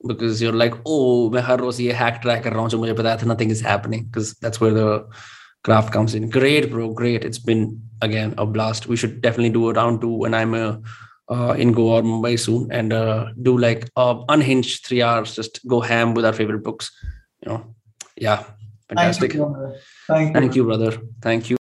[0.06, 2.92] Because you're like, oh, मैं हर रोज ये hack try कर रहा हूँ जो मुझे
[2.94, 4.04] पता था nothing is happening.
[4.04, 5.08] Because that's where the
[5.64, 6.28] craft comes in.
[6.28, 6.90] Great, bro.
[6.92, 7.24] Great.
[7.24, 8.86] It's been again a blast.
[8.86, 10.76] We should definitely do a round two when I'm uh,
[11.31, 15.35] uh, in Goa or Mumbai soon and uh, do like uh, unhinged three hours.
[15.35, 16.91] Just go ham with our favorite books.
[17.43, 17.75] You know,
[18.15, 18.43] yeah,
[18.89, 19.31] fantastic.
[19.31, 19.79] Thank you, brother.
[20.07, 20.33] Thank you.
[20.33, 20.91] Thank you, brother.
[21.21, 21.57] Thank you.